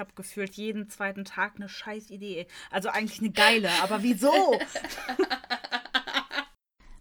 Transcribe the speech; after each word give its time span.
habe 0.00 0.12
gefühlt 0.16 0.54
jeden 0.54 0.88
zweiten 0.88 1.24
Tag 1.24 1.52
eine 1.56 1.68
scheiß 1.68 2.10
Idee. 2.10 2.48
Also 2.72 2.88
eigentlich 2.88 3.20
eine 3.20 3.30
geile, 3.30 3.70
aber 3.82 4.02
wieso? 4.02 4.32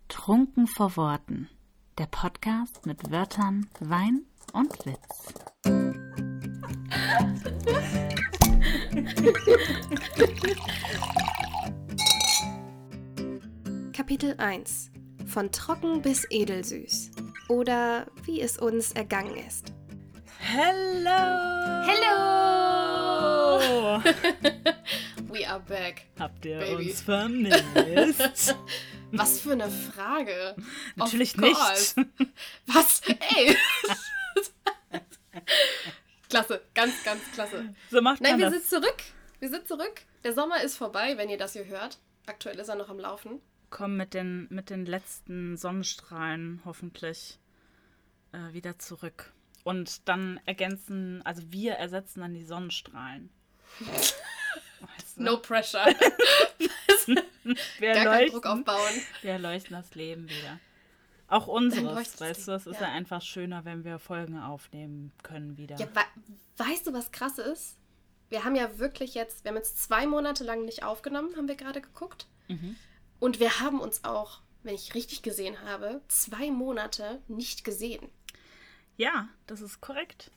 Trunken 0.08 0.68
vor 0.68 0.96
Worten. 0.96 1.50
Der 1.98 2.06
Podcast 2.06 2.86
mit 2.86 3.10
Wörtern, 3.12 3.68
Wein 3.80 4.26
und 4.54 4.86
Witz. 4.86 5.34
Kapitel 13.94 14.36
1 14.38 14.92
Von 15.26 15.52
trocken 15.52 16.02
bis 16.02 16.26
edelsüß. 16.30 17.12
Oder 17.48 18.08
wie 18.26 18.42
es 18.42 18.58
uns 18.58 18.92
ergangen 18.92 19.36
ist. 19.36 19.74
Hello! 20.40 21.86
Hello! 21.86 22.69
We 25.30 25.48
are 25.48 25.60
back. 25.60 26.08
Habt 26.18 26.44
ihr 26.44 26.58
Baby. 26.58 26.90
uns 26.90 27.02
vermisst? 27.02 28.56
Was 29.12 29.42
für 29.42 29.52
eine 29.52 29.70
Frage. 29.70 30.56
Natürlich 30.96 31.38
nicht. 31.38 31.56
Was? 32.66 33.02
Ey! 33.06 33.56
klasse, 36.30 36.62
ganz, 36.74 37.04
ganz 37.04 37.22
klasse. 37.34 37.76
So 37.92 38.02
macht 38.02 38.22
Nein, 38.22 38.40
wir 38.40 38.50
das. 38.50 38.56
sind 38.56 38.66
zurück. 38.66 39.04
Wir 39.40 39.50
sind 39.50 39.68
zurück. 39.68 40.02
Der 40.24 40.34
Sommer 40.34 40.62
ist 40.64 40.76
vorbei, 40.76 41.18
wenn 41.18 41.30
ihr 41.30 41.38
das 41.38 41.54
hier 41.54 41.66
hört. 41.66 42.00
Aktuell 42.26 42.58
ist 42.58 42.70
er 42.70 42.76
noch 42.76 42.90
am 42.90 43.00
Laufen. 43.00 43.40
Kommen 43.70 43.98
mit 43.98 44.16
den, 44.16 44.48
mit 44.50 44.72
den 44.72 44.88
letzten 44.88 45.58
Sonnenstrahlen 45.58 46.62
hoffentlich 46.66 47.40
äh, 48.32 48.52
wieder 48.52 48.80
zurück. 48.80 49.32
Und 49.64 50.08
dann 50.08 50.40
ergänzen, 50.46 51.22
also 51.24 51.44
wir 51.52 51.74
ersetzen 51.74 52.22
dann 52.22 52.34
die 52.34 52.44
Sonnenstrahlen. 52.46 53.30
No 55.16 55.38
pressure. 55.38 55.86
wir 57.06 57.94
Gar 57.94 58.06
keinen 58.06 58.32
Druck 58.32 58.46
aufbauen. 58.46 58.94
wir 59.22 59.32
erleuchten 59.32 59.74
das 59.74 59.94
Leben 59.96 60.30
wieder. 60.30 60.60
Auch 61.28 61.48
unseres, 61.48 62.20
weißt 62.20 62.48
du, 62.48 62.54
es 62.54 62.66
ist 62.66 62.80
ja. 62.80 62.88
ja 62.88 62.94
einfach 62.94 63.22
schöner, 63.22 63.64
wenn 63.64 63.84
wir 63.84 64.00
Folgen 64.00 64.40
aufnehmen 64.40 65.12
können 65.22 65.58
wieder. 65.58 65.78
Ja, 65.78 65.88
we 65.94 66.02
weißt 66.58 66.88
du, 66.88 66.94
was 66.94 67.12
krass 67.12 67.38
ist? 67.38 67.78
Wir 68.30 68.44
haben 68.44 68.56
ja 68.56 68.80
wirklich 68.80 69.14
jetzt, 69.14 69.44
wir 69.44 69.50
haben 69.50 69.58
jetzt 69.58 69.82
zwei 69.82 70.08
Monate 70.08 70.44
lang 70.44 70.66
nicht 70.66 70.84
aufgenommen, 70.84 71.36
haben 71.36 71.48
wir 71.48 71.56
gerade 71.56 71.82
geguckt. 71.82 72.28
Mhm. 72.48 72.76
Und 73.20 73.40
wir 73.40 73.60
haben 73.60 73.80
uns 73.80 74.04
auch, 74.04 74.42
wenn 74.64 74.76
ich 74.76 74.96
richtig 74.96 75.22
gesehen 75.22 75.62
habe, 75.62 76.02
zwei 76.08 76.50
Monate 76.52 77.22
nicht 77.28 77.64
gesehen. 77.64 78.10
Ja, 78.98 79.30
das 79.48 79.62
ist 79.62 79.82
korrekt. 79.82 80.32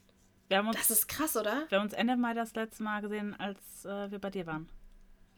Uns, 0.60 0.76
Das 0.76 0.90
ist 0.90 1.08
krass, 1.08 1.36
oder? 1.36 1.66
wir 1.68 1.78
haben 1.78 1.84
uns 1.84 1.92
Ende 1.94 2.16
Mai 2.16 2.34
das 2.34 2.54
letzte 2.54 2.82
Mal 2.82 3.00
gesehen, 3.02 3.34
als 3.38 3.84
äh, 3.84 4.10
wir 4.10 4.18
bei 4.18 4.30
dir 4.30 4.46
waren. 4.46 4.68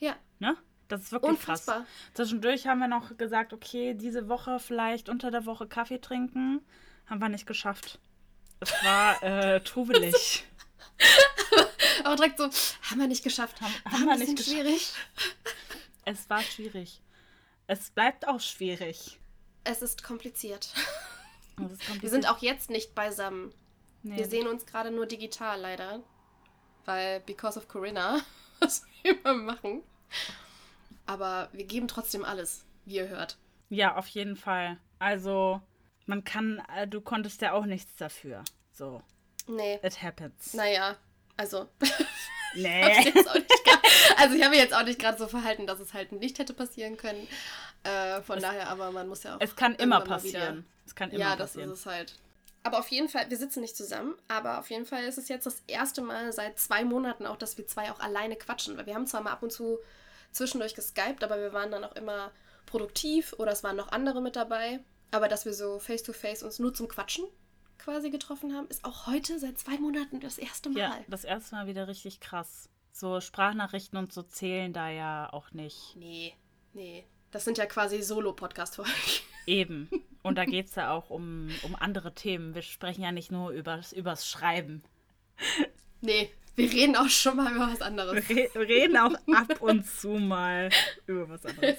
Ja, 0.01 0.17
Ne? 0.39 0.56
Das 0.89 1.01
ist 1.03 1.12
wirklich 1.12 1.31
unfassbar. 1.31 1.79
krass. 1.79 1.87
Zwischendurch 2.15 2.67
haben 2.67 2.79
wir 2.79 2.89
noch 2.89 3.17
gesagt, 3.17 3.53
okay, 3.55 3.95
diese 3.95 4.29
Woche 4.29 4.59
vielleicht 4.59 5.09
unter 5.09 5.31
der 5.31 5.47
Woche 5.47 5.67
Kaffee 5.67 5.98
trinken. 5.98 6.61
Haben 7.06 7.21
wir 7.21 7.29
nicht 7.31 7.47
geschafft. 7.47 7.98
Es 8.61 8.71
war 8.84 9.23
äh, 9.23 9.61
trubelig. 9.65 10.45
Aber 12.05 12.17
direkt 12.17 12.39
so, 12.39 12.45
haben 12.91 13.01
wir 13.01 13.06
nicht 13.09 13.25
geschafft. 13.25 13.61
Haben- 13.62 13.75
haben 13.87 14.05
wir 14.06 14.17
nicht 14.17 14.45
schwierig. 14.45 14.93
es 16.05 16.28
war 16.28 16.43
schwierig. 16.43 17.01
Es 17.67 17.91
bleibt 17.91 18.28
auch 18.28 18.41
schwierig. 18.41 19.19
Es 19.65 19.81
ist 19.81 20.03
kompliziert. 20.05 20.67
Es 21.56 21.73
ist 21.73 21.87
kompliziert. 21.87 22.03
Wir 22.03 22.11
sind 22.11 22.28
auch 22.28 22.39
jetzt 22.39 22.69
nicht 22.69 22.95
beisammen. 22.95 23.55
Nee. 24.05 24.16
Wir 24.19 24.27
sehen 24.27 24.47
uns 24.47 24.64
gerade 24.66 24.91
nur 24.92 25.06
digital 25.06 25.60
leider. 25.60 26.00
Weil, 26.84 27.20
because 27.20 27.58
of 27.58 27.66
Corinna, 27.66 28.20
was 28.60 28.84
wir 29.02 29.19
immer 29.19 29.34
machen. 29.34 29.83
Aber 31.06 31.48
wir 31.52 31.64
geben 31.64 31.88
trotzdem 31.88 32.25
alles, 32.25 32.64
wie 32.84 32.97
ihr 32.97 33.08
hört. 33.08 33.36
Ja, 33.70 33.97
auf 33.97 34.06
jeden 34.08 34.36
Fall. 34.36 34.78
Also, 34.98 35.60
man 36.06 36.25
kann, 36.25 36.62
äh, 36.76 36.87
du 36.87 37.00
konntest 37.00 37.41
ja 37.43 37.53
auch 37.53 37.64
nichts 37.66 37.97
dafür. 37.97 38.44
So, 38.72 39.03
Nee, 39.47 39.78
it 39.82 40.03
happens. 40.03 40.54
naja, 40.54 40.97
also. 41.37 41.69
ich 41.81 42.62
Nee. 42.62 42.82
gra- 43.10 43.82
also 44.19 44.34
ich 44.37 44.43
habe 44.43 44.50
mich 44.50 44.60
jetzt 44.60 44.75
auch 44.75 44.84
nicht 44.84 45.00
gerade 45.00 45.19
so 45.19 45.26
verhalten, 45.26 45.66
dass 45.66 45.81
es 45.81 45.93
halt 45.93 46.12
nicht 46.12 46.38
hätte 46.38 46.54
passieren 46.54 46.97
können. 46.97 47.26
Äh, 47.82 48.22
von 48.22 48.38
daher, 48.41 48.69
aber 48.69 48.93
man 48.93 49.09
muss 49.09 49.25
ja 49.25 49.34
auch. 49.37 49.41
Es 49.41 49.56
kann 49.56 49.75
immer 49.75 50.00
passieren. 50.03 50.64
Es 50.87 50.94
kann 50.94 51.10
immer 51.10 51.20
Ja, 51.20 51.37
das 51.37 51.50
passieren. 51.53 51.72
ist 51.72 51.81
es 51.81 51.87
halt. 51.87 52.14
Aber 52.64 52.78
auf 52.78 52.88
jeden 52.88 53.10
Fall, 53.10 53.28
wir 53.28 53.36
sitzen 53.36 53.60
nicht 53.60 53.76
zusammen, 53.76 54.14
aber 54.26 54.58
auf 54.58 54.70
jeden 54.70 54.86
Fall 54.86 55.04
ist 55.04 55.19
es 55.19 55.28
jetzt 55.28 55.44
das 55.44 55.62
erste 55.66 56.00
Mal 56.00 56.32
seit 56.32 56.58
zwei 56.58 56.82
Monaten 56.82 57.26
auch, 57.26 57.36
dass 57.36 57.58
wir 57.58 57.66
zwei 57.66 57.92
auch 57.92 58.00
alleine 58.00 58.36
quatschen. 58.36 58.76
Weil 58.76 58.86
wir 58.86 58.94
haben 58.94 59.06
zwar 59.06 59.22
mal 59.22 59.32
ab 59.32 59.42
und 59.42 59.52
zu 59.52 59.78
zwischendurch 60.32 60.75
geskypt, 60.75 61.22
aber 61.22 61.38
wir 61.38 61.52
waren 61.52 61.70
dann 61.70 61.84
auch 61.84 61.94
immer 61.94 62.32
produktiv 62.64 63.34
oder 63.38 63.52
es 63.52 63.62
waren 63.62 63.76
noch 63.76 63.92
andere 63.92 64.22
mit 64.22 64.34
dabei. 64.34 64.80
Aber 65.10 65.28
dass 65.28 65.44
wir 65.44 65.52
so 65.52 65.78
face-to-face 65.78 66.42
uns 66.42 66.58
nur 66.58 66.72
zum 66.72 66.88
Quatschen 66.88 67.26
quasi 67.78 68.08
getroffen 68.08 68.54
haben, 68.54 68.66
ist 68.69 68.84
auch 68.84 69.06
heute 69.06 69.38
seit 69.38 69.58
zwei 69.58 69.76
Monaten 69.76 70.20
das 70.20 70.38
erste 70.38 70.70
Mal. 70.70 70.81
Ja, 70.81 70.98
das 71.06 71.25
erste 71.25 71.54
Mal 71.56 71.66
wieder 71.66 71.86
richtig 71.86 72.20
krass. 72.20 72.70
So 72.92 73.20
Sprachnachrichten 73.20 73.98
und 73.98 74.12
so 74.12 74.22
zählen 74.22 74.72
da 74.72 74.88
ja 74.88 75.31
auch 75.32 75.52
nicht. 75.52 75.96
Nee, 75.96 76.34
nee. 76.72 77.06
Das 77.31 77.44
sind 77.44 77.58
ja 77.58 77.66
quasi 77.66 78.00
Solo-Podcast-Folgen. 78.00 78.92
Eben. 79.46 79.91
Und 80.25 80.37
da 80.37 80.45
geht 80.47 80.67
es 80.67 80.75
ja 80.75 80.91
auch 80.91 81.11
um, 81.11 81.49
um 81.62 81.77
andere 81.77 82.12
Themen. 82.15 82.55
Wir 82.55 82.62
sprechen 82.62 83.03
ja 83.03 83.12
nicht 83.12 83.31
nur 83.31 83.51
übers, 83.51 83.93
übers 83.93 84.29
Schreiben. 84.29 84.83
Nee, 86.01 86.31
wir 86.57 86.73
reden 86.73 86.97
auch 86.97 87.09
schon 87.09 87.37
mal 87.37 87.53
über 87.55 87.71
was 87.71 87.83
anderes. 87.83 88.29
Wir 88.29 88.37
re- 88.55 88.61
reden 88.69 88.97
auch 88.97 89.15
ab 89.35 89.61
und 89.61 89.87
zu 89.87 90.09
mal 90.11 90.71
über 91.07 91.29
was 91.29 91.45
anderes. 91.47 91.79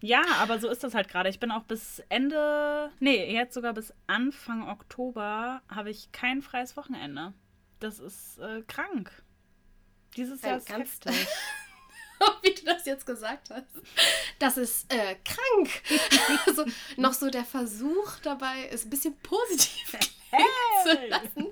Ja, 0.00 0.22
aber 0.38 0.58
so 0.58 0.68
ist 0.68 0.84
das 0.84 0.94
halt 0.94 1.08
gerade. 1.08 1.28
Ich 1.28 1.38
bin 1.40 1.50
auch 1.50 1.64
bis 1.64 1.98
Ende, 2.08 2.90
nee, 3.00 3.32
jetzt 3.32 3.52
sogar 3.54 3.74
bis 3.74 3.92
Anfang 4.06 4.68
Oktober 4.68 5.60
habe 5.68 5.90
ich 5.90 6.10
kein 6.12 6.40
freies 6.40 6.76
Wochenende. 6.76 7.34
Das 7.80 7.98
ist 7.98 8.38
äh, 8.38 8.62
krank. 8.62 9.10
Dieses 10.16 10.40
Jahr 10.42 10.56
ist 10.56 10.68
ganz- 10.68 10.80
heftig. 11.04 11.26
wie 12.42 12.54
du 12.54 12.64
das 12.64 12.84
jetzt 12.86 13.06
gesagt 13.06 13.50
hast. 13.50 13.66
Das 14.38 14.56
ist 14.56 14.92
äh, 14.92 15.16
krank. 15.24 15.70
also, 16.46 16.64
noch 16.96 17.12
so 17.12 17.30
der 17.30 17.44
Versuch 17.44 18.16
dabei, 18.22 18.68
es 18.70 18.84
ein 18.84 18.90
bisschen 18.90 19.16
positiv 19.18 19.96
zu 20.82 21.06
lassen. 21.08 21.46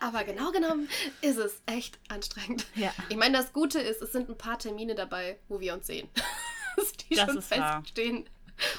Aber 0.00 0.24
genau 0.24 0.50
genommen 0.52 0.88
ist 1.20 1.36
es 1.36 1.60
echt 1.66 1.98
anstrengend. 2.08 2.66
Ja. 2.74 2.92
Ich 3.08 3.16
meine, 3.16 3.36
das 3.36 3.52
Gute 3.52 3.78
ist, 3.80 4.00
es 4.02 4.12
sind 4.12 4.28
ein 4.28 4.38
paar 4.38 4.58
Termine 4.58 4.94
dabei, 4.94 5.38
wo 5.48 5.60
wir 5.60 5.74
uns 5.74 5.86
sehen. 5.86 6.08
Die 7.10 7.14
Das 7.14 7.26
schon 7.28 7.38
ist 7.38 7.50
wahr. 7.50 7.80
feststehen, 7.82 8.28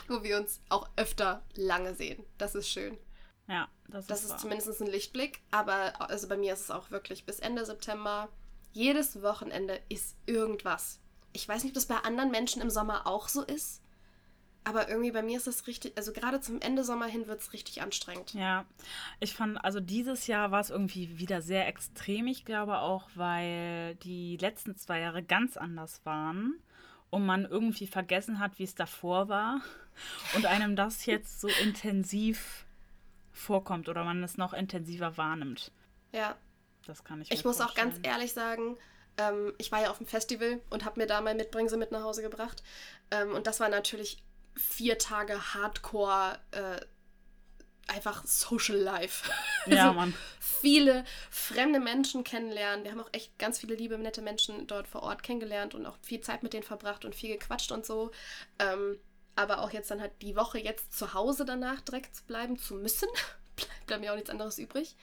wo 0.08 0.24
wir 0.24 0.38
uns 0.38 0.60
auch 0.70 0.90
öfter 0.96 1.44
lange 1.56 1.94
sehen. 1.94 2.26
Das 2.38 2.56
ist 2.56 2.70
schön. 2.70 2.98
Ja, 3.48 3.68
das, 3.88 4.08
Das 4.08 4.24
ist, 4.24 4.32
ist 4.32 4.40
zumindest 4.40 4.82
ein 4.82 4.88
Lichtblick. 4.88 5.42
Aber 5.52 6.00
also 6.10 6.28
bei 6.28 6.38
mir 6.38 6.54
ist 6.54 6.62
es 6.62 6.72
auch 6.72 6.90
wirklich 6.90 7.26
bis 7.26 7.40
Ende 7.40 7.66
September. 7.66 8.30
Jedes 8.72 9.22
Wochenende 9.22 9.80
ist 9.90 10.16
irgendwas. 10.26 11.00
Ich 11.34 11.48
weiß 11.48 11.64
nicht, 11.64 11.72
ob 11.72 11.76
das 11.76 11.86
bei 11.88 11.98
anderen 11.98 12.32
Menschen 12.32 12.62
im 12.62 12.70
Sommer 12.70 13.06
auch 13.08 13.28
so 13.28 13.42
ist. 13.44 13.82
Aber 14.66 14.88
irgendwie 14.88 15.12
bei 15.12 15.22
mir 15.22 15.36
ist 15.38 15.48
es 15.48 15.68
richtig, 15.68 15.92
also 15.98 16.14
gerade 16.14 16.40
zum 16.40 16.62
Ende 16.62 16.86
Sommer 16.86 17.08
hin 17.08 17.28
wird 17.28 17.42
es 17.42 17.52
richtig 17.52 17.82
anstrengend. 17.82 18.34
Ja, 18.34 18.64
ich 19.20 19.34
fand, 19.34 19.64
also 19.64 19.82
dieses 19.82 20.28
Jahr 20.28 20.52
war 20.52 20.62
es 20.62 20.70
irgendwie 20.70 21.20
wieder 21.20 21.42
sehr 21.42 21.68
extrem. 21.68 22.28
Ich 22.28 22.46
glaube 22.46 22.78
auch, 22.80 23.10
weil 23.16 23.96
die 23.96 24.38
letzten 24.38 24.78
zwei 24.78 25.02
Jahre 25.02 25.22
ganz 25.22 25.58
anders 25.58 26.00
waren 26.06 26.54
und 27.10 27.26
man 27.26 27.44
irgendwie 27.44 27.88
vergessen 27.88 28.40
hat, 28.40 28.58
wie 28.58 28.64
es 28.64 28.74
davor 28.74 29.28
war 29.28 29.60
und 30.36 30.46
einem 30.46 30.78
das 30.78 31.06
jetzt 31.08 31.42
so 31.42 31.50
intensiv 31.62 32.66
vorkommt 33.34 33.90
oder 33.90 34.06
man 34.06 34.24
es 34.24 34.38
noch 34.38 34.54
intensiver 34.54 35.18
wahrnimmt. 35.18 35.72
Ja, 36.14 36.38
Das 36.86 37.04
kann 37.04 37.22
ich 37.22 37.32
ich 37.32 37.44
muss 37.44 37.60
auch 37.60 37.74
ganz 37.74 37.96
vorstellen. 37.96 38.14
ehrlich 38.16 38.32
sagen, 38.34 38.78
ähm, 39.18 39.54
ich 39.58 39.72
war 39.72 39.82
ja 39.82 39.92
auf 39.92 39.98
dem 39.98 40.08
Festival 40.08 40.60
und 40.70 40.86
habe 40.86 41.00
mir 41.00 41.08
da 41.08 41.22
mein 41.22 41.38
Mitbringsel 41.38 41.78
mit 41.78 41.92
nach 41.92 42.04
Hause 42.04 42.22
gebracht. 42.22 42.64
Ähm, 43.12 43.34
und 43.34 43.48
das 43.48 43.60
war 43.60 43.70
natürlich 43.70 44.24
vier 44.56 44.98
Tage 44.98 45.54
Hardcore, 45.54 46.40
äh, 46.52 46.80
einfach 47.88 48.26
Social 48.26 48.78
Life. 48.78 49.30
Ja, 49.66 49.86
Also, 49.88 49.94
Mann. 49.94 50.14
viele 50.42 51.06
fremde 51.32 51.80
Menschen 51.80 52.26
kennenlernen. 52.26 52.84
Wir 52.84 52.92
haben 52.92 53.00
auch 53.00 53.10
echt 53.14 53.40
ganz 53.40 53.60
viele 53.60 53.76
liebe, 53.76 53.98
nette 53.98 54.22
Menschen 54.22 54.68
dort 54.68 54.90
vor 54.90 55.04
Ort 55.04 55.24
kennengelernt 55.24 55.74
und 55.74 55.86
auch 55.86 55.98
viel 56.02 56.20
Zeit 56.20 56.44
mit 56.44 56.52
denen 56.52 56.64
verbracht 56.64 57.06
und 57.06 57.16
viel 57.16 57.32
gequatscht 57.38 57.72
und 57.72 57.86
so. 57.86 58.12
Ähm, 58.60 59.00
aber 59.36 59.62
auch 59.62 59.72
jetzt 59.72 59.90
dann 59.90 60.02
halt 60.02 60.12
die 60.22 60.36
Woche 60.36 60.60
jetzt 60.60 60.92
zu 60.98 61.14
Hause 61.14 61.46
danach 61.46 61.80
direkt 61.82 62.14
zu 62.16 62.24
bleiben 62.26 62.58
zu 62.60 62.76
müssen, 62.76 63.08
bleibt 63.88 64.02
mir 64.02 64.12
auch 64.12 64.16
nichts 64.16 64.30
anderes 64.30 64.58
übrig, 64.58 64.96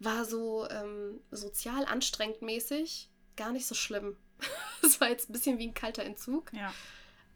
war 0.00 0.24
so 0.24 0.68
ähm, 0.68 1.20
sozial 1.30 1.84
anstrengend 1.84 2.42
mäßig 2.42 3.08
gar 3.36 3.52
nicht 3.52 3.66
so 3.66 3.74
schlimm. 3.74 4.16
Es 4.82 5.00
war 5.00 5.08
jetzt 5.08 5.28
ein 5.28 5.32
bisschen 5.32 5.58
wie 5.58 5.66
ein 5.66 5.74
kalter 5.74 6.04
Entzug, 6.04 6.52
Ja. 6.52 6.72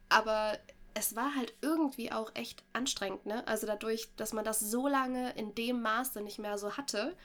aber 0.09 0.57
es 0.95 1.17
war 1.17 1.35
halt 1.35 1.53
irgendwie 1.63 2.13
auch 2.13 2.31
echt 2.35 2.63
anstrengend, 2.73 3.27
ne? 3.27 3.47
Also 3.49 3.67
dadurch, 3.67 4.09
dass 4.17 4.33
man 4.33 4.45
das 4.45 4.61
so 4.61 4.87
lange 4.89 5.31
in 5.33 5.55
dem 5.55 5.81
Maße 5.83 6.21
nicht 6.21 6.39
mehr 6.39 6.59
so 6.59 6.77
hatte, 6.77 7.17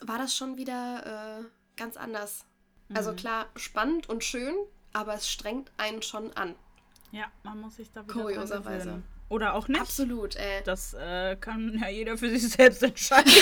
war 0.00 0.18
das 0.18 0.34
schon 0.36 0.56
wieder 0.56 1.40
äh, 1.40 1.44
ganz 1.76 1.96
anders. 1.96 2.44
Also 2.94 3.12
klar, 3.14 3.46
spannend 3.56 4.08
und 4.08 4.24
schön, 4.24 4.54
aber 4.94 5.14
es 5.14 5.28
strengt 5.28 5.70
einen 5.76 6.00
schon 6.02 6.32
an. 6.34 6.54
Ja, 7.12 7.26
man 7.42 7.60
muss 7.60 7.76
sich 7.76 7.90
da 7.92 8.02
wieder 8.04 8.12
Kurioserweise. 8.14 9.02
Oder 9.28 9.54
auch 9.54 9.68
nicht. 9.68 9.80
Absolut, 9.80 10.36
ey. 10.36 10.62
Das 10.64 10.94
äh, 10.94 11.36
kann 11.36 11.78
ja 11.80 11.88
jeder 11.88 12.16
für 12.16 12.30
sich 12.30 12.48
selbst 12.48 12.82
entscheiden. 12.82 13.32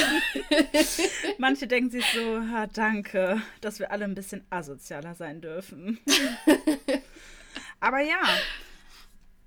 Manche 1.38 1.68
denken 1.68 1.90
sich 1.90 2.04
so, 2.12 2.38
ja, 2.38 2.66
danke, 2.66 3.40
dass 3.60 3.78
wir 3.78 3.92
alle 3.92 4.04
ein 4.04 4.14
bisschen 4.14 4.44
asozialer 4.50 5.14
sein 5.14 5.40
dürfen. 5.40 6.00
Aber 7.78 8.00
ja, 8.00 8.20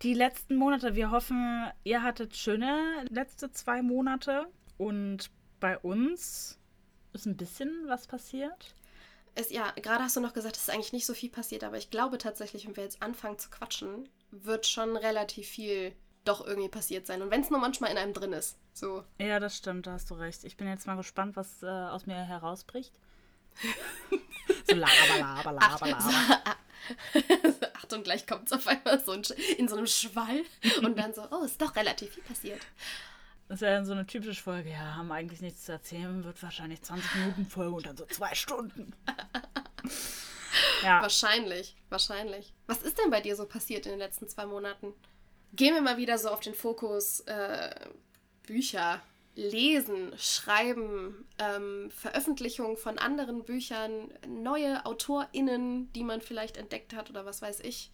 die 0.01 0.13
letzten 0.13 0.56
Monate, 0.56 0.95
wir 0.95 1.12
hoffen, 1.12 1.69
ihr 1.83 2.03
hattet 2.03 2.38
schöne 2.38 3.06
letzte 3.09 3.51
zwei 3.51 3.81
Monate. 3.81 4.47
Und 4.77 5.30
bei 5.59 5.77
uns 5.77 6.57
ist 7.12 7.25
ein 7.25 7.35
bisschen 7.35 7.69
was 7.88 8.07
passiert. 8.07 8.74
Es, 9.35 9.50
ja, 9.51 9.71
gerade 9.71 10.03
hast 10.03 10.15
du 10.15 10.21
noch 10.21 10.33
gesagt, 10.33 10.56
es 10.56 10.63
ist 10.63 10.69
eigentlich 10.69 10.94
nicht 10.94 11.06
so 11.06 11.13
viel 11.13 11.30
passiert, 11.30 11.63
aber 11.63 11.77
ich 11.77 11.89
glaube 11.89 12.18
tatsächlich, 12.18 12.65
wenn 12.65 12.77
wir 12.77 12.83
jetzt 12.83 13.01
anfangen 13.01 13.38
zu 13.38 13.50
quatschen, 13.50 14.07
wird 14.31 14.68
schon 14.68 14.95
relativ 14.95 15.47
viel 15.47 15.94
doch 16.29 16.45
irgendwie 16.45 16.69
passiert 16.69 17.07
sein. 17.07 17.21
Und 17.21 17.31
wenn 17.31 17.41
es 17.41 17.49
nur 17.49 17.59
manchmal 17.59 17.91
in 17.91 17.97
einem 17.97 18.13
drin 18.13 18.33
ist. 18.33 18.57
So. 18.73 19.03
Ja, 19.17 19.39
das 19.39 19.57
stimmt, 19.57 19.87
da 19.87 19.93
hast 19.93 20.09
du 20.09 20.13
recht. 20.13 20.43
Ich 20.43 20.57
bin 20.57 20.67
jetzt 20.67 20.87
mal 20.87 20.95
gespannt, 20.95 21.35
was 21.35 21.63
äh, 21.63 21.67
aus 21.67 22.05
mir 22.05 22.15
herausbricht. 22.15 22.93
so 24.69 24.75
laber, 24.75 24.93
laber, 25.19 25.51
laber, 25.51 25.87
laber. 25.87 26.41
Achtung, 27.73 28.03
gleich 28.03 28.27
kommt 28.27 28.45
es 28.45 28.53
auf 28.53 28.67
einmal 28.67 29.03
so 29.03 29.13
in 29.13 29.67
so 29.67 29.75
einem 29.75 29.87
Schwall 29.87 30.43
und 30.83 30.97
dann 30.97 31.13
so, 31.13 31.27
oh, 31.31 31.43
ist 31.43 31.61
doch 31.61 31.75
relativ 31.75 32.13
viel 32.13 32.23
passiert. 32.23 32.61
Das 33.47 33.61
wäre 33.61 33.75
dann 33.75 33.85
so 33.85 33.93
eine 33.93 34.05
typische 34.05 34.43
Folge. 34.43 34.69
Ja, 34.69 34.95
haben 34.95 35.11
eigentlich 35.11 35.41
nichts 35.41 35.65
zu 35.65 35.71
erzählen, 35.71 36.23
wird 36.23 36.41
wahrscheinlich 36.43 36.83
20 36.83 37.15
Minuten 37.15 37.45
Folge 37.47 37.75
und 37.75 37.85
dann 37.87 37.97
so 37.97 38.05
zwei 38.05 38.35
Stunden. 38.35 38.93
ja, 40.83 41.01
Wahrscheinlich, 41.01 41.75
wahrscheinlich. 41.89 42.53
Was 42.67 42.83
ist 42.83 42.99
denn 42.99 43.09
bei 43.09 43.21
dir 43.21 43.35
so 43.35 43.47
passiert 43.47 43.87
in 43.87 43.93
den 43.93 43.99
letzten 43.99 44.29
zwei 44.29 44.45
Monaten? 44.45 44.93
Gehen 45.53 45.73
wir 45.73 45.81
mal 45.81 45.97
wieder 45.97 46.17
so 46.17 46.29
auf 46.29 46.39
den 46.39 46.53
Fokus 46.53 47.21
äh, 47.21 47.75
Bücher, 48.43 49.01
Lesen, 49.35 50.11
Schreiben, 50.17 51.25
ähm, 51.37 51.91
Veröffentlichung 51.91 52.77
von 52.77 52.97
anderen 52.97 53.43
Büchern, 53.43 54.11
neue 54.27 54.85
AutorInnen, 54.85 55.91
die 55.93 56.03
man 56.03 56.21
vielleicht 56.21 56.57
entdeckt 56.57 56.93
hat 56.93 57.09
oder 57.09 57.25
was 57.25 57.41
weiß 57.41 57.61
ich. 57.61 57.91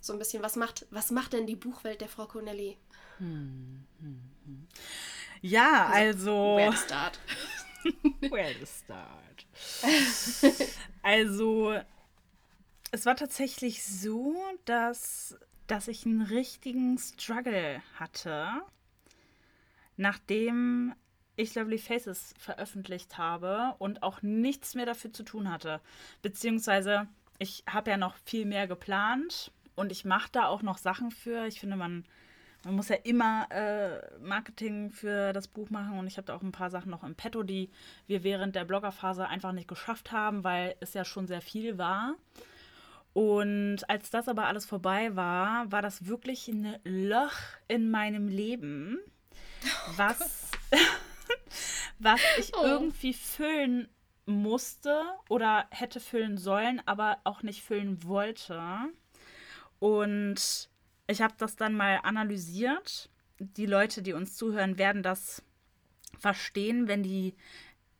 So 0.00 0.12
ein 0.14 0.18
bisschen, 0.18 0.42
was 0.42 0.56
macht, 0.56 0.86
was 0.90 1.10
macht 1.10 1.34
denn 1.34 1.46
die 1.46 1.56
Buchwelt 1.56 2.00
der 2.00 2.08
Frau 2.08 2.26
Connelly? 2.26 2.78
ja 5.42 5.90
also. 5.92 6.56
Where 6.56 6.70
to 6.70 6.76
start? 6.76 7.18
Where 8.20 8.54
to 8.58 8.66
start? 8.66 9.46
also, 11.02 11.78
es 12.90 13.06
war 13.06 13.16
tatsächlich 13.16 13.82
so, 13.84 14.36
dass, 14.64 15.36
dass 15.70 15.86
ich 15.86 16.04
einen 16.04 16.22
richtigen 16.22 16.98
Struggle 16.98 17.80
hatte, 17.94 18.48
nachdem 19.96 20.94
ich 21.36 21.54
Lovely 21.54 21.78
Faces 21.78 22.34
veröffentlicht 22.38 23.18
habe 23.18 23.76
und 23.78 24.02
auch 24.02 24.20
nichts 24.20 24.74
mehr 24.74 24.86
dafür 24.86 25.12
zu 25.12 25.22
tun 25.22 25.48
hatte. 25.48 25.80
Beziehungsweise, 26.22 27.06
ich 27.38 27.62
habe 27.68 27.90
ja 27.90 27.96
noch 27.96 28.16
viel 28.24 28.46
mehr 28.46 28.66
geplant 28.66 29.52
und 29.76 29.92
ich 29.92 30.04
mache 30.04 30.28
da 30.32 30.46
auch 30.46 30.62
noch 30.62 30.76
Sachen 30.76 31.12
für. 31.12 31.46
Ich 31.46 31.60
finde, 31.60 31.76
man, 31.76 32.04
man 32.64 32.74
muss 32.74 32.88
ja 32.88 32.96
immer 32.96 33.46
äh, 33.50 34.18
Marketing 34.18 34.90
für 34.90 35.32
das 35.32 35.46
Buch 35.46 35.70
machen 35.70 35.98
und 35.98 36.08
ich 36.08 36.16
habe 36.16 36.26
da 36.26 36.34
auch 36.34 36.42
ein 36.42 36.52
paar 36.52 36.70
Sachen 36.70 36.90
noch 36.90 37.04
im 37.04 37.14
Petto, 37.14 37.44
die 37.44 37.70
wir 38.08 38.24
während 38.24 38.56
der 38.56 38.64
Bloggerphase 38.64 39.28
einfach 39.28 39.52
nicht 39.52 39.68
geschafft 39.68 40.10
haben, 40.10 40.42
weil 40.42 40.74
es 40.80 40.94
ja 40.94 41.04
schon 41.04 41.28
sehr 41.28 41.40
viel 41.40 41.78
war. 41.78 42.16
Und 43.12 43.88
als 43.88 44.10
das 44.10 44.28
aber 44.28 44.46
alles 44.46 44.66
vorbei 44.66 45.16
war, 45.16 45.70
war 45.72 45.82
das 45.82 46.06
wirklich 46.06 46.48
ein 46.48 46.76
Loch 46.84 47.34
in 47.66 47.90
meinem 47.90 48.28
Leben, 48.28 48.98
was, 49.96 50.50
was 51.98 52.20
ich 52.38 52.52
Oh. 52.54 52.64
irgendwie 52.64 53.12
füllen 53.12 53.88
musste 54.26 55.02
oder 55.28 55.66
hätte 55.70 55.98
füllen 55.98 56.38
sollen, 56.38 56.80
aber 56.86 57.18
auch 57.24 57.42
nicht 57.42 57.62
füllen 57.62 58.04
wollte. 58.04 58.62
Und 59.80 60.70
ich 61.08 61.20
habe 61.20 61.34
das 61.38 61.56
dann 61.56 61.74
mal 61.74 62.00
analysiert. 62.04 63.10
Die 63.40 63.66
Leute, 63.66 64.02
die 64.02 64.12
uns 64.12 64.36
zuhören, 64.36 64.78
werden 64.78 65.02
das 65.02 65.42
verstehen, 66.18 66.86
wenn 66.86 67.02
die 67.02 67.34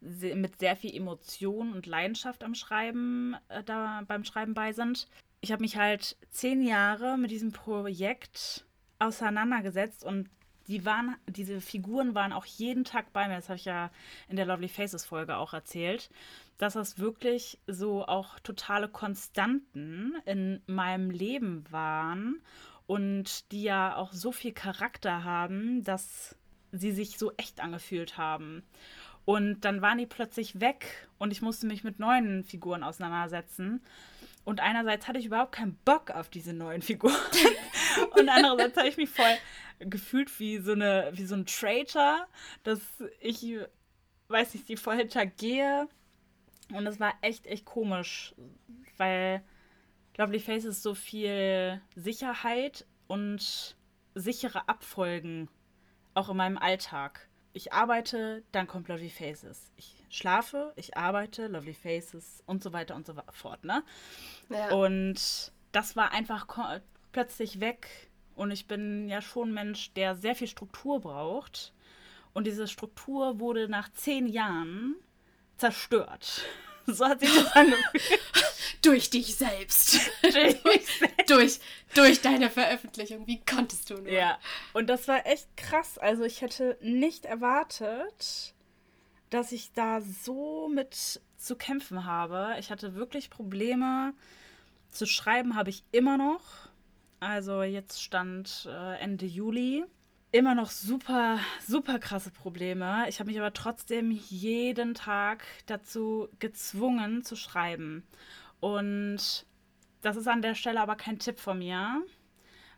mit 0.01 0.59
sehr 0.59 0.77
viel 0.77 0.95
Emotion 0.95 1.73
und 1.73 1.87
Leidenschaft 1.87 2.43
am 2.43 2.55
Schreiben, 2.55 3.37
äh, 3.49 3.63
da 3.63 4.03
beim 4.07 4.25
Schreiben 4.25 4.55
bei 4.55 4.73
sind. 4.73 5.09
Ich 5.41 5.53
habe 5.53 5.63
mich 5.63 5.77
halt 5.77 6.17
zehn 6.31 6.63
Jahre 6.63 7.19
mit 7.19 7.31
diesem 7.31 7.53
Projekt 7.53 8.65
auseinandergesetzt 8.99 10.05
und 10.05 10.29
die 10.69 10.85
waren, 10.85 11.17
diese 11.27 11.61
Figuren 11.61 12.15
waren 12.15 12.33
auch 12.33 12.45
jeden 12.45 12.85
Tag 12.85 13.13
bei 13.13 13.27
mir. 13.27 13.37
Das 13.37 13.49
habe 13.49 13.57
ich 13.57 13.65
ja 13.65 13.91
in 14.29 14.37
der 14.37 14.47
Lovely 14.47 14.69
Faces 14.69 15.05
Folge 15.05 15.37
auch 15.37 15.53
erzählt, 15.53 16.11
dass 16.59 16.75
das 16.75 16.99
wirklich 16.99 17.59
so 17.67 18.07
auch 18.07 18.39
totale 18.41 18.89
Konstanten 18.89 20.15
in 20.27 20.63
meinem 20.67 21.11
Leben 21.11 21.65
waren 21.71 22.41
und 22.87 23.51
die 23.51 23.63
ja 23.63 23.97
auch 23.97 24.13
so 24.13 24.31
viel 24.31 24.53
Charakter 24.53 25.25
haben, 25.25 25.83
dass 25.83 26.37
sie 26.73 26.93
sich 26.93 27.19
so 27.19 27.33
echt 27.37 27.61
angefühlt 27.61 28.17
haben. 28.17 28.63
Und 29.25 29.61
dann 29.61 29.83
waren 29.83 29.99
die 29.99 30.07
plötzlich 30.07 30.61
weg 30.61 31.09
und 31.19 31.31
ich 31.31 31.43
musste 31.43 31.67
mich 31.67 31.85
mit 31.85 31.99
neuen 31.99 32.45
Figuren 32.45 32.83
auseinandersetzen. 32.83 33.83
Und 34.45 34.61
einerseits 34.61 35.07
hatte 35.07 35.19
ich 35.19 35.27
überhaupt 35.27 35.53
keinen 35.53 35.77
Bock 35.85 36.11
auf 36.11 36.29
diese 36.29 36.53
neuen 36.53 36.83
Figuren. 36.83 37.15
und 38.17 38.29
andererseits 38.29 38.77
habe 38.77 38.89
ich 38.89 38.97
mich 38.97 39.11
voll 39.11 39.37
gefühlt 39.79 40.41
wie 40.41 40.59
so, 40.59 40.73
eine, 40.73 41.11
wie 41.13 41.25
so 41.25 41.35
ein 41.35 41.47
Traitor, 41.47 42.27
dass 42.65 42.81
ich, 43.21 43.57
weiß 44.29 44.55
nicht, 44.55 44.69
die 44.69 44.77
voll 44.77 44.97
hintergehe. 44.97 45.89
Und 46.73 46.87
es 46.87 47.01
war 47.01 47.15
echt, 47.21 47.47
echt 47.47 47.65
komisch, 47.65 48.35
weil 48.97 49.43
Lovely 50.17 50.41
Faces 50.41 50.83
so 50.83 50.95
viel 50.95 51.81
Sicherheit 51.95 52.87
und 53.07 53.77
sichere 54.15 54.69
Abfolgen 54.69 55.49
auch 56.15 56.29
in 56.29 56.37
meinem 56.37 56.59
Alltag. 56.59 57.30
Ich 57.53 57.73
arbeite, 57.73 58.45
dann 58.53 58.67
kommt 58.67 58.89
Lovely 58.89 59.11
Faces. 59.11 59.71
Ich 59.77 59.95
schlafe, 60.09 60.73
ich 60.77 60.97
arbeite, 60.97 61.49
Lovely 61.49 61.75
Faces 61.75 62.43
und 62.47 62.63
so 62.63 62.73
weiter 62.73 62.95
und 62.95 63.07
so 63.07 63.15
fort, 63.33 63.65
ne? 63.65 63.83
Ja. 64.49 64.71
Und 64.71 65.53
das 65.73 65.97
war 65.97 66.13
einfach 66.13 66.47
plötzlich 67.13 67.61
weg. 67.61 68.11
Und 68.37 68.51
ich 68.51 68.67
bin 68.67 69.09
ja 69.09 69.21
schon 69.21 69.51
ein 69.51 69.55
Mensch, 69.55 69.93
der 69.95 70.15
sehr 70.15 70.35
viel 70.35 70.47
Struktur 70.47 71.01
braucht. 71.01 71.73
Und 72.33 72.47
diese 72.47 72.69
Struktur 72.69 73.41
wurde 73.41 73.69
nach 73.69 73.93
zehn 73.93 74.27
Jahren 74.27 74.95
zerstört. 75.57 76.43
So 76.95 77.07
hat 77.07 77.21
sich 77.21 77.35
das 77.35 77.53
angefühlt. 77.53 78.21
durch 78.83 79.11
dich 79.11 79.35
selbst. 79.37 79.99
durch, 81.27 81.61
durch 81.95 82.21
deine 82.21 82.51
Veröffentlichung. 82.51 83.27
Wie 83.27 83.41
konntest 83.45 83.91
du 83.91 83.95
nur? 83.95 84.11
Ja, 84.11 84.39
und 84.73 84.89
das 84.89 85.09
war 85.09 85.27
echt 85.27 85.57
krass. 85.57 85.99
Also 85.99 86.25
ich 86.25 86.41
hätte 86.41 86.79
nicht 86.81 87.25
erwartet, 87.25 88.55
dass 89.31 89.53
ich 89.53 89.73
da 89.73 90.01
so 90.01 90.69
mit 90.69 91.21
zu 91.37 91.57
kämpfen 91.57 92.05
habe. 92.05 92.57
Ich 92.59 92.71
hatte 92.71 92.95
wirklich 92.95 93.31
Probleme. 93.31 94.13
Zu 94.91 95.07
schreiben 95.07 95.55
habe 95.55 95.71
ich 95.71 95.85
immer 95.93 96.17
noch. 96.19 96.43
Also 97.21 97.63
jetzt 97.63 98.03
stand 98.03 98.69
äh, 98.69 98.99
Ende 99.01 99.27
Juli. 99.27 99.85
Immer 100.33 100.55
noch 100.55 100.71
super, 100.71 101.41
super 101.67 101.99
krasse 101.99 102.31
Probleme. 102.31 103.09
Ich 103.09 103.19
habe 103.19 103.31
mich 103.31 103.41
aber 103.41 103.53
trotzdem 103.53 104.13
jeden 104.13 104.95
Tag 104.95 105.45
dazu 105.67 106.29
gezwungen 106.39 107.25
zu 107.25 107.35
schreiben. 107.35 108.05
Und 108.61 109.45
das 110.03 110.17
ist 110.17 110.29
an 110.29 110.41
der 110.41 110.55
Stelle 110.55 110.81
aber 110.81 110.95
kein 110.95 111.19
Tipp 111.19 111.41
von 111.41 111.59
mir. 111.59 112.05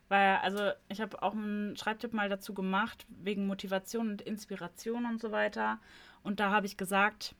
Weil, 0.08 0.36
also, 0.36 0.70
ich 0.88 1.02
habe 1.02 1.22
auch 1.22 1.32
einen 1.32 1.76
Schreibtipp 1.76 2.14
mal 2.14 2.30
dazu 2.30 2.54
gemacht, 2.54 3.04
wegen 3.08 3.46
Motivation 3.46 4.08
und 4.12 4.22
Inspiration 4.22 5.04
und 5.04 5.20
so 5.20 5.30
weiter. 5.30 5.78
Und 6.22 6.40
da 6.40 6.50
habe 6.50 6.64
ich 6.64 6.78
gesagt, 6.78 7.34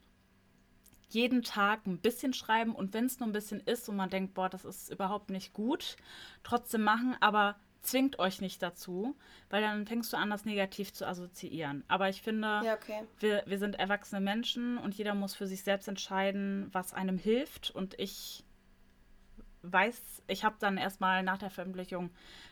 jeden 1.09 1.41
Tag 1.41 1.87
ein 1.87 1.99
bisschen 1.99 2.33
schreiben 2.33 2.75
und 2.75 2.93
wenn 2.93 3.05
es 3.05 3.19
nur 3.19 3.29
ein 3.29 3.33
bisschen 3.33 3.61
ist 3.61 3.89
und 3.89 3.95
man 3.95 4.09
denkt, 4.09 4.33
boah, 4.35 4.49
das 4.49 4.65
ist 4.65 4.91
überhaupt 4.91 5.29
nicht 5.29 5.53
gut, 5.53 5.95
trotzdem 6.43 6.81
machen, 6.83 7.15
aber 7.19 7.55
zwingt 7.83 8.17
euch 8.17 8.41
nicht 8.41 8.61
dazu, 8.63 9.15
weil 9.49 9.61
dann 9.61 9.85
fängst 9.85 10.11
du 10.13 10.17
an, 10.17 10.29
das 10.29 10.45
negativ 10.45 10.93
zu 10.93 11.05
assoziieren. 11.07 11.83
Aber 11.87 12.09
ich 12.09 12.21
finde, 12.21 12.61
Ja, 12.63 12.73
okay. 12.75 13.03
wir, 13.19 13.43
wir 13.45 13.59
sind 13.59 13.75
erwachsene 13.75 14.21
Menschen 14.21 14.77
und 14.77 14.95
jeder 14.95 15.13
muss 15.13 15.35
für 15.35 15.47
sich 15.47 15.63
selbst 15.63 15.87
entscheiden, 15.87 16.69
was 16.71 16.93
einem 16.93 17.17
hilft. 17.17 17.71
Und 17.71 17.99
ich 17.99 18.43
weiß, 19.63 20.23
ich 20.27 20.43
habe 20.43 20.55
dann 20.59 20.77
erstmal 20.77 21.23
nach 21.23 21.37
der 21.37 21.49
Veröffentlichung 21.49 22.09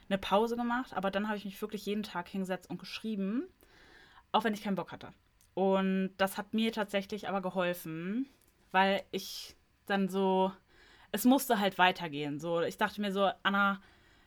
eine 0.09 0.17
Pause 0.17 0.55
gemacht, 0.55 0.93
aber 0.93 1.11
dann 1.11 1.27
habe 1.27 1.37
ich 1.37 1.45
mich 1.45 1.61
wirklich 1.61 1.85
jeden 1.85 2.03
Tag 2.03 2.27
hingesetzt 2.27 2.69
und 2.69 2.79
geschrieben, 2.79 3.43
auch 4.31 4.43
wenn 4.43 4.53
ich 4.53 4.63
keinen 4.63 4.75
Bock 4.75 4.91
hatte. 4.91 5.13
Und 5.53 6.11
das 6.17 6.37
hat 6.37 6.53
mir 6.53 6.71
tatsächlich 6.71 7.27
aber 7.27 7.41
geholfen, 7.41 8.27
weil 8.71 9.03
ich 9.11 9.55
dann 9.85 10.07
so, 10.07 10.51
es 11.11 11.25
musste 11.25 11.59
halt 11.59 11.77
weitergehen. 11.77 12.39
So, 12.39 12.61
ich 12.61 12.77
dachte 12.77 13.01
mir 13.01 13.11
so, 13.11 13.29
Anna, 13.43 13.81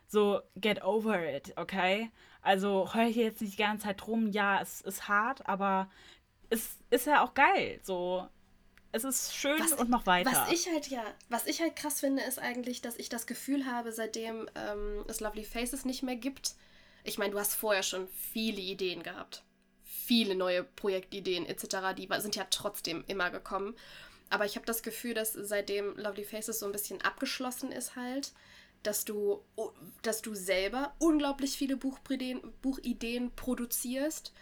so, 0.07 0.41
get 0.55 0.83
over 0.83 1.23
it, 1.23 1.53
okay? 1.57 2.11
Also 2.41 2.93
heul 2.93 3.11
hier 3.11 3.25
jetzt 3.25 3.41
nicht 3.41 3.53
die 3.53 3.63
ganze 3.63 3.87
Zeit 3.87 4.05
rum, 4.07 4.27
ja, 4.27 4.61
es 4.61 4.81
ist 4.81 5.07
hart, 5.07 5.47
aber 5.47 5.89
es 6.49 6.77
ist 6.89 7.07
ja 7.07 7.23
auch 7.23 7.33
geil. 7.33 7.79
So, 7.83 8.27
es 8.91 9.03
ist 9.03 9.35
schön 9.35 9.59
was, 9.59 9.73
und 9.73 9.89
noch 9.89 10.05
weiter. 10.05 10.31
Was 10.31 10.51
ich 10.51 10.71
halt 10.71 10.87
ja, 10.87 11.03
was 11.29 11.47
ich 11.47 11.61
halt 11.61 11.75
krass 11.75 11.99
finde, 11.99 12.23
ist 12.23 12.39
eigentlich, 12.39 12.81
dass 12.81 12.97
ich 12.97 13.09
das 13.09 13.27
Gefühl 13.27 13.65
habe, 13.65 13.91
seitdem 13.91 14.49
ähm, 14.55 15.03
es 15.07 15.19
Lovely 15.19 15.43
Faces 15.43 15.85
nicht 15.85 16.03
mehr 16.03 16.15
gibt. 16.15 16.55
Ich 17.03 17.17
meine, 17.17 17.31
du 17.31 17.39
hast 17.39 17.55
vorher 17.55 17.83
schon 17.83 18.07
viele 18.07 18.61
Ideen 18.61 19.03
gehabt. 19.03 19.43
Viele 19.83 20.35
neue 20.35 20.63
Projektideen 20.63 21.45
etc. 21.45 21.93
Die 21.97 22.07
sind 22.19 22.35
ja 22.35 22.45
trotzdem 22.49 23.03
immer 23.07 23.31
gekommen. 23.31 23.75
Aber 24.29 24.45
ich 24.45 24.55
habe 24.55 24.65
das 24.65 24.81
Gefühl, 24.81 25.13
dass 25.13 25.33
seitdem 25.33 25.95
Lovely 25.97 26.23
Faces 26.23 26.59
so 26.59 26.65
ein 26.65 26.71
bisschen 26.71 27.01
abgeschlossen 27.01 27.71
ist 27.71 27.95
halt, 27.95 28.33
dass 28.85 29.05
du, 29.05 29.43
dass 30.01 30.21
du 30.21 30.33
selber 30.33 30.93
unglaublich 30.99 31.57
viele 31.57 31.77
Buchideen, 31.77 32.41
Buchideen 32.61 33.31
produzierst 33.35 34.33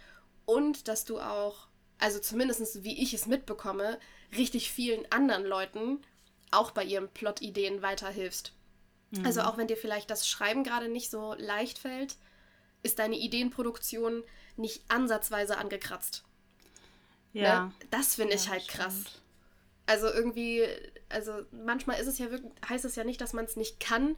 und 0.45 0.87
dass 0.87 1.05
du 1.05 1.19
auch, 1.19 1.67
also 1.99 2.19
zumindest 2.19 2.83
wie 2.83 3.01
ich 3.01 3.13
es 3.13 3.25
mitbekomme, 3.25 3.99
richtig 4.35 4.71
vielen 4.71 5.09
anderen 5.11 5.45
Leuten 5.45 6.01
auch 6.51 6.71
bei 6.71 6.83
ihren 6.83 7.09
Plot-Ideen 7.09 7.81
weiterhilfst. 7.81 8.53
Mhm. 9.11 9.25
Also 9.25 9.41
auch 9.41 9.57
wenn 9.57 9.67
dir 9.67 9.77
vielleicht 9.77 10.09
das 10.09 10.27
Schreiben 10.27 10.63
gerade 10.63 10.89
nicht 10.89 11.09
so 11.09 11.33
leicht 11.37 11.79
fällt, 11.79 12.17
ist 12.83 12.99
deine 12.99 13.15
Ideenproduktion 13.15 14.23
nicht 14.57 14.83
ansatzweise 14.89 15.57
angekratzt. 15.57 16.23
Ja. 17.31 17.65
Ne? 17.65 17.71
Das 17.89 18.15
finde 18.15 18.35
ich 18.35 18.45
ja, 18.45 18.51
halt 18.51 18.67
krass. 18.67 19.03
Also 19.85 20.07
irgendwie, 20.07 20.63
also 21.09 21.33
manchmal 21.51 21.99
ist 21.99 22.07
es 22.07 22.17
ja 22.17 22.31
wirklich, 22.31 22.51
heißt 22.67 22.85
es 22.85 22.95
ja 22.95 23.03
nicht, 23.03 23.19
dass 23.19 23.33
man 23.33 23.45
es 23.45 23.55
nicht 23.55 23.79
kann, 23.79 24.15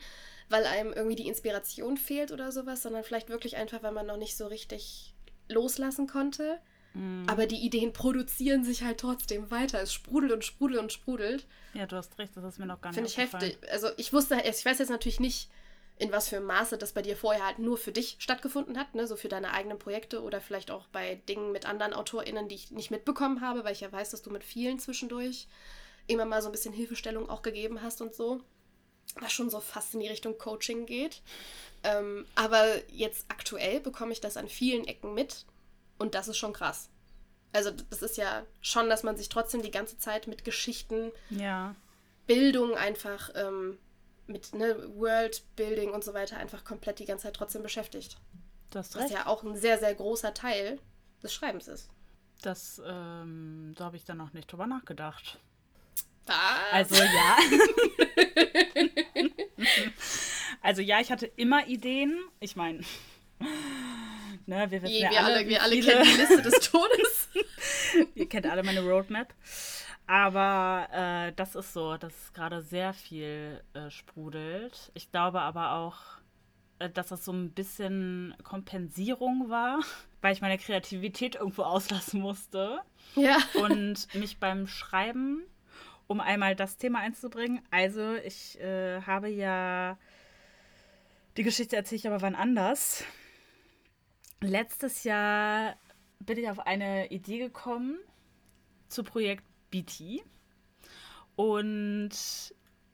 weil 0.50 0.66
einem 0.66 0.94
irgendwie 0.94 1.16
die 1.16 1.28
Inspiration 1.28 1.98
fehlt 1.98 2.32
oder 2.32 2.52
sowas, 2.52 2.84
sondern 2.84 3.04
vielleicht 3.04 3.30
wirklich 3.30 3.58
einfach, 3.58 3.82
weil 3.82 3.92
man 3.92 4.06
noch 4.06 4.18
nicht 4.18 4.38
so 4.38 4.48
richtig 4.48 5.14
loslassen 5.50 6.08
konnte. 6.08 6.60
Mhm. 6.94 7.26
Aber 7.28 7.46
die 7.46 7.58
Ideen 7.58 7.94
produzieren 7.94 8.64
sich 8.64 8.84
halt 8.84 9.00
trotzdem 9.00 9.52
weiter. 9.52 9.82
Es 9.82 9.94
sprudelt 9.94 10.32
und 10.32 10.46
sprudelt 10.46 10.82
und 10.82 10.92
sprudelt. 10.92 11.46
Ja, 11.74 11.86
du 11.86 11.96
hast 11.96 12.18
recht, 12.18 12.36
das 12.36 12.44
ist 12.44 12.60
mir 12.60 12.66
noch 12.66 12.82
gar 12.82 12.90
nicht 12.92 12.96
Finde 12.96 13.10
ich 13.10 13.18
heftig. 13.18 13.58
Also 13.72 13.90
ich 13.98 14.14
wusste, 14.14 14.42
ich 14.48 14.66
weiß 14.66 14.80
jetzt 14.80 14.90
natürlich 14.90 15.20
nicht, 15.20 15.50
in 15.98 16.12
was 16.12 16.28
für 16.30 16.38
einem 16.38 16.46
Maße 16.46 16.78
das 16.78 16.92
bei 16.92 17.02
dir 17.02 17.16
vorher 17.16 17.46
halt 17.46 17.60
nur 17.60 17.78
für 17.78 17.92
dich 17.92 18.18
stattgefunden 18.20 18.78
hat, 18.78 18.96
ne? 18.96 19.08
so 19.08 19.16
für 19.16 19.30
deine 19.30 19.52
eigenen 19.52 19.80
Projekte 19.80 20.22
oder 20.22 20.42
vielleicht 20.42 20.70
auch 20.70 20.88
bei 20.88 21.16
Dingen 21.30 21.52
mit 21.52 21.66
anderen 21.66 21.94
AutorInnen, 21.94 22.50
die 22.50 22.56
ich 22.56 22.72
nicht 22.72 22.92
mitbekommen 22.92 23.42
habe, 23.42 23.64
weil 23.64 23.74
ich 23.74 23.82
ja 23.82 23.92
weiß, 23.92 24.10
dass 24.10 24.22
du 24.22 24.30
mit 24.30 24.44
vielen 24.44 24.80
zwischendurch 24.80 25.48
immer 26.08 26.26
mal 26.26 26.42
so 26.42 26.50
ein 26.50 26.52
bisschen 26.52 26.74
Hilfestellung 26.74 27.30
auch 27.30 27.42
gegeben 27.42 27.82
hast 27.82 28.02
und 28.02 28.14
so. 28.14 28.42
Was 29.20 29.32
schon 29.32 29.50
so 29.50 29.60
fast 29.60 29.94
in 29.94 30.02
die 30.02 30.08
Richtung 30.08 30.38
Coaching 30.38 30.86
geht. 30.86 31.22
Ähm, 31.84 32.26
aber 32.36 32.66
jetzt 32.92 33.26
aktuell 33.30 33.80
bekomme 33.80 34.12
ich 34.12 34.20
das 34.20 34.36
an 34.36 34.50
vielen 34.50 34.86
Ecken 34.86 35.14
mit 35.14 35.46
und 35.98 36.16
das 36.16 36.28
ist 36.28 36.38
schon 36.38 36.54
krass. 36.54 36.90
Also 37.54 37.72
das 37.72 38.02
ist 38.02 38.18
ja 38.18 38.44
schon, 38.62 38.90
dass 38.90 39.04
man 39.04 39.16
sich 39.16 39.30
trotzdem 39.30 39.62
die 39.62 39.72
ganze 39.72 39.98
Zeit 39.98 40.28
mit 40.28 40.44
Geschichten, 40.44 41.12
ja. 41.30 41.74
Bildung 42.28 42.76
einfach, 42.76 43.30
ähm, 43.36 43.78
mit 44.28 44.54
ne, 44.54 44.76
Worldbuilding 44.96 45.92
und 45.92 46.04
so 46.04 46.14
weiter 46.14 46.38
einfach 46.38 46.64
komplett 46.64 47.00
die 47.00 47.06
ganze 47.06 47.24
Zeit 47.24 47.36
trotzdem 47.36 47.64
beschäftigt. 47.64 48.18
Das 48.70 48.96
Was 48.96 49.12
ja 49.12 49.28
auch 49.28 49.44
ein 49.44 49.56
sehr, 49.56 49.78
sehr 49.80 49.94
großer 49.94 50.34
Teil 50.34 50.80
des 51.24 51.34
Schreibens 51.34 51.68
ist. 51.68 51.90
Das, 52.42 52.82
ähm, 52.86 53.74
da 53.78 53.86
habe 53.86 53.98
ich 53.98 54.06
dann 54.06 54.18
noch 54.18 54.34
nicht 54.34 54.52
drüber 54.52 54.68
nachgedacht. 54.68 55.40
Was? 56.26 56.36
Also 56.72 56.96
ja. 56.96 57.38
also 60.62 60.82
ja, 60.82 61.00
ich 61.00 61.12
hatte 61.12 61.28
immer 61.28 61.68
Ideen. 61.68 62.18
Ich 62.40 62.56
meine, 62.56 62.82
Ne, 64.48 64.70
wir, 64.70 64.80
Je, 64.88 65.02
ja 65.02 65.10
wir, 65.10 65.24
alle, 65.24 65.48
wir 65.48 65.64
alle 65.64 65.80
kennen 65.80 66.04
die 66.04 66.22
Liste 66.22 66.42
des 66.42 66.60
Todes. 66.72 67.30
Ihr 68.14 68.30
kennt 68.30 68.46
alle 68.46 68.62
meine 68.62 68.82
Roadmap. 68.82 69.34
Aber 70.08 70.88
äh, 70.92 71.34
das 71.34 71.56
ist 71.56 71.74
so, 71.74 71.98
dass 71.98 72.34
gerade 72.34 72.62
sehr 72.62 72.94
viel 72.94 73.64
äh, 73.74 73.90
sprudelt. 73.90 74.92
Ich 74.94 75.12
glaube 75.12 75.42
aber 75.42 75.74
auch, 75.74 75.98
äh, 76.80 76.90
dass 76.90 77.08
das 77.08 77.26
so 77.26 77.32
ein 77.32 77.52
bisschen 77.52 78.36
Kompensierung 78.44 79.50
war, 79.50 79.80
weil 80.22 80.34
ich 80.34 80.42
meine 80.42 80.58
Kreativität 80.58 81.36
irgendwo 81.36 81.64
auslassen 81.64 82.22
musste. 82.22 82.82
Ja. 83.16 83.38
Und 83.56 84.14
mich 84.14 84.38
beim 84.38 84.68
Schreiben, 84.68 85.44
um 86.08 86.20
einmal 86.20 86.56
das 86.56 86.78
Thema 86.78 87.00
einzubringen, 87.00 87.62
also 87.72 88.14
ich 88.16 88.60
äh, 88.60 89.02
habe 89.02 89.30
ja 89.30 89.98
die 91.38 91.44
Geschichte 91.44 91.76
erzähle 91.76 91.98
ich 91.98 92.08
aber 92.08 92.22
wann 92.22 92.36
anders 92.36 93.04
letztes 94.42 95.04
Jahr 95.04 95.76
bin 96.20 96.38
ich 96.38 96.50
auf 96.50 96.60
eine 96.60 97.12
Idee 97.12 97.40
gekommen 97.40 97.98
zu 98.88 99.04
Projekt 99.04 99.44
BT. 99.76 100.24
Und 101.36 102.10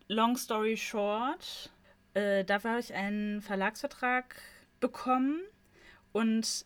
long 0.07 0.35
story 0.37 0.75
short, 0.77 1.69
äh, 2.13 2.43
dafür 2.43 2.71
habe 2.71 2.79
ich 2.79 2.93
einen 2.93 3.41
Verlagsvertrag 3.41 4.41
bekommen 4.79 5.41
und 6.11 6.65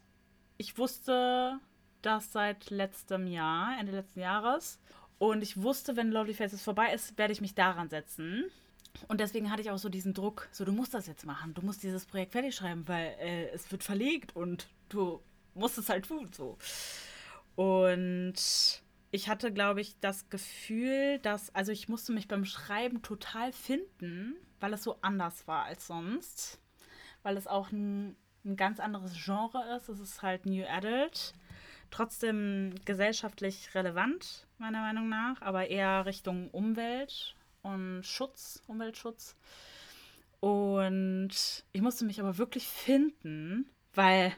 ich 0.57 0.77
wusste 0.77 1.59
das 2.01 2.31
seit 2.31 2.69
letztem 2.69 3.27
Jahr, 3.27 3.77
Ende 3.77 3.91
letzten 3.91 4.21
Jahres. 4.21 4.79
Und 5.17 5.43
ich 5.43 5.61
wusste, 5.61 5.97
wenn 5.97 6.11
Lovely 6.11 6.33
Faces 6.33 6.61
vorbei 6.61 6.93
ist, 6.93 7.17
werde 7.17 7.33
ich 7.33 7.41
mich 7.41 7.55
daran 7.55 7.89
setzen. 7.89 8.45
Und 9.07 9.19
deswegen 9.19 9.51
hatte 9.51 9.61
ich 9.61 9.71
auch 9.71 9.77
so 9.77 9.89
diesen 9.89 10.13
Druck, 10.13 10.47
so 10.51 10.63
du 10.63 10.71
musst 10.71 10.93
das 10.93 11.07
jetzt 11.07 11.25
machen, 11.25 11.53
du 11.53 11.61
musst 11.61 11.83
dieses 11.83 12.05
Projekt 12.05 12.31
fertig 12.31 12.55
schreiben, 12.55 12.87
weil 12.87 13.15
äh, 13.19 13.49
es 13.49 13.69
wird 13.69 13.83
verlegt 13.83 14.35
und 14.35 14.67
du 14.87 15.21
musst 15.53 15.77
es 15.77 15.89
halt 15.89 16.07
tun, 16.07 16.29
so. 16.31 16.57
Und 17.55 18.35
ich 19.15 19.29
hatte, 19.29 19.53
glaube 19.53 19.79
ich, 19.79 19.97
das 20.01 20.29
Gefühl, 20.29 21.19
dass, 21.19 21.53
also 21.55 21.71
ich 21.71 21.87
musste 21.87 22.11
mich 22.11 22.27
beim 22.27 22.43
Schreiben 22.43 23.01
total 23.01 23.53
finden, 23.53 24.35
weil 24.59 24.73
es 24.73 24.83
so 24.83 24.97
anders 25.01 25.47
war 25.47 25.63
als 25.63 25.87
sonst. 25.87 26.59
Weil 27.23 27.37
es 27.37 27.47
auch 27.47 27.71
ein, 27.71 28.17
ein 28.43 28.57
ganz 28.57 28.79
anderes 28.81 29.13
Genre 29.23 29.75
ist. 29.77 29.87
Es 29.87 30.01
ist 30.01 30.21
halt 30.21 30.45
New 30.45 30.65
Adult. 30.65 31.33
Trotzdem 31.91 32.75
gesellschaftlich 32.83 33.73
relevant, 33.73 34.47
meiner 34.57 34.81
Meinung 34.81 35.07
nach, 35.07 35.41
aber 35.41 35.69
eher 35.69 36.05
Richtung 36.05 36.49
Umwelt 36.49 37.35
und 37.61 38.03
Schutz, 38.03 38.61
Umweltschutz. 38.67 39.37
Und 40.41 41.63
ich 41.71 41.81
musste 41.81 42.03
mich 42.03 42.19
aber 42.19 42.37
wirklich 42.37 42.67
finden, 42.67 43.69
weil 43.95 44.33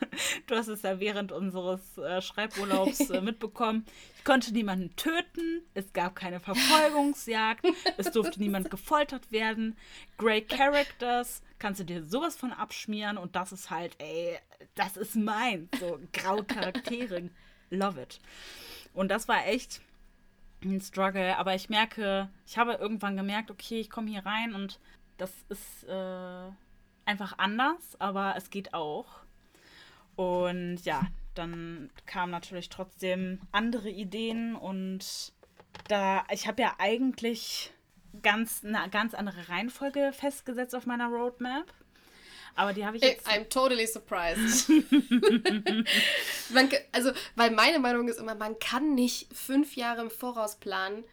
du 0.46 0.56
hast 0.56 0.68
es 0.68 0.82
ja 0.82 1.00
während 1.00 1.32
unseres 1.32 1.98
äh, 1.98 2.20
Schreiburlaubs 2.20 3.10
äh, 3.10 3.20
mitbekommen. 3.20 3.84
Ich 4.16 4.24
konnte 4.24 4.52
niemanden 4.52 4.94
töten, 4.96 5.62
es 5.74 5.92
gab 5.92 6.14
keine 6.14 6.40
Verfolgungsjagd, 6.40 7.66
es 7.96 8.10
durfte 8.10 8.38
niemand 8.40 8.70
gefoltert 8.70 9.32
werden. 9.32 9.76
Great 10.18 10.48
Characters, 10.48 11.42
kannst 11.58 11.80
du 11.80 11.84
dir 11.84 12.04
sowas 12.04 12.36
von 12.36 12.52
abschmieren 12.52 13.16
und 13.16 13.34
das 13.36 13.52
ist 13.52 13.70
halt, 13.70 13.94
ey, 13.98 14.38
das 14.74 14.96
ist 14.96 15.16
mein, 15.16 15.68
so 15.78 15.98
graue 16.12 16.44
Charaktere. 16.44 17.30
Love 17.70 18.02
it. 18.02 18.20
Und 18.92 19.10
das 19.10 19.28
war 19.28 19.46
echt 19.46 19.80
ein 20.62 20.80
Struggle, 20.80 21.38
aber 21.38 21.54
ich 21.54 21.70
merke, 21.70 22.28
ich 22.46 22.58
habe 22.58 22.74
irgendwann 22.74 23.16
gemerkt, 23.16 23.50
okay, 23.50 23.80
ich 23.80 23.88
komme 23.88 24.10
hier 24.10 24.26
rein 24.26 24.54
und 24.54 24.78
das 25.16 25.32
ist 25.48 25.84
äh, 25.84 26.50
einfach 27.10 27.38
anders, 27.38 27.96
aber 27.98 28.34
es 28.36 28.50
geht 28.50 28.72
auch. 28.72 29.06
Und 30.16 30.78
ja, 30.84 31.02
dann 31.34 31.90
kamen 32.06 32.30
natürlich 32.30 32.68
trotzdem 32.68 33.40
andere 33.52 33.90
Ideen 33.90 34.54
und 34.54 35.32
da, 35.88 36.24
ich 36.30 36.46
habe 36.46 36.62
ja 36.62 36.74
eigentlich 36.78 37.72
ganz 38.22 38.64
eine 38.64 38.88
ganz 38.90 39.14
andere 39.14 39.48
Reihenfolge 39.48 40.12
festgesetzt 40.12 40.74
auf 40.74 40.86
meiner 40.86 41.08
Roadmap. 41.08 41.72
Aber 42.56 42.72
die 42.72 42.84
habe 42.84 42.96
ich 42.96 43.02
jetzt. 43.02 43.26
I'm 43.28 43.48
totally 43.48 43.86
surprised. 43.86 44.68
man, 46.50 46.68
also, 46.92 47.12
weil 47.36 47.52
meine 47.52 47.78
Meinung 47.78 48.08
ist 48.08 48.18
immer, 48.18 48.34
man 48.34 48.58
kann 48.58 48.94
nicht 48.94 49.34
fünf 49.34 49.76
Jahre 49.76 50.02
im 50.02 50.10
Voraus 50.10 50.56
planen, 50.56 51.04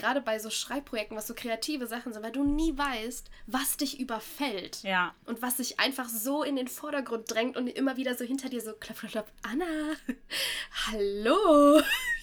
gerade 0.00 0.20
bei 0.20 0.38
so 0.38 0.50
Schreibprojekten, 0.50 1.16
was 1.16 1.26
so 1.26 1.34
kreative 1.34 1.86
Sachen 1.86 2.12
sind, 2.12 2.22
weil 2.22 2.32
du 2.32 2.42
nie 2.42 2.76
weißt, 2.76 3.30
was 3.46 3.76
dich 3.76 4.00
überfällt. 4.00 4.82
Ja. 4.82 5.14
Und 5.26 5.42
was 5.42 5.58
sich 5.58 5.78
einfach 5.78 6.08
so 6.08 6.42
in 6.42 6.56
den 6.56 6.68
Vordergrund 6.68 7.30
drängt 7.30 7.56
und 7.56 7.68
immer 7.68 7.96
wieder 7.96 8.16
so 8.16 8.24
hinter 8.24 8.48
dir 8.48 8.60
so 8.60 8.72
klapp, 8.72 8.98
klapp, 8.98 9.12
klapp. 9.12 9.32
Anna, 9.42 9.64
hallo. 10.86 11.82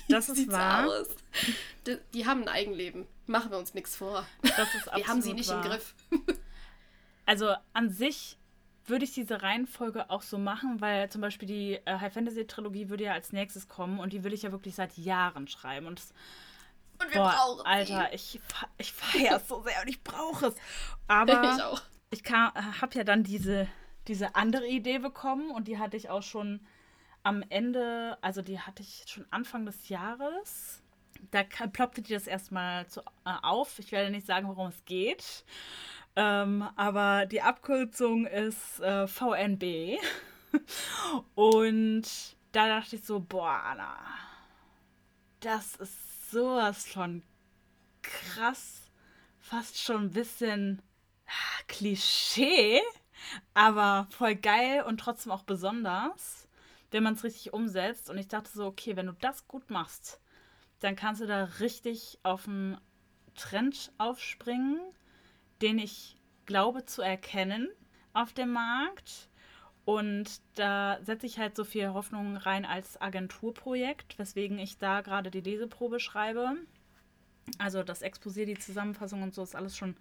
Das 0.10 0.30
ist 0.30 0.52
wahr. 0.52 0.88
Aus? 0.88 1.08
Die, 1.86 1.98
die, 2.14 2.26
haben 2.26 2.44
ein 2.44 2.50
Eigenleben. 2.50 3.08
Machen 3.26 3.52
wir 3.52 3.58
uns 3.58 3.74
nichts 3.74 3.96
vor. 3.96 4.26
Das 4.42 4.74
ist 4.74 4.88
Wir 4.96 5.08
haben 5.08 5.22
sie 5.22 5.34
nicht 5.34 5.50
wahr. 5.50 5.64
im 5.64 5.72
Griff. 5.72 5.96
Also 7.30 7.54
an 7.74 7.90
sich 7.90 8.38
würde 8.86 9.04
ich 9.04 9.14
diese 9.14 9.42
Reihenfolge 9.42 10.10
auch 10.10 10.22
so 10.22 10.38
machen, 10.38 10.80
weil 10.80 11.10
zum 11.10 11.20
Beispiel 11.20 11.46
die 11.46 11.74
äh, 11.84 12.00
High 12.00 12.14
Fantasy 12.14 12.48
Trilogie 12.48 12.88
würde 12.88 13.04
ja 13.04 13.12
als 13.12 13.34
nächstes 13.34 13.68
kommen 13.68 14.00
und 14.00 14.14
die 14.14 14.24
will 14.24 14.32
ich 14.32 14.44
ja 14.44 14.54
wirklich 14.54 14.76
seit 14.76 14.98
Jahren 14.98 15.50
schreiben. 15.50 15.88
Und 15.88 16.00
das 16.00 16.14
Und 17.00 17.14
wir 17.14 17.22
brauchen 17.22 17.66
Alter, 17.66 18.14
ich, 18.14 18.40
ich 18.78 18.92
feiere 18.92 19.38
es 19.38 19.48
so 19.48 19.62
sehr 19.62 19.82
und 19.82 19.88
ich 19.88 20.04
brauche 20.04 20.48
es. 20.48 20.56
Aber 21.08 21.44
ich 21.44 21.64
auch. 21.64 21.82
ich 22.10 22.24
habe 22.32 22.96
ja 22.96 23.04
dann 23.04 23.24
diese, 23.24 23.68
diese 24.08 24.36
andere 24.36 24.68
Idee 24.68 25.00
bekommen 25.00 25.52
und 25.52 25.68
die 25.68 25.78
hatte 25.78 25.98
ich 25.98 26.10
auch 26.10 26.24
schon 26.24 26.66
am 27.24 27.44
Ende, 27.50 28.18
also 28.22 28.42
die 28.42 28.60
hatte 28.60 28.82
ich 28.82 29.04
schon 29.08 29.26
Anfang 29.32 29.66
des 29.66 29.90
Jahres. 29.90 30.82
Da 31.32 31.44
ploppte 31.44 32.02
die 32.02 32.14
das 32.14 32.28
erstmal 32.28 32.88
zu, 32.88 33.02
äh, 33.02 33.34
auf. 33.42 33.80
Ich 33.80 33.92
werde 33.92 34.12
nicht 34.12 34.26
sagen, 34.26 34.48
worum 34.48 34.68
es 34.68 34.86
geht. 34.86 35.44
Ähm, 36.16 36.68
aber 36.76 37.26
die 37.26 37.42
Abkürzung 37.42 38.26
ist 38.26 38.80
äh, 38.80 39.08
VNB. 39.08 40.00
und 41.36 42.08
da 42.54 42.68
dachte 42.68 42.96
ich 42.96 43.06
so, 43.06 43.20
boah, 43.20 43.62
Anna, 43.66 43.98
das 45.42 45.76
ist 45.76 46.07
sowas 46.32 46.86
von 46.86 47.24
krass, 48.02 48.92
fast 49.40 49.80
schon 49.80 50.06
ein 50.06 50.12
bisschen 50.12 50.82
ah, 51.26 51.64
Klischee, 51.68 52.82
aber 53.54 54.08
voll 54.12 54.36
geil 54.36 54.84
und 54.84 55.00
trotzdem 55.00 55.32
auch 55.32 55.44
besonders, 55.44 56.48
wenn 56.92 57.04
man 57.04 57.14
es 57.16 57.24
richtig 57.24 57.54
umsetzt. 57.54 58.10
Und 58.10 58.18
ich 58.18 58.28
dachte 58.28 58.50
so, 58.52 58.66
okay, 58.66 58.96
wenn 58.96 59.08
du 59.08 59.14
das 59.14 59.48
gut 59.48 59.70
machst, 59.70 60.22
dann 60.80 60.96
kannst 60.96 61.22
du 61.22 61.28
da 61.28 61.46
richtig 61.60 62.20
auf 62.24 62.48
einen 62.48 62.80
Trend 63.36 63.92
aufspringen, 63.98 64.80
den 65.62 65.80
ich 65.80 66.18
glaube 66.46 66.86
zu 66.86 67.02
erkennen 67.02 67.68
auf 68.14 68.34
dem 68.34 68.52
Markt. 68.52 69.30
Und 69.88 70.42
da 70.56 71.00
setze 71.02 71.28
ich 71.28 71.40
halt 71.40 71.56
so 71.56 71.64
viel 71.64 71.94
Hoffnung 71.94 72.36
rein 72.36 72.66
als 72.66 73.00
Agenturprojekt, 73.00 74.20
weswegen 74.20 74.60
ich 74.60 74.78
da 74.78 75.00
gerade 75.00 75.32
die 75.32 75.40
Leseprobe 75.40 76.02
schreibe. 76.02 76.58
Also 77.58 77.84
das 77.84 78.02
Exposé, 78.02 78.44
die 78.44 78.60
Zusammenfassung 78.60 79.24
und 79.24 79.34
so 79.34 79.44
ist 79.44 79.56
alles 79.56 79.78
schon 79.78 79.96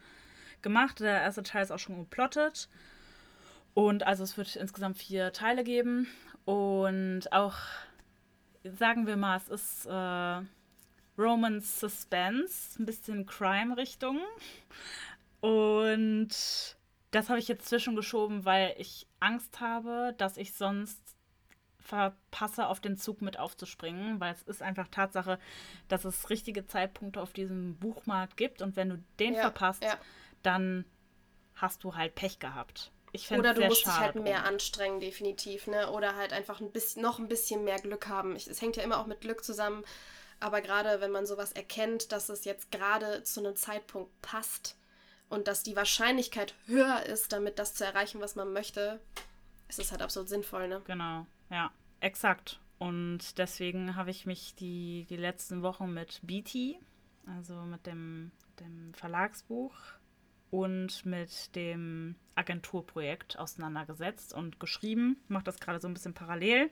gemacht. 0.61 0.99
Der 0.99 1.23
erste 1.23 1.45
Teil 1.45 1.63
ist 1.63 1.71
auch 1.71 1.79
schon 1.79 2.01
geplottet. 2.01 2.69
Und 3.75 4.05
also 4.05 4.25
es 4.25 4.37
wird 4.37 4.57
insgesamt 4.57 4.99
vier 4.99 5.33
Teile 5.33 5.63
geben. 5.63 6.09
Und 6.45 7.31
auch, 7.31 7.55
sagen 8.65 9.07
wir 9.07 9.17
mal, 9.17 9.37
es 9.37 9.47
ist 9.47 9.87
äh, 9.87 10.43
Romance 11.17 11.79
Suspense, 11.79 12.83
ein 12.83 12.87
bisschen 12.87 13.25
Crime-Richtung. 13.25 14.19
Und 15.41 16.77
das 17.11 17.29
habe 17.29 17.39
ich 17.39 17.49
jetzt 17.49 17.69
zwischengeschoben, 17.69 18.45
weil 18.45 18.75
ich 18.79 19.07
Angst 19.21 19.61
habe, 19.61 20.15
dass 20.19 20.37
ich 20.37 20.55
sonst 20.55 21.01
verpasse, 21.79 22.67
auf 22.67 22.81
den 22.81 22.97
Zug 22.97 23.23
mit 23.23 23.39
aufzuspringen, 23.39 24.21
weil 24.21 24.33
es 24.33 24.43
ist 24.43 24.63
einfach 24.63 24.89
Tatsache, 24.89 25.39
dass 25.89 26.05
es 26.05 26.31
richtige 26.31 26.67
Zeitpunkte 26.67 27.21
auf 27.21 27.33
diesem 27.33 27.77
Buchmarkt 27.77 28.37
gibt 28.37 28.61
und 28.61 28.77
wenn 28.77 28.89
du 28.89 29.05
den 29.21 29.35
ja, 29.35 29.43
verpasst, 29.43 29.85
ja. 29.85 29.97
dann 30.43 30.85
hast 31.55 31.85
du 31.85 31.95
halt 31.95 32.15
Pech 32.15 32.39
gehabt. 32.39 32.91
Oder 33.31 33.55
du 33.55 33.65
musst 33.65 33.87
dich 33.87 33.99
halt 33.99 34.17
mehr 34.17 34.41
drum. 34.41 34.49
anstrengen, 34.49 35.01
definitiv, 35.01 35.69
ne? 35.69 35.91
Oder 35.91 36.17
halt 36.17 36.35
einfach 36.35 36.61
ein 36.61 36.71
bisschen, 36.71 37.01
noch 37.01 37.19
ein 37.19 37.29
bisschen 37.29 37.65
mehr 37.65 37.79
Glück 37.79 38.09
haben. 38.09 38.37
es 38.37 38.61
hängt 38.61 38.77
ja 38.77 38.83
immer 38.83 39.01
auch 39.01 39.07
mit 39.07 39.23
Glück 39.23 39.43
zusammen. 39.43 39.85
Aber 40.39 40.61
gerade 40.61 41.01
wenn 41.01 41.13
man 41.13 41.25
sowas 41.25 41.53
erkennt, 41.53 42.13
dass 42.13 42.29
es 42.29 42.45
jetzt 42.45 42.71
gerade 42.71 43.23
zu 43.23 43.41
einem 43.41 43.57
Zeitpunkt 43.57 44.11
passt, 44.21 44.77
und 45.29 45.49
dass 45.49 45.63
die 45.63 45.77
Wahrscheinlichkeit 45.77 46.55
höher 46.67 47.05
ist, 47.05 47.33
damit 47.33 47.59
das 47.59 47.75
zu 47.75 47.85
erreichen, 47.85 48.21
was 48.21 48.37
man 48.37 48.53
möchte, 48.53 49.01
ist 49.69 49.79
es 49.79 49.91
halt 49.91 50.03
absolut 50.03 50.29
sinnvoll, 50.29 50.69
ne? 50.69 50.83
Genau, 50.87 51.27
ja, 51.51 51.71
exakt. 52.01 52.61
Und 52.79 53.39
deswegen 53.39 53.97
habe 53.97 54.11
ich 54.11 54.27
mich 54.27 54.55
die, 54.55 55.07
die 55.09 55.17
letzten 55.17 55.63
Wochen 55.63 55.93
mit 55.93 56.21
BT, 56.23 56.77
also 57.27 57.55
mit 57.63 57.87
dem, 57.87 58.31
dem 58.61 58.93
Verlagsbuch 58.95 59.75
und 60.51 61.05
mit 61.05 61.57
dem 61.57 62.17
Agenturprojekt 62.35 63.39
auseinandergesetzt 63.39 64.33
und 64.33 64.61
geschrieben. 64.61 65.17
Ich 65.25 65.31
mache 65.31 65.45
das 65.45 65.59
gerade 65.59 65.81
so 65.81 65.89
ein 65.89 65.95
bisschen 65.95 66.15
parallel. 66.15 66.71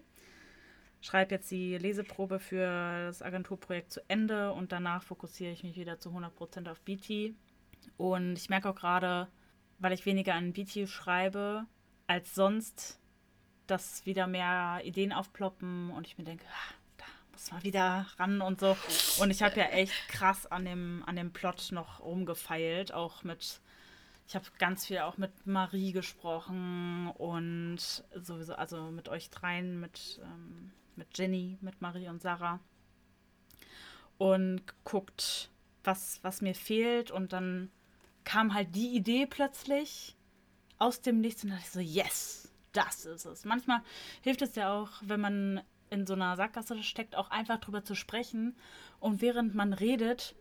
Schreibe 1.01 1.35
jetzt 1.35 1.51
die 1.51 1.77
Leseprobe 1.77 2.39
für 2.39 2.67
das 3.07 3.21
Agenturprojekt 3.21 3.93
zu 3.93 4.01
Ende 4.09 4.53
und 4.53 4.73
danach 4.73 5.03
fokussiere 5.03 5.53
ich 5.53 5.65
mich 5.65 5.77
wieder 5.77 5.99
zu 5.99 6.11
100% 6.11 6.71
auf 6.71 6.81
BT 6.81 7.35
und 7.97 8.37
ich 8.37 8.49
merke 8.49 8.71
auch 8.71 8.75
gerade, 8.75 9.29
weil 9.79 9.93
ich 9.93 10.07
weniger 10.07 10.35
an 10.35 10.53
BT 10.53 10.89
schreibe 10.89 11.67
als 12.07 12.35
sonst, 12.35 13.01
dass 13.67 14.05
wieder 14.07 14.27
mehr 14.27 14.81
Ideen 14.85 15.13
aufploppen 15.13 15.91
und 15.91 16.07
ich 16.07 16.19
mir 16.19 16.25
denke, 16.25 16.45
ah, 16.49 16.75
da 16.99 17.05
muss 17.33 17.51
man 17.51 17.63
wieder 17.63 18.07
ran 18.19 18.41
und 18.41 18.61
so. 18.61 18.77
Und 19.21 19.31
ich 19.31 19.43
habe 19.43 19.59
ja 19.59 19.67
echt 19.67 20.09
krass 20.09 20.47
an 20.47 20.65
dem, 20.65 21.03
an 21.07 21.17
dem 21.17 21.33
Plot 21.33 21.71
noch 21.73 22.01
rumgefeilt, 22.01 22.93
auch 22.93 23.23
mit 23.23 23.61
ich 24.27 24.35
habe 24.35 24.47
ganz 24.59 24.87
viel 24.87 24.99
auch 25.01 25.19
mit 25.19 25.47
Marie 25.47 25.93
gesprochen 25.93 27.13
und 27.19 27.79
sowieso, 28.15 28.55
also 28.55 28.91
mit 28.91 29.09
euch 29.09 29.31
dreien, 29.31 29.81
mit, 29.81 30.21
ähm, 30.23 30.73
mit 30.97 31.17
Jenny, 31.17 31.59
mit 31.61 31.81
Marie 31.83 32.09
und 32.09 32.23
Sarah. 32.23 32.61
Und 34.17 34.67
geguckt, 34.67 35.51
was, 35.85 36.19
was 36.23 36.41
mir 36.41 36.55
fehlt. 36.55 37.11
Und 37.11 37.33
dann 37.33 37.71
kam 38.25 38.55
halt 38.55 38.75
die 38.75 38.95
Idee 38.95 39.27
plötzlich 39.27 40.17
aus 40.79 41.01
dem 41.01 41.21
Nichts 41.21 41.45
und 41.45 41.51
dachte 41.51 41.63
ich 41.65 41.71
so, 41.71 41.81
yes, 41.81 42.53
das 42.73 43.07
ist 43.07 43.25
es. 43.25 43.45
Manchmal 43.45 43.83
hilft 44.23 44.43
es 44.43 44.55
ja 44.55 44.73
auch, 44.73 44.91
wenn 45.03 45.21
man 45.21 45.61
in 45.91 46.07
so 46.07 46.15
einer 46.15 46.37
Sackgasse 46.37 46.83
steckt, 46.83 47.17
auch 47.17 47.31
einfach 47.31 47.59
drüber 47.59 47.85
zu 47.85 47.95
sprechen. 47.95 48.57
Und 49.01 49.21
während 49.23 49.55
man 49.55 49.73
redet, 49.73 50.35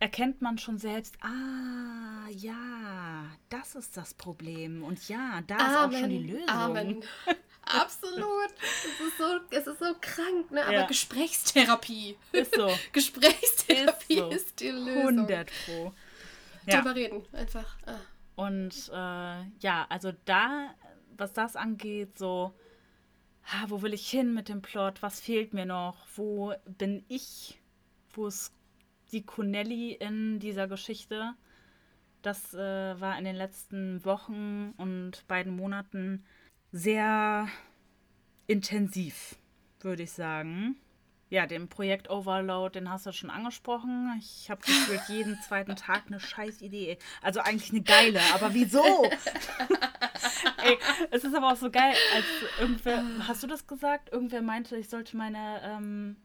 erkennt 0.00 0.42
man 0.42 0.58
schon 0.58 0.78
selbst, 0.78 1.16
ah, 1.22 2.28
ja, 2.30 3.26
das 3.48 3.74
ist 3.74 3.96
das 3.96 4.14
Problem. 4.14 4.82
Und 4.82 5.08
ja, 5.08 5.42
da 5.46 5.56
Amen. 5.56 5.68
ist 5.68 5.76
auch 5.76 6.00
schon 6.00 6.10
die 6.10 6.32
Lösung. 6.32 6.48
Amen. 6.48 7.04
Absolut. 7.68 8.54
Es 8.60 9.00
ist 9.00 9.18
so, 9.18 9.40
es 9.50 9.66
ist 9.66 9.78
so 9.78 9.94
krank, 10.00 10.50
ne? 10.50 10.62
Aber 10.64 10.72
ja. 10.72 10.86
Gesprächstherapie. 10.86 12.16
Ist 12.32 12.54
so. 12.54 12.70
Gesprächstherapie 12.92 14.14
ist, 14.14 14.18
so. 14.18 14.30
ist 14.30 14.60
die 14.60 14.70
Lösung. 14.70 15.18
100 15.18 15.50
Pro. 15.64 15.92
Ja. 16.66 16.76
Drüber 16.76 16.94
reden, 16.94 17.24
einfach. 17.32 17.76
Ah. 17.86 17.98
Und 18.36 18.90
äh, 18.92 19.44
ja, 19.60 19.86
also 19.88 20.12
da, 20.24 20.74
was 21.16 21.32
das 21.32 21.56
angeht, 21.56 22.18
so, 22.18 22.54
ha, 23.44 23.64
wo 23.68 23.82
will 23.82 23.94
ich 23.94 24.08
hin 24.08 24.34
mit 24.34 24.48
dem 24.48 24.62
Plot? 24.62 25.02
Was 25.02 25.20
fehlt 25.20 25.54
mir 25.54 25.66
noch? 25.66 26.06
Wo 26.14 26.54
bin 26.66 27.04
ich? 27.08 27.60
Wo 28.12 28.26
ist 28.26 28.54
die 29.12 29.24
Connelly 29.24 29.92
in 29.92 30.38
dieser 30.38 30.68
Geschichte? 30.68 31.34
Das 32.22 32.54
äh, 32.54 33.00
war 33.00 33.18
in 33.18 33.24
den 33.24 33.36
letzten 33.36 34.04
Wochen 34.04 34.74
und 34.76 35.26
beiden 35.28 35.54
Monaten 35.54 36.24
sehr 36.72 37.48
intensiv, 38.46 39.36
würde 39.80 40.02
ich 40.04 40.12
sagen. 40.12 40.76
Ja, 41.30 41.46
den 41.46 41.68
Projekt 41.68 42.08
Overload, 42.08 42.78
den 42.78 42.90
hast 42.90 43.04
du 43.04 43.12
schon 43.12 43.28
angesprochen. 43.28 44.16
Ich 44.18 44.50
habe 44.50 44.62
gefühlt 44.62 45.02
jeden 45.08 45.38
zweiten 45.46 45.76
Tag 45.76 46.04
eine 46.06 46.20
scheiß 46.20 46.62
Idee. 46.62 46.98
Also 47.20 47.40
eigentlich 47.40 47.70
eine 47.70 47.82
geile, 47.82 48.20
aber 48.32 48.54
wieso? 48.54 48.82
Ey, 50.64 50.78
es 51.10 51.24
ist 51.24 51.34
aber 51.34 51.52
auch 51.52 51.56
so 51.56 51.70
geil, 51.70 51.94
als 52.14 52.24
irgendwer, 52.58 53.04
hast 53.26 53.42
du 53.42 53.46
das 53.46 53.66
gesagt? 53.66 54.10
Irgendwer 54.10 54.40
meinte, 54.40 54.76
ich 54.76 54.88
sollte 54.88 55.16
meine 55.18 55.60
ähm, 55.62 56.16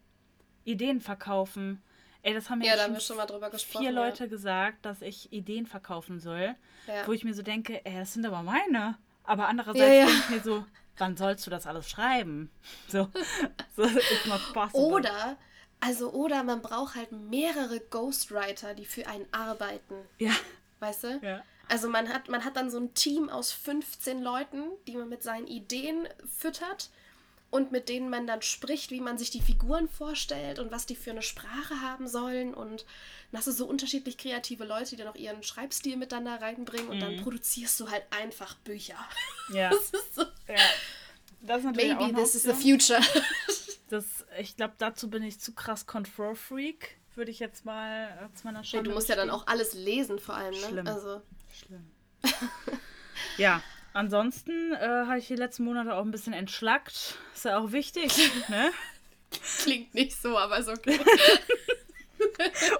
Ideen 0.63 1.01
verkaufen. 1.01 1.81
Ey, 2.21 2.33
das 2.33 2.49
haben 2.49 2.59
mir 2.59 2.67
ja, 2.67 2.77
schon, 2.77 2.99
schon 3.01 3.17
mal 3.17 3.25
drüber 3.25 3.51
vier 3.51 3.91
Leute 3.91 4.29
gesagt, 4.29 4.85
dass 4.85 5.01
ich 5.01 5.33
Ideen 5.33 5.65
verkaufen 5.65 6.21
soll. 6.21 6.55
Ja. 6.87 7.05
Wo 7.05 7.11
ich 7.11 7.25
mir 7.25 7.33
so 7.33 7.41
denke, 7.41 7.85
ey, 7.85 7.95
das 7.95 8.13
sind 8.13 8.25
aber 8.25 8.41
meine. 8.41 8.97
Aber 9.23 9.47
andererseits 9.47 9.79
ja, 9.79 9.93
ja. 9.93 10.05
denke 10.05 10.21
ich 10.21 10.29
mir 10.29 10.41
so, 10.41 10.65
wann 10.97 11.17
sollst 11.17 11.45
du 11.45 11.51
das 11.51 11.65
alles 11.65 11.89
schreiben? 11.89 12.51
So, 12.87 13.09
so 13.75 13.83
ist 13.83 14.25
not 14.27 14.53
possible. 14.53 14.81
Oder, 14.81 15.37
also, 15.79 16.11
oder 16.11 16.43
man 16.43 16.61
braucht 16.61 16.95
halt 16.95 17.11
mehrere 17.11 17.79
Ghostwriter, 17.79 18.73
die 18.73 18.85
für 18.85 19.07
einen 19.07 19.25
arbeiten. 19.31 19.95
Ja. 20.17 20.31
Weißt 20.79 21.03
du? 21.03 21.19
Ja. 21.21 21.43
Also 21.69 21.89
man 21.89 22.09
hat, 22.09 22.27
man 22.27 22.43
hat 22.43 22.57
dann 22.57 22.69
so 22.69 22.77
ein 22.77 22.93
Team 22.93 23.29
aus 23.29 23.51
15 23.51 24.21
Leuten, 24.21 24.63
die 24.85 24.95
man 24.97 25.09
mit 25.09 25.23
seinen 25.23 25.47
Ideen 25.47 26.07
füttert 26.37 26.89
und 27.53 27.71
mit 27.71 27.87
denen 27.87 28.09
man 28.09 28.25
dann 28.25 28.41
spricht, 28.41 28.89
wie 28.89 28.99
man 28.99 29.19
sich 29.19 29.29
die 29.29 29.39
Figuren 29.39 29.87
vorstellt 29.87 30.57
und 30.57 30.71
was 30.71 30.87
die 30.87 30.95
für 30.95 31.11
eine 31.11 31.21
Sprache 31.21 31.81
haben 31.81 32.07
sollen. 32.07 32.51
Und 32.51 32.83
dann 33.31 33.37
hast 33.37 33.45
du 33.45 33.51
so 33.51 33.67
unterschiedlich 33.67 34.17
kreative 34.17 34.65
Leute, 34.65 34.89
die 34.89 34.95
dann 34.95 35.07
auch 35.07 35.15
ihren 35.15 35.43
Schreibstil 35.43 35.95
miteinander 35.95 36.41
reinbringen 36.41 36.87
und 36.87 36.95
mhm. 36.95 37.01
dann 37.01 37.17
produzierst 37.17 37.79
du 37.79 37.91
halt 37.91 38.01
einfach 38.09 38.55
Bücher. 38.55 38.97
Ja. 39.53 39.69
Das 39.73 39.91
ist 39.91 40.15
so. 40.15 40.23
Ja. 40.47 40.55
Das 41.41 41.59
ist 41.59 41.65
natürlich 41.65 41.95
Maybe 41.95 42.15
this 42.15 42.33
is 42.33 42.41
the 42.41 42.53
future. 42.53 42.99
das, 43.89 44.05
ich 44.39 44.55
glaube, 44.57 44.73
dazu 44.79 45.11
bin 45.11 45.21
ich 45.21 45.39
zu 45.39 45.53
krass 45.53 45.85
Control-Freak, 45.85 46.97
würde 47.13 47.29
ich 47.29 47.37
jetzt 47.37 47.65
mal 47.65 48.31
zu 48.33 48.47
meiner 48.47 48.63
Schande. 48.63 48.85
Nee, 48.85 48.89
du 48.89 48.95
musst 48.95 49.09
ja 49.09 49.15
dann 49.15 49.29
auch 49.29 49.45
alles 49.45 49.75
lesen, 49.75 50.17
vor 50.17 50.33
allem, 50.33 50.59
ne? 50.59 50.67
Schlimm. 50.69 50.87
Also. 50.87 51.21
Schlimm. 51.53 51.91
ja, 53.37 53.61
ansonsten 53.93 54.73
äh, 54.73 55.05
habe 55.07 55.19
ich 55.19 55.27
die 55.27 55.35
letzten 55.35 55.63
Monate 55.63 55.93
auch 55.93 56.03
ein 56.03 56.11
bisschen 56.11 56.33
entschlackt. 56.33 57.17
Ist 57.33 57.45
ja 57.45 57.57
auch 57.57 57.71
wichtig, 57.71 58.11
ne? 58.49 58.71
Klingt 59.59 59.93
nicht 59.93 60.21
so, 60.21 60.37
aber 60.37 60.57
ist 60.57 60.69
okay. 60.69 60.99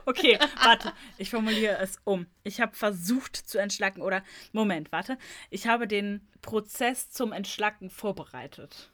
Okay, 0.06 0.40
warte, 0.64 0.94
ich 1.18 1.30
formuliere 1.30 1.78
es 1.80 2.00
um. 2.06 2.28
Ich 2.44 2.62
habe 2.62 2.76
versucht 2.76 3.36
zu 3.36 3.58
entschlacken 3.58 4.02
oder 4.02 4.24
Moment, 4.52 4.92
warte. 4.92 5.18
Ich 5.50 5.68
habe 5.68 5.88
den 5.88 6.28
Prozess 6.42 7.12
zum 7.12 7.34
Entschlacken 7.34 7.90
vorbereitet. 7.90 8.90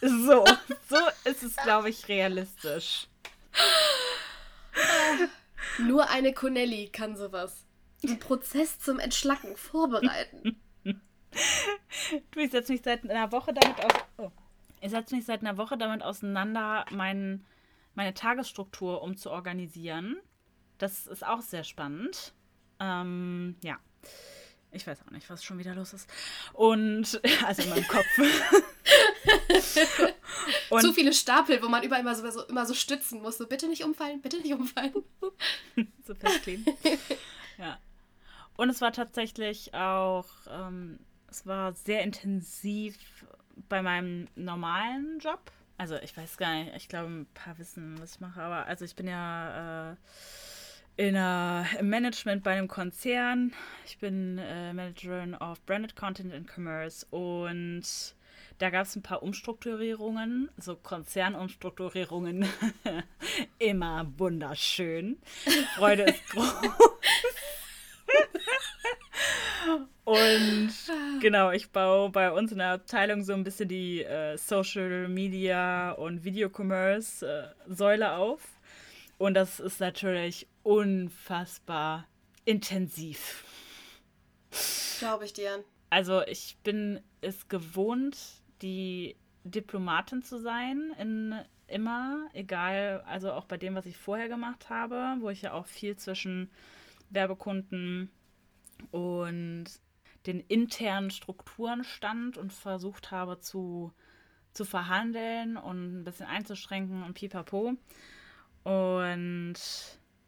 So, 0.00 0.44
so 0.88 0.96
ist 1.24 1.42
es, 1.42 1.56
glaube 1.56 1.90
ich, 1.90 2.08
realistisch. 2.08 3.08
Nur 5.78 6.10
eine 6.10 6.32
Connelly 6.32 6.88
kann 6.88 7.16
sowas. 7.16 7.64
Den 8.02 8.18
Prozess 8.18 8.78
zum 8.78 8.98
Entschlacken 8.98 9.56
vorbereiten. 9.56 10.60
Du, 12.30 12.40
ich 12.40 12.50
setze 12.50 12.72
mich 12.72 12.82
seit 12.82 13.08
einer 13.08 13.30
Woche 13.32 13.52
damit 13.52 13.84
aus. 13.84 13.92
Oh. 14.18 14.30
Ich 14.80 14.90
setze 14.90 15.14
mich 15.14 15.24
seit 15.24 15.40
einer 15.40 15.56
Woche 15.56 15.76
damit 15.76 16.02
auseinander, 16.02 16.84
mein, 16.90 17.44
meine 17.94 18.14
Tagesstruktur 18.14 19.02
umzuorganisieren. 19.02 20.20
Das 20.78 21.06
ist 21.06 21.26
auch 21.26 21.40
sehr 21.40 21.64
spannend. 21.64 22.34
Ähm, 22.78 23.56
ja. 23.62 23.78
Ich 24.72 24.86
weiß 24.86 25.06
auch 25.06 25.10
nicht, 25.10 25.28
was 25.30 25.42
schon 25.42 25.58
wieder 25.58 25.74
los 25.74 25.94
ist. 25.94 26.08
Und, 26.52 27.20
also 27.46 27.62
in 27.62 27.70
meinem 27.70 27.88
Kopf. 27.88 28.06
Und 30.70 30.82
Zu 30.82 30.92
viele 30.92 31.12
Stapel, 31.12 31.62
wo 31.62 31.68
man 31.68 31.82
überall 31.82 32.02
immer 32.02 32.14
so, 32.14 32.42
immer 32.44 32.66
so 32.66 32.74
stützen 32.74 33.22
muss. 33.22 33.38
So, 33.38 33.46
bitte 33.46 33.68
nicht 33.68 33.84
umfallen, 33.84 34.20
bitte 34.20 34.38
nicht 34.38 34.52
umfallen. 34.52 34.92
so 36.04 36.14
festkleben. 36.14 36.66
ja. 37.58 37.78
Und 38.56 38.70
es 38.70 38.80
war 38.80 38.92
tatsächlich 38.92 39.74
auch, 39.74 40.26
ähm, 40.48 40.98
es 41.36 41.44
war 41.44 41.74
sehr 41.74 42.02
intensiv 42.02 42.96
bei 43.68 43.82
meinem 43.82 44.26
normalen 44.36 45.18
Job. 45.18 45.52
Also 45.76 45.96
ich 45.96 46.16
weiß 46.16 46.38
gar 46.38 46.54
nicht, 46.54 46.74
ich 46.74 46.88
glaube, 46.88 47.10
ein 47.10 47.26
paar 47.34 47.58
wissen, 47.58 48.00
was 48.00 48.14
ich 48.14 48.20
mache, 48.20 48.40
aber 48.40 48.64
also 48.64 48.86
ich 48.86 48.96
bin 48.96 49.06
ja 49.06 49.92
äh, 49.92 49.96
in 50.96 51.14
einer, 51.14 51.66
im 51.78 51.90
Management 51.90 52.42
bei 52.42 52.52
einem 52.52 52.68
Konzern. 52.68 53.52
Ich 53.84 53.98
bin 53.98 54.38
äh, 54.38 54.72
Managerin 54.72 55.34
of 55.34 55.60
Branded 55.66 55.94
Content 55.94 56.32
and 56.32 56.48
Commerce 56.48 57.06
und 57.10 57.84
da 58.56 58.70
gab 58.70 58.86
es 58.86 58.96
ein 58.96 59.02
paar 59.02 59.22
Umstrukturierungen, 59.22 60.48
so 60.56 60.74
Konzernumstrukturierungen. 60.74 62.46
Immer 63.58 64.10
wunderschön. 64.16 65.18
Freude 65.74 66.04
ist 66.04 66.26
groß. 66.30 66.62
Und 70.04 70.70
genau, 71.20 71.50
ich 71.50 71.70
baue 71.70 72.10
bei 72.10 72.30
uns 72.30 72.52
in 72.52 72.58
der 72.58 72.72
Abteilung 72.72 73.24
so 73.24 73.32
ein 73.32 73.42
bisschen 73.42 73.68
die 73.68 74.04
äh, 74.04 74.36
Social 74.36 75.08
Media 75.08 75.92
und 75.92 76.24
Videocommerce 76.24 77.22
äh, 77.22 77.48
Säule 77.66 78.12
auf. 78.12 78.42
Und 79.18 79.34
das 79.34 79.58
ist 79.60 79.80
natürlich 79.80 80.46
unfassbar 80.62 82.06
intensiv. 82.44 83.44
Glaube 84.98 85.24
ich 85.24 85.32
dir. 85.32 85.64
Also 85.90 86.22
ich 86.22 86.56
bin 86.62 87.00
es 87.20 87.48
gewohnt, 87.48 88.16
die 88.62 89.16
Diplomatin 89.44 90.22
zu 90.22 90.38
sein 90.38 90.92
in 90.98 91.34
immer, 91.68 92.28
egal, 92.32 93.02
also 93.06 93.32
auch 93.32 93.44
bei 93.44 93.56
dem, 93.56 93.74
was 93.74 93.86
ich 93.86 93.96
vorher 93.96 94.28
gemacht 94.28 94.70
habe, 94.70 95.16
wo 95.20 95.30
ich 95.30 95.42
ja 95.42 95.52
auch 95.52 95.66
viel 95.66 95.96
zwischen 95.96 96.50
Werbekunden 97.10 98.10
und 98.90 99.64
den 100.26 100.40
internen 100.40 101.10
Strukturen 101.10 101.84
stand 101.84 102.36
und 102.36 102.52
versucht 102.52 103.10
habe 103.10 103.38
zu, 103.40 103.92
zu 104.52 104.64
verhandeln 104.64 105.56
und 105.56 106.00
ein 106.00 106.04
bisschen 106.04 106.26
einzuschränken 106.26 107.02
und 107.02 107.14
pipapo. 107.14 107.74
Und 108.64 109.54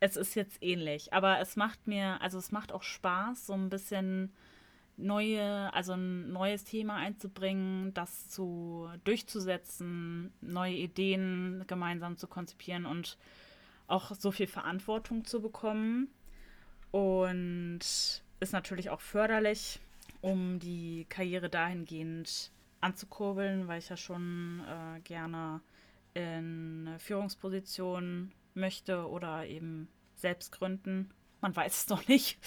es 0.01 0.17
ist 0.17 0.35
jetzt 0.37 0.63
ähnlich, 0.63 1.13
aber 1.13 1.41
es 1.41 1.57
macht 1.57 1.87
mir, 1.87 2.21
also 2.23 2.39
es 2.39 2.53
macht 2.53 2.73
auch 2.73 2.85
Spaß, 2.85 3.47
so 3.47 3.55
ein 3.55 3.69
bisschen 3.69 4.33
neue, 4.97 5.73
also 5.75 5.95
ein 5.95 6.33
neues 6.33 6.65
Thema 6.65 6.97
einzubringen, 6.97 7.95
das 7.95 8.29
zu 8.29 8.89
durchzusetzen, 9.05 10.33
neue 10.41 10.75
Ideen 10.75 11.65
gemeinsam 11.67 12.17
zu 12.17 12.27
konzipieren 12.27 12.87
und 12.87 13.17
auch 13.87 14.15
so 14.15 14.31
viel 14.31 14.47
Verantwortung 14.47 15.25
zu 15.25 15.41
bekommen. 15.41 16.09
Und 16.91 18.23
ist 18.41 18.53
natürlich 18.53 18.91
auch 18.91 19.01
förderlich, 19.01 19.81
um 20.21 20.59
die 20.59 21.07
Karriere 21.09 21.49
dahingehend 21.49 22.51
anzukurbeln, 22.81 23.69
weil 23.69 23.79
ich 23.79 23.89
ja 23.89 23.97
schon 23.97 24.63
äh, 24.67 25.01
gerne 25.01 25.61
in 26.15 26.95
Führungspositionen 26.99 28.33
möchte 28.55 29.09
oder 29.09 29.47
eben 29.47 29.89
selbst 30.17 30.53
gründen. 30.53 31.11
Man 31.41 31.55
weiß 31.55 31.83
es 31.83 31.89
noch 31.89 32.07
nicht. 32.09 32.39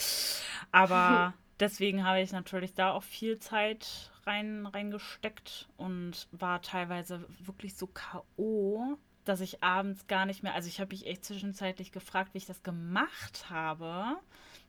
Aber 0.71 1.33
deswegen 1.59 2.05
habe 2.05 2.21
ich 2.21 2.31
natürlich 2.31 2.73
da 2.73 2.91
auch 2.91 3.03
viel 3.03 3.39
Zeit 3.39 4.11
rein, 4.25 4.65
reingesteckt 4.65 5.69
und 5.77 6.27
war 6.31 6.61
teilweise 6.61 7.25
wirklich 7.39 7.75
so 7.75 7.87
K.O., 7.87 8.97
dass 9.23 9.39
ich 9.39 9.63
abends 9.63 10.07
gar 10.07 10.25
nicht 10.25 10.41
mehr, 10.41 10.55
also 10.55 10.67
ich 10.67 10.79
habe 10.79 10.93
mich 10.93 11.05
echt 11.05 11.25
zwischenzeitlich 11.25 11.91
gefragt, 11.91 12.33
wie 12.33 12.39
ich 12.39 12.47
das 12.47 12.63
gemacht 12.63 13.51
habe, 13.51 14.17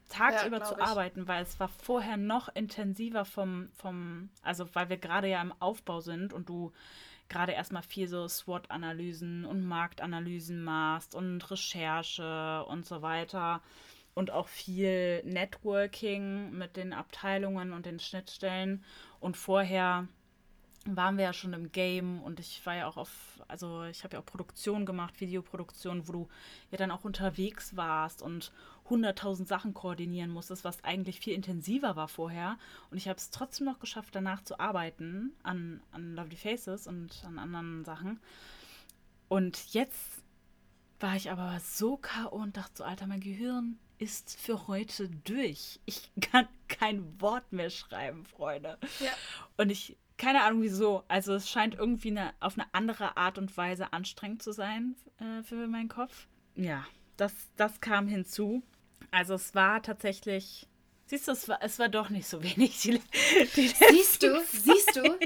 tagsüber 0.08 0.58
ja, 0.58 0.64
zu 0.64 0.74
ich. 0.74 0.82
arbeiten, 0.82 1.28
weil 1.28 1.42
es 1.42 1.58
war 1.60 1.68
vorher 1.68 2.16
noch 2.16 2.48
intensiver 2.54 3.24
vom, 3.24 3.68
vom, 3.74 4.30
also 4.42 4.66
weil 4.74 4.88
wir 4.88 4.98
gerade 4.98 5.28
ja 5.28 5.40
im 5.40 5.54
Aufbau 5.60 6.00
sind 6.00 6.32
und 6.32 6.48
du 6.48 6.72
gerade 7.28 7.52
erstmal 7.52 7.82
viel 7.82 8.08
so 8.08 8.28
SWOT-Analysen 8.28 9.44
und 9.44 9.64
Marktanalysen 9.64 10.62
machst 10.62 11.14
und 11.14 11.50
Recherche 11.50 12.64
und 12.68 12.84
so 12.84 13.02
weiter 13.02 13.62
und 14.14 14.30
auch 14.30 14.48
viel 14.48 15.22
Networking 15.24 16.50
mit 16.52 16.76
den 16.76 16.92
Abteilungen 16.92 17.72
und 17.72 17.86
den 17.86 17.98
Schnittstellen. 17.98 18.84
Und 19.20 19.36
vorher 19.36 20.06
waren 20.84 21.16
wir 21.16 21.24
ja 21.24 21.32
schon 21.32 21.52
im 21.52 21.72
Game 21.72 22.22
und 22.22 22.40
ich 22.40 22.64
war 22.66 22.74
ja 22.74 22.86
auch 22.86 22.96
auf, 22.96 23.40
also 23.48 23.84
ich 23.84 24.04
habe 24.04 24.14
ja 24.14 24.20
auch 24.20 24.26
Produktion 24.26 24.84
gemacht, 24.84 25.20
Videoproduktion, 25.20 26.08
wo 26.08 26.12
du 26.12 26.28
ja 26.70 26.78
dann 26.78 26.90
auch 26.90 27.04
unterwegs 27.04 27.76
warst 27.76 28.20
und 28.20 28.52
100.000 28.88 29.46
Sachen 29.46 29.74
koordinieren 29.74 30.30
musstest, 30.30 30.64
was 30.64 30.82
eigentlich 30.84 31.20
viel 31.20 31.34
intensiver 31.34 31.96
war 31.96 32.08
vorher. 32.08 32.58
Und 32.90 32.96
ich 32.96 33.08
habe 33.08 33.18
es 33.18 33.30
trotzdem 33.30 33.66
noch 33.66 33.78
geschafft, 33.78 34.14
danach 34.14 34.42
zu 34.42 34.58
arbeiten 34.58 35.32
an, 35.42 35.82
an 35.92 36.14
Lovely 36.14 36.36
Faces 36.36 36.86
und 36.86 37.22
an 37.24 37.38
anderen 37.38 37.84
Sachen. 37.84 38.20
Und 39.28 39.72
jetzt 39.72 40.22
war 41.00 41.16
ich 41.16 41.30
aber 41.30 41.58
so 41.60 41.96
K.O. 41.96 42.36
und 42.36 42.56
dachte 42.56 42.78
so, 42.78 42.84
Alter, 42.84 43.06
mein 43.06 43.20
Gehirn 43.20 43.78
ist 43.98 44.38
für 44.38 44.66
heute 44.66 45.08
durch. 45.08 45.80
Ich 45.86 46.10
kann 46.20 46.48
kein 46.68 47.20
Wort 47.20 47.52
mehr 47.52 47.70
schreiben, 47.70 48.24
Freunde. 48.26 48.78
Ja. 49.00 49.10
Und 49.56 49.70
ich, 49.70 49.96
keine 50.16 50.42
Ahnung 50.42 50.62
wieso. 50.62 51.04
Also 51.08 51.34
es 51.34 51.48
scheint 51.48 51.74
irgendwie 51.74 52.10
eine, 52.10 52.34
auf 52.40 52.58
eine 52.58 52.72
andere 52.74 53.16
Art 53.16 53.38
und 53.38 53.56
Weise 53.56 53.92
anstrengend 53.92 54.42
zu 54.42 54.52
sein 54.52 54.96
äh, 55.18 55.42
für 55.42 55.66
meinen 55.66 55.88
Kopf. 55.88 56.26
Ja, 56.54 56.84
das, 57.16 57.32
das 57.56 57.80
kam 57.80 58.08
hinzu. 58.08 58.62
Also 59.10 59.34
es 59.34 59.54
war 59.54 59.82
tatsächlich. 59.82 60.66
Siehst 61.06 61.28
du, 61.28 61.32
es 61.32 61.48
war, 61.48 61.62
es 61.62 61.78
war 61.78 61.88
doch 61.88 62.08
nicht 62.08 62.26
so 62.26 62.42
wenig. 62.42 62.80
Die, 62.80 63.00
die 63.56 63.68
siehst 63.68 64.22
du, 64.22 64.42
siehst 64.50 64.96
du? 64.96 65.18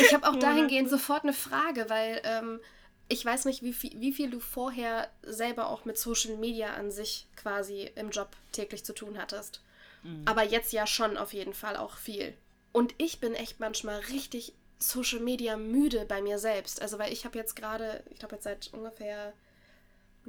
Ich 0.00 0.12
habe 0.12 0.28
auch 0.28 0.36
dahingehend 0.36 0.90
sofort 0.90 1.22
eine 1.22 1.32
Frage, 1.32 1.88
weil 1.88 2.20
ähm, 2.24 2.60
ich 3.08 3.24
weiß 3.24 3.46
nicht, 3.46 3.62
wie 3.62 3.72
viel, 3.72 3.98
wie 4.00 4.12
viel 4.12 4.30
du 4.30 4.40
vorher 4.40 5.10
selber 5.22 5.68
auch 5.68 5.84
mit 5.84 5.98
Social 5.98 6.36
Media 6.36 6.74
an 6.74 6.90
sich 6.90 7.26
quasi 7.36 7.90
im 7.96 8.10
Job 8.10 8.36
täglich 8.52 8.84
zu 8.84 8.92
tun 8.92 9.18
hattest. 9.18 9.62
Mhm. 10.02 10.22
Aber 10.26 10.44
jetzt 10.44 10.72
ja 10.72 10.86
schon 10.86 11.16
auf 11.16 11.32
jeden 11.32 11.54
Fall 11.54 11.76
auch 11.76 11.96
viel. 11.96 12.34
Und 12.72 12.94
ich 12.98 13.20
bin 13.20 13.34
echt 13.34 13.58
manchmal 13.58 13.98
richtig 14.10 14.52
Social 14.78 15.20
Media 15.20 15.56
müde 15.56 16.04
bei 16.06 16.22
mir 16.22 16.38
selbst. 16.38 16.80
Also, 16.80 16.98
weil 16.98 17.12
ich 17.12 17.24
habe 17.24 17.38
jetzt 17.38 17.56
gerade, 17.56 18.02
ich 18.10 18.18
glaube 18.18 18.36
jetzt 18.36 18.44
seit 18.44 18.70
ungefähr 18.72 19.32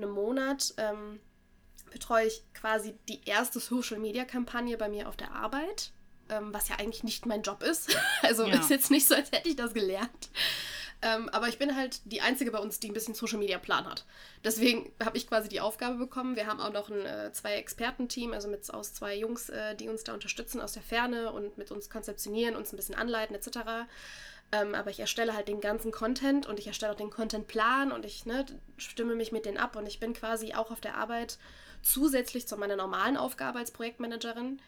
einem 0.02 0.12
Monat, 0.12 0.74
ähm, 0.78 1.20
betreue 1.92 2.28
ich 2.28 2.44
quasi 2.54 2.96
die 3.08 3.22
erste 3.26 3.60
Social 3.60 4.00
Media 4.00 4.26
Kampagne 4.26 4.78
bei 4.78 4.90
mir 4.90 5.10
auf 5.10 5.18
der 5.18 5.34
Arbeit, 5.34 5.92
ähm, 6.30 6.54
was 6.54 6.70
ja 6.70 6.78
eigentlich 6.78 7.04
nicht 7.04 7.26
mein 7.26 7.42
Job 7.42 7.64
ist. 7.64 7.96
Also 8.24 8.46
ja. 8.46 8.60
ist 8.60 8.70
jetzt 8.70 8.92
nicht 8.92 9.08
so, 9.08 9.16
als 9.16 9.32
hätte 9.32 9.50
ich 9.50 9.56
das 9.56 9.74
gelernt. 9.74 10.30
Ähm, 11.02 11.30
aber 11.30 11.48
ich 11.48 11.58
bin 11.58 11.76
halt 11.76 12.00
die 12.06 12.22
Einzige 12.22 12.52
bei 12.52 12.60
uns, 12.60 12.80
die 12.80 12.90
ein 12.90 12.94
bisschen 12.94 13.16
Social 13.16 13.40
Media 13.40 13.58
Plan 13.58 13.86
hat. 13.86 14.06
Deswegen 14.44 14.92
habe 15.04 15.18
ich 15.18 15.28
quasi 15.28 15.50
die 15.50 15.60
Aufgabe 15.60 15.96
bekommen. 15.96 16.36
Wir 16.36 16.46
haben 16.46 16.62
auch 16.62 16.72
noch 16.72 16.90
ein 16.90 17.06
äh, 17.06 17.32
zwei 17.34 17.56
Experten-Team, 17.56 18.34
also 18.34 18.48
mit 18.48 18.72
aus 18.72 18.94
zwei 18.94 19.16
Jungs, 19.16 19.50
äh, 19.50 19.76
die 19.76 19.90
uns 19.90 20.04
da 20.04 20.14
unterstützen 20.14 20.62
aus 20.62 20.74
der 20.74 20.84
Ferne 20.84 21.32
und 21.32 21.58
mit 21.58 21.72
uns 21.72 21.90
konzeptionieren, 21.90 22.56
uns 22.56 22.72
ein 22.72 22.76
bisschen 22.76 22.96
anleiten 22.96 23.36
etc. 23.36 23.88
Ähm, 24.52 24.76
aber 24.76 24.90
ich 24.90 25.00
erstelle 25.00 25.34
halt 25.34 25.48
den 25.48 25.62
ganzen 25.62 25.92
Content 25.92 26.46
und 26.46 26.60
ich 26.60 26.68
erstelle 26.68 26.92
auch 26.92 26.98
den 26.98 27.10
Contentplan 27.10 27.92
und 27.92 28.06
ich 28.06 28.26
ne, 28.26 28.46
stimme 28.78 29.16
mich 29.16 29.32
mit 29.32 29.46
denen 29.46 29.58
ab 29.58 29.76
und 29.76 29.86
ich 29.86 30.00
bin 30.00 30.14
quasi 30.14 30.54
auch 30.54 30.72
auf 30.72 30.82
der 30.82 30.96
Arbeit 30.96 31.38
zusätzlich 31.82 32.48
zu 32.48 32.58
meiner 32.58 32.76
normalen 32.76 33.18
Aufgabe 33.18 33.60
als 33.60 33.72
Projektmanagerin 33.72 34.62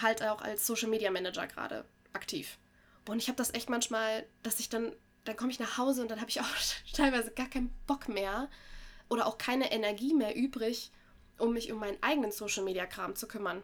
halt 0.00 0.22
auch 0.22 0.42
als 0.42 0.66
Social 0.66 0.88
Media 0.88 1.10
Manager 1.10 1.46
gerade 1.46 1.84
aktiv. 2.12 2.58
Und 3.08 3.18
ich 3.18 3.28
habe 3.28 3.36
das 3.36 3.54
echt 3.54 3.68
manchmal, 3.68 4.26
dass 4.42 4.60
ich 4.60 4.68
dann 4.68 4.92
dann 5.24 5.36
komme 5.36 5.50
ich 5.50 5.58
nach 5.58 5.76
Hause 5.76 6.02
und 6.02 6.10
dann 6.10 6.20
habe 6.20 6.30
ich 6.30 6.40
auch 6.40 6.46
teilweise 6.92 7.32
gar 7.32 7.48
keinen 7.48 7.70
Bock 7.86 8.08
mehr, 8.08 8.48
oder 9.08 9.26
auch 9.26 9.38
keine 9.38 9.70
Energie 9.72 10.14
mehr 10.14 10.34
übrig, 10.36 10.90
um 11.38 11.52
mich 11.52 11.70
um 11.70 11.78
meinen 11.78 12.02
eigenen 12.02 12.32
Social 12.32 12.64
Media 12.64 12.86
Kram 12.86 13.14
zu 13.14 13.28
kümmern. 13.28 13.62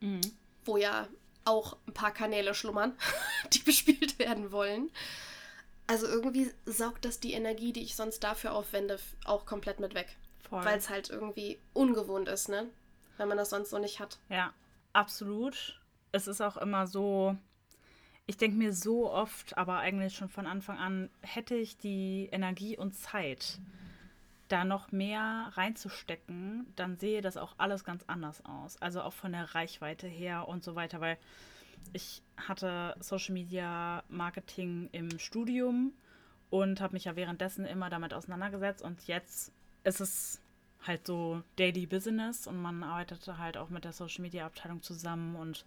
Mhm. 0.00 0.20
Wo 0.64 0.76
ja 0.76 1.08
auch 1.48 1.76
ein 1.86 1.94
paar 1.94 2.12
Kanäle 2.12 2.54
schlummern, 2.54 2.92
die 3.52 3.60
bespielt 3.60 4.18
werden 4.18 4.52
wollen. 4.52 4.90
Also 5.86 6.06
irgendwie 6.06 6.52
saugt 6.66 7.04
das 7.04 7.18
die 7.18 7.32
Energie, 7.32 7.72
die 7.72 7.82
ich 7.82 7.96
sonst 7.96 8.20
dafür 8.20 8.52
aufwende, 8.52 8.98
auch 9.24 9.46
komplett 9.46 9.80
mit 9.80 9.94
weg. 9.94 10.16
Weil 10.50 10.78
es 10.78 10.88
halt 10.88 11.10
irgendwie 11.10 11.58
ungewohnt 11.74 12.28
ist, 12.28 12.48
ne? 12.48 12.66
Wenn 13.18 13.28
man 13.28 13.36
das 13.36 13.50
sonst 13.50 13.70
so 13.70 13.78
nicht 13.78 14.00
hat. 14.00 14.18
Ja, 14.30 14.54
absolut. 14.92 15.80
Es 16.12 16.26
ist 16.26 16.40
auch 16.40 16.56
immer 16.56 16.86
so, 16.86 17.36
ich 18.26 18.36
denke 18.36 18.56
mir 18.56 18.72
so 18.72 19.10
oft, 19.10 19.58
aber 19.58 19.78
eigentlich 19.78 20.14
schon 20.14 20.28
von 20.28 20.46
Anfang 20.46 20.78
an, 20.78 21.10
hätte 21.20 21.54
ich 21.54 21.76
die 21.76 22.28
Energie 22.32 22.78
und 22.78 22.94
Zeit, 22.94 23.58
da 24.48 24.64
noch 24.64 24.92
mehr 24.92 25.52
reinzustecken, 25.54 26.66
dann 26.76 26.96
sehe 26.96 27.20
das 27.20 27.36
auch 27.36 27.54
alles 27.58 27.84
ganz 27.84 28.04
anders 28.06 28.44
aus. 28.44 28.80
Also 28.80 29.02
auch 29.02 29.12
von 29.12 29.32
der 29.32 29.54
Reichweite 29.54 30.06
her 30.06 30.48
und 30.48 30.64
so 30.64 30.74
weiter, 30.74 31.00
weil 31.00 31.18
ich 31.92 32.22
hatte 32.36 32.96
Social 33.00 33.34
Media 33.34 34.02
Marketing 34.08 34.88
im 34.92 35.18
Studium 35.18 35.92
und 36.50 36.80
habe 36.80 36.94
mich 36.94 37.04
ja 37.04 37.16
währenddessen 37.16 37.66
immer 37.66 37.90
damit 37.90 38.14
auseinandergesetzt 38.14 38.82
und 38.82 39.06
jetzt 39.06 39.52
ist 39.84 40.00
es 40.00 40.40
halt 40.86 41.06
so 41.06 41.42
Daily 41.56 41.86
Business 41.86 42.46
und 42.46 42.60
man 42.60 42.82
arbeitete 42.82 43.38
halt 43.38 43.56
auch 43.56 43.68
mit 43.68 43.84
der 43.84 43.92
Social 43.92 44.22
Media 44.22 44.46
Abteilung 44.46 44.82
zusammen 44.82 45.36
und 45.36 45.64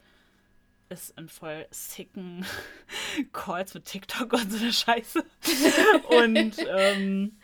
ist 0.89 1.17
in 1.17 1.29
voll 1.29 1.67
sicken 1.71 2.45
Calls 3.33 3.73
mit 3.73 3.85
TikTok 3.85 4.33
und 4.33 4.51
so 4.51 4.57
eine 4.57 4.73
Scheiße. 4.73 5.23
und 6.23 6.55
ähm, 6.67 7.37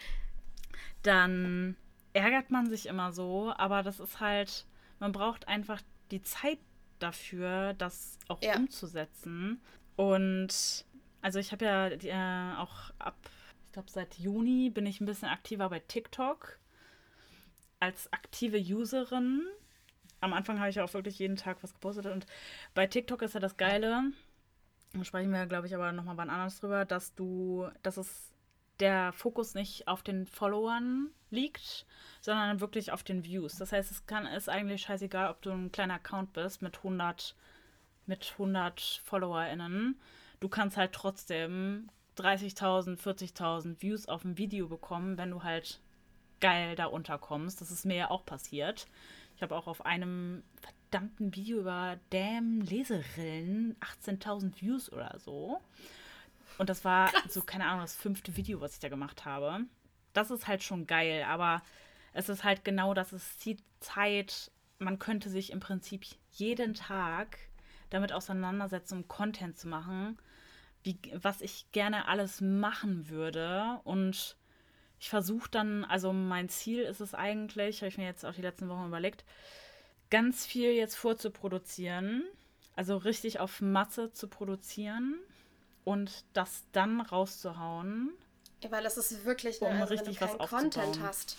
dann 1.08 1.76
ärgert 2.14 2.52
man 2.52 2.70
sich 2.70 2.86
immer 2.88 3.12
so, 3.12 3.54
aber 3.58 3.84
das 3.84 4.00
ist 4.00 4.20
halt, 4.20 4.66
man 5.00 5.12
braucht 5.12 5.48
einfach 5.48 5.82
die 6.12 6.22
Zeit 6.22 6.60
dafür, 7.00 7.74
das 7.74 8.18
auch 8.28 8.42
ja. 8.42 8.56
umzusetzen. 8.56 9.62
Und 9.96 10.86
also 11.22 11.40
ich 11.40 11.52
habe 11.52 11.66
ja 11.66 11.88
äh, 11.88 12.58
auch 12.58 12.92
ab, 13.00 13.18
ich 13.66 13.72
glaube 13.72 13.90
seit 13.90 14.16
Juni 14.16 14.70
bin 14.70 14.86
ich 14.86 15.02
ein 15.02 15.06
bisschen 15.06 15.30
aktiver 15.30 15.70
bei 15.70 15.80
TikTok 15.80 16.60
als 17.80 18.12
aktive 18.12 18.58
Userin. 18.58 19.44
Am 20.20 20.34
Anfang 20.34 20.60
habe 20.60 20.70
ich 20.70 20.80
auch 20.82 20.94
wirklich 20.94 21.20
jeden 21.20 21.36
Tag 21.36 21.58
was 21.62 21.74
gepostet 21.74 22.08
und 22.08 22.26
bei 22.74 22.88
TikTok 22.88 23.22
ist 23.22 23.34
ja 23.34 23.40
das 23.40 23.58
Geile, 23.58 24.12
da 24.94 25.04
sprechen 25.04 25.32
wir, 25.32 25.46
glaube 25.46 25.68
ich, 25.68 25.76
aber 25.76 25.92
nochmal 25.92 26.18
wann 26.18 26.30
anders 26.30 26.60
drüber, 26.60 26.86
dass 26.86 27.14
du, 27.14 27.68
dass 27.84 27.98
es 27.98 28.32
der 28.80 29.14
Fokus 29.14 29.54
nicht 29.54 29.88
auf 29.88 30.04
den 30.04 30.26
Followern 30.26 31.10
liegt, 31.30 31.86
sondern 32.22 32.60
wirklich 32.60 32.92
auf 32.92 33.04
den 33.04 33.24
Views. 33.24 33.56
Das 33.56 33.72
heißt, 33.72 33.92
es 33.92 34.06
kann, 34.06 34.26
ist 34.26 34.50
eigentlich 34.50 34.84
scheißegal, 34.84 35.30
ob 35.30 35.42
du 35.42 35.52
ein 35.52 35.72
kleiner 35.72 35.96
Account 35.96 36.34
bist 36.34 36.62
mit 36.62 36.78
100, 36.78 37.36
mit 38.06 38.32
100 38.34 39.02
FollowerInnen. 39.04 40.00
Du 40.40 40.50
kannst 40.50 40.78
halt 40.78 40.94
trotzdem 40.94 41.90
30.000, 42.18 42.98
40.000 43.00 43.82
Views 43.82 44.08
auf 44.08 44.24
ein 44.24 44.38
Video 44.38 44.68
bekommen, 44.68 45.18
wenn 45.18 45.32
du 45.32 45.44
halt 45.44 45.80
geil 46.40 46.76
da 46.76 46.86
unterkommst. 46.86 47.62
Das 47.62 47.72
ist 47.72 47.86
mir 47.86 47.96
ja 47.96 48.12
auch 48.12 48.26
passiert. 48.26 48.88
Ich 49.36 49.42
habe 49.42 49.56
auch 49.56 49.68
auf 49.68 49.86
einem 49.86 50.44
verdammten 50.62 51.36
Video 51.36 51.60
über 51.60 52.00
Damn 52.10 52.62
Leserillen 52.62 53.76
18.000 54.04 54.62
Views 54.62 54.92
oder 54.92 55.16
so. 55.20 55.62
Und 56.58 56.70
das 56.70 56.84
war 56.84 57.10
Krass. 57.10 57.34
so, 57.34 57.42
keine 57.42 57.66
Ahnung, 57.66 57.82
das 57.82 57.96
fünfte 57.96 58.36
Video, 58.36 58.62
was 58.62 58.74
ich 58.74 58.80
da 58.80 58.90
gemacht 58.90 59.26
habe. 59.26 59.62
Das 60.14 60.32
ist 60.32 60.48
halt 60.48 60.64
schon 60.64 60.88
geil, 60.88 61.24
aber 61.28 61.62
es 62.14 62.30
ist 62.30 62.44
halt 62.44 62.66
genau 62.66 62.94
das, 62.94 63.12
es 63.12 63.38
zieht 63.38 63.62
Zeit. 63.80 64.52
Man 64.80 65.00
könnte 65.00 65.30
sich 65.30 65.52
im 65.52 65.60
Prinzip 65.60 66.06
jeden 66.32 66.74
Tag 66.74 67.38
damit 67.90 68.12
auseinandersetzen, 68.12 68.98
um 68.98 69.08
Content 69.08 69.58
zu 69.58 69.68
machen, 69.68 70.18
wie, 70.84 70.98
was 71.14 71.42
ich 71.42 71.72
gerne 71.72 72.08
alles 72.08 72.42
machen 72.42 73.10
würde. 73.10 73.80
Und 73.84 74.36
ich 75.00 75.10
versuche 75.10 75.50
dann, 75.52 75.86
also 75.86 76.12
mein 76.12 76.50
Ziel 76.50 76.82
ist 76.82 77.02
es 77.02 77.14
eigentlich, 77.14 77.82
habe 77.82 77.90
ich 77.90 77.98
mir 77.98 78.06
jetzt 78.06 78.26
auch 78.26 78.34
die 78.34 78.42
letzten 78.42 78.68
Wochen 78.70 78.88
überlegt, 78.88 79.24
ganz 80.10 80.46
viel 80.46 80.72
jetzt 80.72 80.96
vorzuproduzieren. 80.96 82.24
Also 82.76 82.98
richtig 82.98 83.40
auf 83.40 83.62
Masse 83.62 84.12
zu 84.12 84.28
produzieren 84.28 85.20
und 85.88 86.26
das 86.34 86.66
dann 86.74 87.00
rauszuhauen. 87.00 88.12
Ja, 88.62 88.72
weil 88.72 88.86
es 88.86 88.98
ist 88.98 89.24
wirklich, 89.24 89.62
ne, 89.62 89.68
um 89.68 89.82
also 89.82 89.94
richtig 89.94 90.20
wenn 90.20 90.28
du 90.28 90.38
keinen 90.38 90.50
Content 90.50 91.00
hast. 91.02 91.38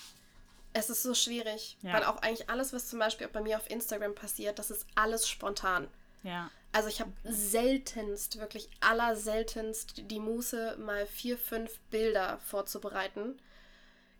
Es 0.73 0.89
ist 0.89 1.03
so 1.03 1.13
schwierig, 1.13 1.77
ja. 1.83 1.93
weil 1.93 2.05
auch 2.05 2.23
eigentlich 2.23 2.49
alles, 2.49 2.73
was 2.73 2.89
zum 2.89 2.99
Beispiel 2.99 3.27
auch 3.27 3.31
bei 3.31 3.43
mir 3.43 3.59
auf 3.59 3.69
Instagram 3.69 4.15
passiert, 4.15 4.59
das 4.59 4.71
ist 4.71 4.87
alles 4.95 5.29
spontan. 5.29 5.87
Ja. 6.23 6.51
Also 6.73 6.89
ich 6.89 7.03
habe 7.03 7.13
seltenst, 7.25 8.41
wirklich 8.41 8.71
allerseltenst 8.81 10.11
die 10.11 10.19
Muße, 10.21 10.79
mal 10.79 11.07
vier, 11.07 11.37
fünf 11.37 11.79
Bilder 11.91 12.39
vorzubereiten. 12.39 13.39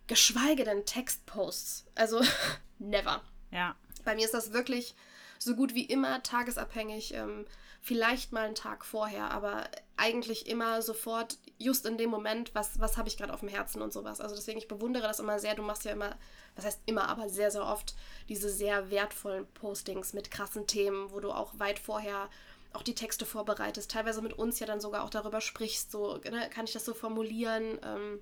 Geschweige 0.05 0.63
denn 0.63 0.85
Textposts. 0.85 1.85
Also 1.95 2.21
never. 2.77 3.23
Ja. 3.49 3.75
Bei 4.05 4.13
mir 4.13 4.25
ist 4.25 4.35
das 4.35 4.53
wirklich 4.53 4.93
so 5.39 5.55
gut 5.55 5.73
wie 5.73 5.85
immer 5.85 6.21
tagesabhängig. 6.21 7.15
Ähm, 7.15 7.47
vielleicht 7.81 8.31
mal 8.31 8.45
einen 8.45 8.55
Tag 8.55 8.85
vorher, 8.85 9.31
aber 9.31 9.69
eigentlich 9.97 10.47
immer 10.47 10.81
sofort, 10.81 11.37
just 11.57 11.85
in 11.85 11.97
dem 11.97 12.09
Moment, 12.09 12.53
was, 12.55 12.79
was 12.79 12.97
habe 12.97 13.09
ich 13.09 13.17
gerade 13.17 13.33
auf 13.33 13.39
dem 13.41 13.49
Herzen 13.49 13.81
und 13.81 13.93
sowas. 13.93 14.21
Also 14.21 14.35
deswegen, 14.35 14.57
ich 14.57 14.67
bewundere 14.67 15.03
das 15.03 15.19
immer 15.19 15.39
sehr. 15.39 15.55
Du 15.55 15.63
machst 15.63 15.85
ja 15.85 15.91
immer, 15.91 16.17
was 16.55 16.65
heißt 16.65 16.81
immer, 16.85 17.07
aber 17.07 17.29
sehr, 17.29 17.51
sehr 17.51 17.65
oft 17.65 17.95
diese 18.27 18.49
sehr 18.49 18.91
wertvollen 18.91 19.45
Postings 19.53 20.13
mit 20.13 20.31
krassen 20.31 20.67
Themen, 20.67 21.11
wo 21.11 21.19
du 21.19 21.31
auch 21.31 21.57
weit 21.59 21.79
vorher 21.79 22.29
auch 22.73 22.83
die 22.83 22.95
Texte 22.95 23.25
vorbereitest, 23.25 23.89
teilweise 23.89 24.21
mit 24.21 24.33
uns 24.33 24.59
ja 24.59 24.67
dann 24.67 24.79
sogar 24.79 25.03
auch 25.03 25.09
darüber 25.09 25.41
sprichst, 25.41 25.91
so, 25.91 26.17
ne, 26.17 26.49
kann 26.51 26.65
ich 26.65 26.73
das 26.73 26.85
so 26.85 26.93
formulieren, 26.93 27.79
ähm, 27.83 28.19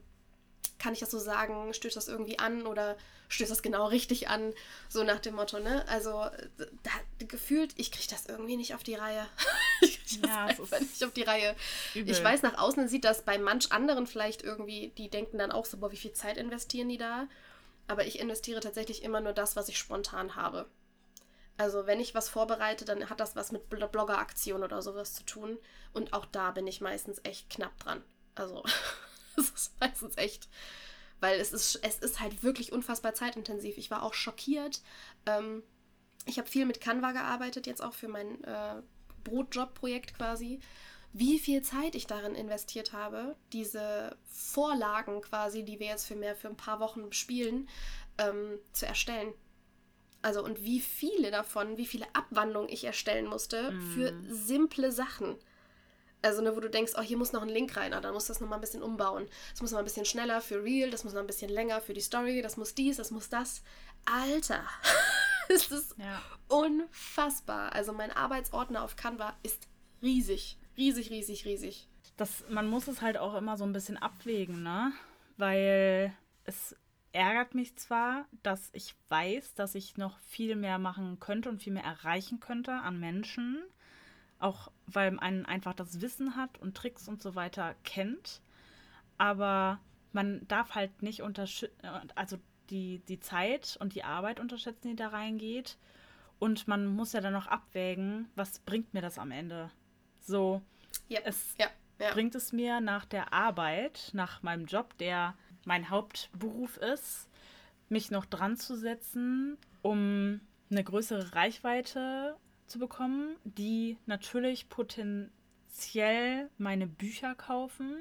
kann 0.80 0.94
ich 0.94 1.00
das 1.00 1.12
so 1.12 1.20
sagen, 1.20 1.74
stößt 1.74 1.96
das 1.96 2.08
irgendwie 2.08 2.40
an 2.40 2.68
oder 2.68 2.98
stößt 3.30 3.52
das 3.52 3.62
genau 3.62 3.88
richtig 3.88 4.30
an, 4.30 4.54
so 4.90 5.04
nach 5.04 5.20
dem 5.20 5.36
Motto, 5.36 5.60
ne? 5.60 5.86
Also 5.88 6.12
da, 6.84 6.92
gefühlt, 7.28 7.74
ich 7.78 7.92
kriege 7.92 8.08
das 8.10 8.26
irgendwie 8.26 8.58
nicht 8.58 8.74
auf 8.74 8.84
die 8.84 8.96
Reihe. 8.96 9.26
ich 9.82 10.06
kriege 10.06 10.22
das 10.22 10.30
ja, 10.30 10.46
einfach 10.46 10.80
nicht 10.80 11.04
auf 11.04 11.14
die 11.14 11.24
Reihe. 11.24 11.56
Übel. 11.94 12.12
Ich 12.12 12.24
weiß, 12.24 12.42
nach 12.42 12.58
außen 12.58 12.88
sieht 12.88 13.04
das 13.04 13.24
bei 13.24 13.38
manch 13.38 13.72
anderen 13.72 14.08
vielleicht 14.08 14.44
irgendwie, 14.44 14.94
die 14.98 15.10
denken 15.10 15.38
dann 15.38 15.52
auch 15.52 15.66
so, 15.66 15.78
boah, 15.78 15.92
wie 15.92 15.98
viel 15.98 16.14
Zeit 16.14 16.38
investieren 16.38 16.90
die 16.90 16.98
da? 16.98 17.28
Aber 17.88 18.06
ich 18.06 18.20
investiere 18.20 18.60
tatsächlich 18.60 19.04
immer 19.04 19.22
nur 19.22 19.34
das, 19.34 19.56
was 19.56 19.70
ich 19.70 19.78
spontan 19.78 20.36
habe. 20.36 20.70
Also 21.58 21.88
wenn 21.88 22.00
ich 22.00 22.14
was 22.14 22.30
vorbereite, 22.30 22.86
dann 22.86 23.10
hat 23.10 23.20
das 23.20 23.36
was 23.36 23.52
mit 23.52 23.70
Bloggeraktion 23.70 24.64
oder 24.64 24.82
sowas 24.82 25.16
zu 25.16 25.24
tun. 25.24 25.58
Und 25.92 26.14
auch 26.14 26.26
da 26.26 26.52
bin 26.52 26.68
ich 26.68 26.82
meistens 26.82 27.20
echt 27.24 27.50
knapp 27.50 27.78
dran. 27.80 28.04
Also 28.36 28.64
das 29.38 29.50
ist 29.50 29.72
meistens 29.80 30.18
echt, 30.18 30.50
weil 31.20 31.40
es 31.40 31.54
ist, 31.54 31.80
es 31.84 32.00
ist 32.00 32.20
halt 32.20 32.44
wirklich 32.44 32.72
unfassbar 32.72 33.14
zeitintensiv. 33.14 33.78
Ich 33.78 33.90
war 33.90 34.04
auch 34.04 34.14
schockiert. 34.14 34.82
Ähm, 35.26 35.64
ich 36.26 36.38
habe 36.38 36.50
viel 36.50 36.66
mit 36.66 36.82
Canva 36.82 37.14
gearbeitet, 37.14 37.68
jetzt 37.68 37.82
auch 37.82 37.94
für 37.94 38.10
mein 38.10 38.44
äh, 38.44 38.82
Brotjob-Projekt 39.24 40.16
quasi. 40.16 40.60
Wie 41.14 41.40
viel 41.40 41.62
Zeit 41.62 41.96
ich 41.96 42.06
darin 42.06 42.36
investiert 42.36 42.94
habe, 42.94 43.36
diese 43.54 44.18
Vorlagen 44.26 45.22
quasi, 45.22 45.64
die 45.64 45.80
wir 45.80 45.88
jetzt 45.88 46.06
für 46.06 46.16
mehr 46.16 46.36
für 46.36 46.50
ein 46.50 46.58
paar 46.58 46.80
Wochen 46.80 47.12
spielen, 47.14 47.70
ähm, 48.18 48.60
zu 48.74 48.86
erstellen. 48.86 49.34
Also 50.22 50.44
und 50.44 50.64
wie 50.64 50.80
viele 50.80 51.32
davon, 51.32 51.78
wie 51.78 51.86
viele 51.86 52.06
Abwandlungen 52.14 52.70
ich 52.70 52.84
erstellen 52.84 53.28
musste 53.28 53.72
mm. 53.72 53.82
für 53.94 54.14
simple 54.30 54.92
Sachen. 54.92 55.38
Also, 56.28 56.42
ne, 56.42 56.54
wo 56.54 56.60
du 56.60 56.70
denkst, 56.70 56.92
oh, 56.98 57.02
hier 57.02 57.18
muss 57.18 57.32
noch 57.32 57.42
ein 57.42 57.48
Link 57.48 57.78
rein, 57.78 57.94
ah, 57.94 58.02
dann 58.02 58.14
muss 58.14 58.26
das 58.26 58.42
nochmal 58.42 58.58
ein 58.58 58.62
bisschen 58.62 58.84
umbauen. 58.84 59.30
Das 59.52 59.62
muss 59.62 59.72
noch 59.72 59.80
ein 59.80 59.86
bisschen 59.86 60.04
schneller 60.04 60.42
für 60.42 60.62
Real, 60.62 60.90
das 60.90 61.06
muss 61.06 61.14
noch 61.14 61.22
ein 61.22 61.28
bisschen 61.28 61.50
länger 61.50 61.80
für 61.80 61.94
die 61.94 62.02
Story, 62.02 62.42
das 62.42 62.58
muss 62.58 62.76
dies, 62.76 62.98
das 62.98 63.12
muss 63.12 63.30
das. 63.30 63.64
Alter, 64.04 64.62
es 65.48 65.72
ist 65.72 65.96
ja. 65.98 66.22
unfassbar. 66.50 67.72
Also, 67.72 67.94
mein 67.94 68.12
Arbeitsordner 68.12 68.84
auf 68.84 68.98
Canva 68.98 69.38
ist 69.42 69.70
riesig. 70.02 70.58
Riesig, 70.76 71.12
riesig, 71.12 71.46
riesig. 71.46 71.88
Das, 72.18 72.44
man 72.50 72.68
muss 72.68 72.90
es 72.90 73.02
halt 73.02 73.18
auch 73.18 73.36
immer 73.36 73.56
so 73.56 73.64
ein 73.64 73.72
bisschen 73.72 73.96
abwägen, 73.96 74.64
ne? 74.64 74.92
Weil 75.38 76.14
es 76.44 76.76
ärgert 77.14 77.56
mich 77.56 77.78
zwar, 77.78 78.26
dass 78.44 78.70
ich 78.74 78.96
weiß, 79.08 79.54
dass 79.54 79.76
ich 79.76 79.96
noch 79.96 80.20
viel 80.20 80.58
mehr 80.58 80.78
machen 80.78 81.22
könnte 81.22 81.48
und 81.48 81.64
viel 81.64 81.72
mehr 81.72 81.86
erreichen 81.86 82.42
könnte 82.42 82.74
an 82.74 83.00
Menschen 83.00 83.64
auch 84.40 84.72
weil 84.86 85.12
man 85.12 85.46
einfach 85.46 85.74
das 85.74 86.02
Wissen 86.02 86.36
hat 86.36 86.58
und 86.60 86.76
Tricks 86.76 87.08
und 87.08 87.22
so 87.22 87.36
weiter 87.36 87.76
kennt. 87.84 88.42
Aber 89.18 89.80
man 90.14 90.48
darf 90.48 90.76
halt 90.76 91.02
nicht 91.02 91.22
unterschätzen, 91.22 91.76
also 92.16 92.38
die, 92.70 93.00
die 93.08 93.20
Zeit 93.20 93.78
und 93.80 93.96
die 93.96 94.04
Arbeit 94.04 94.40
unterschätzen, 94.40 94.90
die 94.90 94.96
da 94.96 95.10
reingeht. 95.10 95.78
Und 96.40 96.68
man 96.68 96.86
muss 96.86 97.14
ja 97.14 97.22
dann 97.22 97.34
noch 97.34 97.48
abwägen, 97.48 98.30
was 98.36 98.60
bringt 98.60 98.94
mir 98.94 99.02
das 99.02 99.18
am 99.18 99.32
Ende? 99.32 99.72
So, 100.20 100.62
yep. 101.10 101.24
es 101.26 101.56
ja, 101.58 101.68
ja. 102.00 102.12
bringt 102.12 102.36
es 102.36 102.52
mir 102.52 102.80
nach 102.80 103.06
der 103.06 103.34
Arbeit, 103.34 104.12
nach 104.14 104.44
meinem 104.44 104.66
Job, 104.66 104.98
der 104.98 105.36
mein 105.66 105.90
Hauptberuf 105.90 106.78
ist, 106.78 107.28
mich 107.90 108.12
noch 108.12 108.26
dran 108.26 108.58
zu 108.58 108.76
setzen, 108.76 109.58
um 109.82 110.42
eine 110.70 110.84
größere 110.84 111.34
Reichweite 111.34 112.36
zu 112.68 112.80
bekommen, 112.80 113.36
die 113.44 113.98
natürlich 114.06 114.70
potenziell 114.70 116.50
meine 116.58 116.88
Bücher 116.88 117.36
kaufen. 117.36 117.96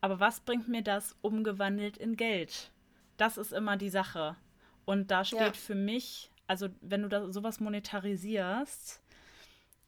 Aber 0.00 0.20
was 0.20 0.40
bringt 0.40 0.68
mir 0.68 0.82
das 0.82 1.16
umgewandelt 1.22 1.96
in 1.96 2.16
Geld? 2.16 2.70
Das 3.16 3.38
ist 3.38 3.52
immer 3.52 3.76
die 3.76 3.88
Sache. 3.88 4.36
Und 4.84 5.10
da 5.10 5.24
steht 5.24 5.38
ja. 5.40 5.52
für 5.52 5.74
mich, 5.74 6.30
also 6.46 6.68
wenn 6.80 7.02
du 7.02 7.08
da 7.08 7.30
sowas 7.32 7.60
monetarisierst, 7.60 9.02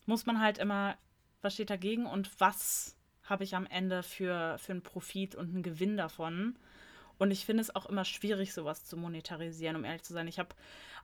muss 0.07 0.25
man 0.25 0.41
halt 0.41 0.59
immer, 0.59 0.97
was 1.43 1.55
steht 1.55 1.71
dagegen 1.71 2.07
und 2.07 2.41
was 2.41 2.97
habe 3.25 3.45
ich 3.45 3.57
am 3.57 3.67
Ende 3.67 4.03
für, 4.03 4.57
für 4.59 4.73
einen 4.73 4.83
Profit 4.83 5.35
und 5.35 5.51
einen 5.51 5.63
Gewinn 5.63 5.97
davon? 5.97 6.57
Und 7.19 7.31
ich 7.31 7.45
finde 7.45 7.63
es 7.63 7.75
auch 7.75 7.87
immer 7.87 8.05
schwierig, 8.05 8.53
sowas 8.53 8.85
zu 8.85 8.97
monetarisieren, 8.97 9.77
um 9.77 9.85
ehrlich 9.85 10.03
zu 10.03 10.13
sein. 10.13 10.29
Ich 10.29 10.39
habe 10.39 10.55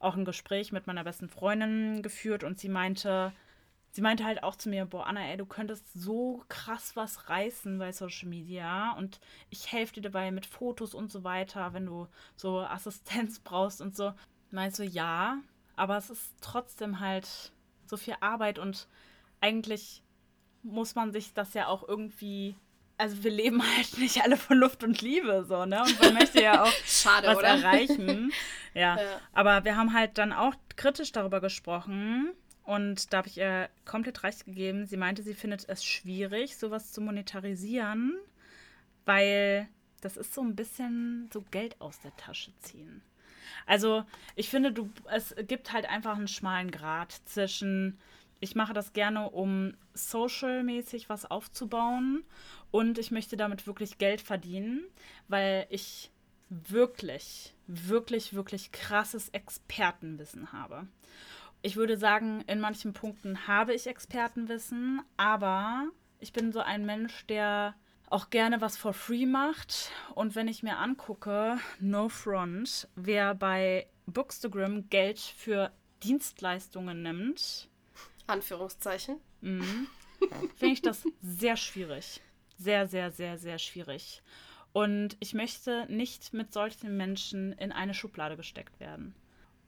auch 0.00 0.16
ein 0.16 0.24
Gespräch 0.24 0.72
mit 0.72 0.86
meiner 0.86 1.04
besten 1.04 1.28
Freundin 1.28 2.02
geführt 2.02 2.44
und 2.44 2.58
sie 2.58 2.68
meinte, 2.68 3.32
sie 3.92 4.02
meinte 4.02 4.24
halt 4.24 4.42
auch 4.42 4.56
zu 4.56 4.68
mir, 4.68 4.84
boah, 4.84 5.06
Anna, 5.06 5.22
ey, 5.30 5.36
du 5.36 5.46
könntest 5.46 5.90
so 5.94 6.42
krass 6.48 6.96
was 6.96 7.28
reißen 7.28 7.78
bei 7.78 7.92
Social 7.92 8.28
Media 8.28 8.92
und 8.92 9.20
ich 9.50 9.70
helfe 9.70 9.94
dir 9.94 10.02
dabei 10.02 10.30
mit 10.30 10.46
Fotos 10.46 10.94
und 10.94 11.12
so 11.12 11.24
weiter, 11.24 11.72
wenn 11.72 11.86
du 11.86 12.08
so 12.36 12.60
Assistenz 12.60 13.38
brauchst 13.38 13.80
und 13.80 13.96
so. 13.96 14.12
Meinst 14.50 14.78
du, 14.78 14.84
ja, 14.84 15.38
aber 15.76 15.96
es 15.96 16.10
ist 16.10 16.34
trotzdem 16.40 17.00
halt 17.00 17.52
so 17.86 17.96
viel 17.96 18.14
Arbeit 18.20 18.58
und 18.58 18.88
eigentlich 19.40 20.02
muss 20.62 20.94
man 20.94 21.12
sich 21.12 21.32
das 21.32 21.54
ja 21.54 21.66
auch 21.66 21.86
irgendwie 21.86 22.56
also 23.02 23.24
wir 23.24 23.32
leben 23.32 23.60
halt 23.62 23.98
nicht 23.98 24.22
alle 24.22 24.36
von 24.36 24.56
Luft 24.58 24.84
und 24.84 25.02
Liebe 25.02 25.44
so, 25.46 25.66
ne? 25.66 25.82
Und 25.82 26.00
man 26.00 26.14
möchte 26.14 26.40
ja 26.40 26.62
auch 26.62 26.72
Schade, 26.86 27.26
was 27.26 27.36
oder? 27.36 27.48
erreichen. 27.48 28.32
Ja. 28.74 28.96
ja. 28.96 29.20
Aber 29.34 29.66
wir 29.66 29.76
haben 29.76 29.92
halt 29.92 30.16
dann 30.16 30.32
auch 30.32 30.54
kritisch 30.76 31.12
darüber 31.12 31.42
gesprochen. 31.42 32.32
Und 32.62 33.12
da 33.12 33.18
habe 33.18 33.28
ich 33.28 33.36
ihr 33.36 33.68
komplett 33.84 34.22
recht 34.22 34.46
gegeben. 34.46 34.86
Sie 34.86 34.96
meinte, 34.96 35.22
sie 35.22 35.34
findet 35.34 35.68
es 35.68 35.84
schwierig, 35.84 36.56
sowas 36.56 36.90
zu 36.90 37.02
monetarisieren, 37.02 38.16
weil 39.04 39.68
das 40.00 40.16
ist 40.16 40.32
so 40.32 40.40
ein 40.40 40.56
bisschen 40.56 41.28
so 41.34 41.42
Geld 41.50 41.78
aus 41.82 42.00
der 42.00 42.16
Tasche 42.16 42.50
ziehen. 42.60 43.02
Also 43.66 44.04
ich 44.36 44.48
finde, 44.48 44.72
du, 44.72 44.88
es 45.10 45.34
gibt 45.46 45.74
halt 45.74 45.84
einfach 45.84 46.16
einen 46.16 46.28
schmalen 46.28 46.70
Grad 46.70 47.12
zwischen 47.26 47.98
ich 48.42 48.56
mache 48.56 48.72
das 48.72 48.92
gerne, 48.92 49.30
um 49.30 49.74
social-mäßig 49.94 51.08
was 51.08 51.30
aufzubauen 51.30 52.24
und 52.72 52.98
ich 52.98 53.12
möchte 53.12 53.36
damit 53.36 53.68
wirklich 53.68 53.98
Geld 53.98 54.20
verdienen, 54.20 54.82
weil 55.28 55.66
ich 55.70 56.10
wirklich, 56.50 57.54
wirklich, 57.68 58.34
wirklich 58.34 58.72
krasses 58.72 59.28
Expertenwissen 59.28 60.52
habe. 60.52 60.88
Ich 61.62 61.76
würde 61.76 61.96
sagen, 61.96 62.42
in 62.48 62.58
manchen 62.58 62.92
Punkten 62.92 63.46
habe 63.46 63.74
ich 63.74 63.86
Expertenwissen, 63.86 65.02
aber 65.16 65.86
ich 66.18 66.32
bin 66.32 66.50
so 66.50 66.58
ein 66.58 66.84
Mensch, 66.84 67.24
der 67.28 67.76
auch 68.10 68.30
gerne 68.30 68.60
was 68.60 68.76
for 68.76 68.92
free 68.92 69.24
macht. 69.24 69.92
Und 70.16 70.34
wenn 70.34 70.48
ich 70.48 70.64
mir 70.64 70.78
angucke, 70.78 71.58
no 71.78 72.08
front, 72.08 72.88
wer 72.96 73.36
bei 73.36 73.86
Bookstagram 74.06 74.88
Geld 74.90 75.20
für 75.20 75.70
Dienstleistungen 76.02 77.02
nimmt, 77.02 77.68
Anführungszeichen. 78.26 79.16
Mhm. 79.40 79.86
Finde 80.56 80.74
ich 80.74 80.82
das 80.82 81.02
sehr 81.20 81.56
schwierig. 81.56 82.20
Sehr, 82.58 82.86
sehr, 82.86 83.10
sehr, 83.10 83.38
sehr 83.38 83.58
schwierig. 83.58 84.22
Und 84.72 85.16
ich 85.20 85.34
möchte 85.34 85.86
nicht 85.92 86.32
mit 86.32 86.52
solchen 86.52 86.96
Menschen 86.96 87.52
in 87.52 87.72
eine 87.72 87.94
Schublade 87.94 88.36
gesteckt 88.36 88.80
werden. 88.80 89.14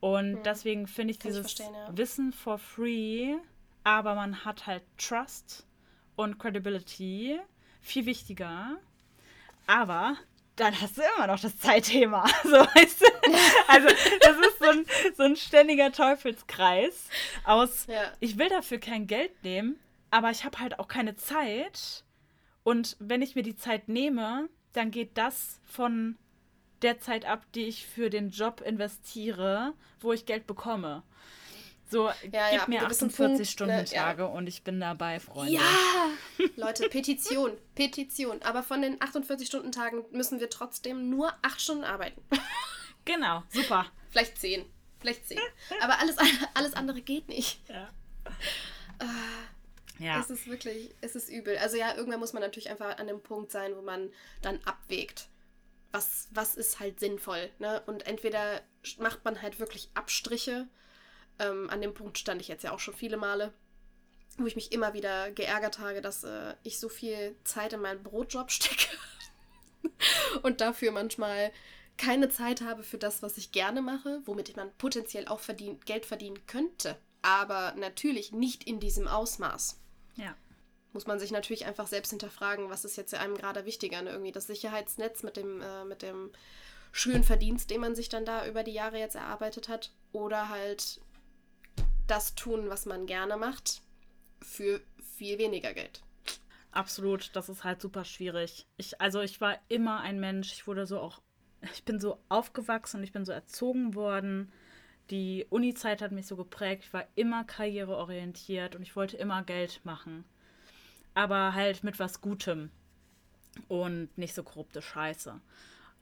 Und 0.01 0.37
hm. 0.37 0.43
deswegen 0.45 0.87
finde 0.87 1.13
ich 1.13 1.19
Kann 1.19 1.31
dieses 1.31 1.53
ich 1.53 1.59
ja. 1.59 1.97
Wissen 1.97 2.33
for 2.33 2.59
free, 2.59 3.35
aber 3.85 4.15
man 4.15 4.45
hat 4.45 4.67
halt 4.67 4.83
Trust 4.99 5.67
und 6.17 6.39
Credibility 6.39 7.39
viel 7.81 8.07
wichtiger. 8.07 8.79
Aber 9.67 10.17
dann 10.57 10.81
hast 10.81 10.97
du 10.97 11.03
immer 11.17 11.27
noch 11.27 11.41
das 11.41 11.59
Zeitthema. 11.59 12.25
So, 12.45 12.53
weißt 12.53 13.01
du? 13.01 13.07
Also, 13.69 13.89
das 14.21 14.37
ist 14.39 14.59
so 14.59 14.69
ein, 14.69 14.87
so 15.17 15.23
ein 15.25 15.37
ständiger 15.37 15.91
Teufelskreis 15.93 17.09
aus, 17.45 17.87
ja. 17.87 18.13
ich 18.21 18.39
will 18.39 18.49
dafür 18.49 18.79
kein 18.79 19.07
Geld 19.07 19.43
nehmen, 19.43 19.79
aber 20.11 20.31
ich 20.31 20.45
habe 20.45 20.59
halt 20.61 20.79
auch 20.79 20.89
keine 20.89 21.17
Zeit. 21.17 22.05
Und 22.63 22.97
wenn 23.01 23.23
ich 23.23 23.35
mir 23.35 23.43
die 23.43 23.57
Zeit 23.57 23.89
nehme, 23.89 24.49
dann 24.73 24.91
geht 24.91 25.17
das 25.17 25.61
von 25.65 26.17
der 26.83 27.01
Zeit 27.01 27.25
ab, 27.25 27.45
die 27.55 27.65
ich 27.65 27.87
für 27.87 28.11
den 28.11 28.31
Job 28.31 28.61
investiere, 28.61 29.73
wo 30.01 30.13
ich 30.13 30.27
Geld 30.27 30.47
bekomme. 30.47 31.03
So, 31.91 32.09
ja, 32.09 32.51
gib 32.51 32.61
ja, 32.61 32.65
mir 32.69 32.83
48 32.83 33.49
Stunden 33.49 33.77
ne, 33.77 33.85
Tage 33.85 34.23
ja. 34.23 34.29
und 34.29 34.47
ich 34.47 34.63
bin 34.63 34.81
dabei, 34.81 35.21
Freunde. 35.21 35.53
Ja! 35.53 35.61
Leute, 36.57 36.89
Petition, 36.89 37.53
Petition. 37.75 38.43
Aber 38.43 38.63
von 38.63 38.83
den 38.83 39.01
48 39.01 39.47
Stunden 39.47 39.71
Tagen 39.71 40.05
müssen 40.11 40.41
wir 40.41 40.51
trotzdem 40.51 41.11
nur 41.11 41.33
8 41.43 41.61
Stunden 41.61 41.85
arbeiten. 41.85 42.23
Genau, 43.07 43.43
super. 43.51 43.85
vielleicht 44.09 44.39
10. 44.39 44.65
Vielleicht 44.99 45.29
10. 45.29 45.39
Aber 45.83 45.99
alles, 45.99 46.17
alles 46.55 46.73
andere 46.73 47.03
geht 47.03 47.29
nicht. 47.29 47.61
Ja. 47.69 47.91
Uh, 49.03 50.03
ja. 50.03 50.21
Es 50.21 50.31
ist 50.31 50.47
wirklich, 50.47 50.95
es 51.03 51.15
ist 51.15 51.29
übel. 51.29 51.59
Also 51.59 51.77
ja, 51.77 51.95
irgendwann 51.95 52.21
muss 52.21 52.33
man 52.33 52.43
natürlich 52.43 52.71
einfach 52.71 52.97
an 52.99 53.07
dem 53.07 53.23
Punkt 53.23 53.53
sein, 53.53 53.77
wo 53.77 53.83
man 53.83 54.11
dann 54.43 54.59
abwägt. 54.65 55.29
Was, 55.93 56.29
was 56.33 56.57
ist 56.57 56.81
halt 56.81 56.99
sinnvoll. 56.99 57.51
Ne? 57.59 57.83
Und 57.87 58.07
entweder 58.07 58.63
macht 58.99 59.25
man 59.25 59.43
halt 59.43 59.61
wirklich 59.61 59.91
Abstriche 59.95 60.67
ähm, 61.39 61.69
an 61.71 61.81
dem 61.81 61.95
Punkt 61.95 62.19
stand 62.19 62.41
ich 62.41 62.49
jetzt 62.49 62.65
ja 62.65 62.73
auch 62.73 62.79
schon 62.79 62.95
viele 62.95 63.17
Male, 63.17 63.53
wo 64.39 64.47
ich 64.47 64.57
mich 64.57 64.73
immer 64.73 64.95
wieder 64.95 65.31
geärgert 65.31 65.79
habe, 65.79 66.01
dass 66.01 66.25
äh, 66.25 66.55
ich 66.63 66.79
so 66.79 66.89
viel 66.89 67.37
Zeit 67.45 67.73
in 67.73 67.81
meinen 67.81 68.03
Brotjob 68.03 68.51
stecke 68.51 68.89
und 70.43 70.61
dafür 70.61 70.93
manchmal 70.93 71.53
keine 71.97 72.29
Zeit 72.29 72.61
habe 72.61 72.83
für 72.83 72.99
das, 72.99 73.23
was 73.23 73.37
ich 73.37 73.53
gerne 73.53 73.83
mache, 73.83 74.23
womit 74.25 74.57
man 74.57 74.73
potenziell 74.79 75.29
auch 75.29 75.41
verdien 75.41 75.79
Geld 75.81 76.07
verdienen 76.07 76.45
könnte, 76.47 76.97
aber 77.23 77.75
natürlich 77.77 78.33
nicht 78.33 78.65
in 78.65 78.81
diesem 78.81 79.07
Ausmaß. 79.07 79.81
Ja. 80.17 80.35
Muss 80.93 81.07
man 81.07 81.19
sich 81.19 81.31
natürlich 81.31 81.67
einfach 81.67 81.87
selbst 81.87 82.11
hinterfragen, 82.11 82.71
was 82.71 82.85
ist 82.85 82.97
jetzt 82.97 83.15
einem 83.15 83.37
gerade 83.37 83.65
wichtiger, 83.65 84.03
ne? 84.03 84.11
irgendwie 84.11 84.33
das 84.33 84.47
Sicherheitsnetz 84.47 85.23
mit 85.23 85.37
dem, 85.37 85.61
äh, 85.61 85.85
mit 85.85 86.03
dem 86.03 86.31
schönen 86.93 87.25
Verdienst, 87.25 87.71
den 87.71 87.81
man 87.81 87.97
sich 87.97 88.09
dann 88.09 88.25
da 88.25 88.47
über 88.47 88.63
die 88.63 88.73
Jahre 88.73 88.99
jetzt 88.99 89.17
erarbeitet 89.17 89.69
hat, 89.69 89.93
oder 90.13 90.49
halt 90.49 91.01
das 92.07 92.35
tun, 92.35 92.69
was 92.69 92.87
man 92.87 93.07
gerne 93.07 93.37
macht, 93.37 93.83
für 94.43 94.81
viel 95.17 95.39
weniger 95.39 95.73
Geld. 95.73 96.03
Absolut, 96.71 97.31
das 97.35 97.49
ist 97.49 97.63
halt 97.65 97.81
super 97.81 98.05
schwierig. 98.05 98.67
Ich, 98.77 99.01
also 99.01 99.21
ich 99.21 99.41
war 99.41 99.59
immer 99.69 100.01
ein 100.01 100.19
Mensch, 100.19 100.53
ich 100.53 100.67
wurde 100.67 100.87
so 100.87 100.99
auch, 100.99 101.21
ich 101.73 101.85
bin 101.85 102.01
so 102.01 102.19
aufgewachsen 102.29 102.99
und 102.99 103.05
ich 103.05 103.13
bin 103.13 103.25
so 103.25 103.33
erzogen 103.33 103.95
worden. 103.95 104.53
Die 105.11 105.47
Uni-Zeit 105.51 106.03
hat 106.03 106.13
mich 106.13 106.27
so 106.27 106.37
geprägt, 106.37 106.85
ich 106.87 106.93
war 106.93 107.07
immer 107.15 107.45
karriereorientiert 107.45 108.75
und 108.75 108.83
ich 108.83 108.97
wollte 108.97 109.17
immer 109.17 109.43
Geld 109.45 109.81
machen. 109.85 110.25
Aber 111.15 111.55
halt 111.55 111.85
mit 111.85 111.99
was 112.01 112.21
Gutem 112.21 112.71
und 113.69 114.17
nicht 114.19 114.35
so 114.35 114.43
korrupte 114.43 114.83
Scheiße. 114.83 115.41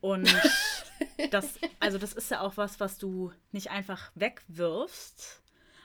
Und 0.00 0.34
das, 1.30 1.58
also 1.80 1.98
das 1.98 2.14
ist 2.14 2.30
ja 2.30 2.40
auch 2.40 2.56
was, 2.56 2.80
was 2.80 2.96
du 2.96 3.32
nicht 3.50 3.70
einfach 3.70 4.10
wegwirfst, 4.14 5.41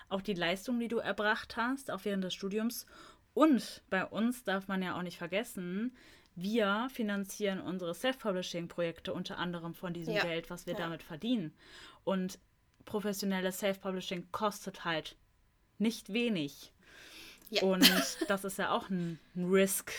auch 0.09 0.21
die 0.21 0.33
Leistung, 0.33 0.79
die 0.79 0.87
du 0.87 0.97
erbracht 0.97 1.57
hast, 1.57 1.91
auch 1.91 2.05
während 2.05 2.23
des 2.23 2.33
Studiums. 2.33 2.85
Und 3.33 3.81
bei 3.89 4.05
uns 4.05 4.43
darf 4.43 4.67
man 4.67 4.81
ja 4.81 4.97
auch 4.97 5.03
nicht 5.03 5.17
vergessen, 5.17 5.95
wir 6.35 6.87
finanzieren 6.91 7.59
unsere 7.59 7.95
Self-Publishing-Projekte 7.95 9.11
unter 9.11 9.39
anderem 9.39 9.73
von 9.73 9.93
diesem 9.93 10.13
ja. 10.13 10.21
Geld, 10.21 10.51
was 10.51 10.67
wir 10.67 10.73
ja. 10.73 10.79
damit 10.79 11.01
verdienen. 11.01 11.51
Und 12.03 12.37
professionelles 12.85 13.59
Self-Publishing 13.59 14.31
kostet 14.31 14.85
halt 14.85 15.15
nicht 15.79 16.13
wenig. 16.13 16.71
Ja. 17.49 17.63
Und 17.63 17.89
das 18.27 18.43
ist 18.43 18.59
ja 18.59 18.71
auch 18.71 18.89
ein, 18.89 19.19
Risk, 19.35 19.91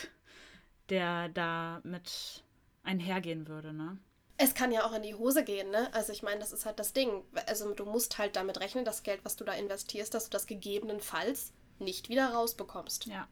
der 0.89 1.29
da 1.29 1.81
mit 1.83 2.43
einhergehen 2.83 3.47
würde, 3.47 3.73
ne? 3.73 3.97
Es 4.41 4.53
kann 4.53 4.71
ja 4.71 4.85
auch 4.85 4.93
in 4.93 5.03
die 5.03 5.15
Hose 5.15 5.43
gehen, 5.43 5.69
ne? 5.69 5.93
Also 5.93 6.13
ich 6.13 6.23
meine, 6.23 6.39
das 6.39 6.53
ist 6.53 6.65
halt 6.65 6.79
das 6.79 6.93
Ding. 6.93 7.23
Also 7.45 7.73
du 7.73 7.85
musst 7.85 8.17
halt 8.17 8.37
damit 8.37 8.61
rechnen, 8.61 8.85
das 8.85 9.03
Geld, 9.03 9.19
was 9.25 9.35
du 9.35 9.43
da 9.43 9.51
investierst, 9.51 10.13
dass 10.13 10.25
du 10.25 10.29
das 10.29 10.47
gegebenenfalls 10.47 11.51
nicht 11.77 12.07
wieder 12.07 12.29
rausbekommst. 12.29 13.07
Ja. 13.07 13.27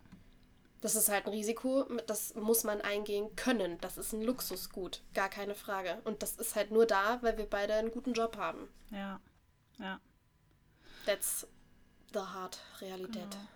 Das 0.82 0.96
ist 0.96 1.10
halt 1.10 1.26
ein 1.26 1.32
Risiko, 1.32 1.86
das 2.08 2.36
muss 2.36 2.66
man 2.66 2.82
eingehen 2.82 3.36
können. 3.38 3.80
Das 3.80 3.98
ist 3.98 4.12
ein 4.12 4.22
Luxusgut, 4.22 5.02
gar 5.14 5.30
keine 5.30 5.56
Frage. 5.56 6.02
Und 6.04 6.22
das 6.24 6.36
ist 6.36 6.56
halt 6.56 6.72
nur 6.72 6.86
da, 6.86 7.20
weil 7.22 7.38
wir 7.38 7.46
beide 7.46 7.74
einen 7.76 7.92
guten 7.92 8.14
Job 8.14 8.38
haben. 8.38 8.68
Ja, 8.92 9.22
ja. 9.80 10.02
That's 11.06 11.48
the 12.14 12.20
hard 12.20 12.60
Realität. 12.82 13.24
Genau. 13.32 13.48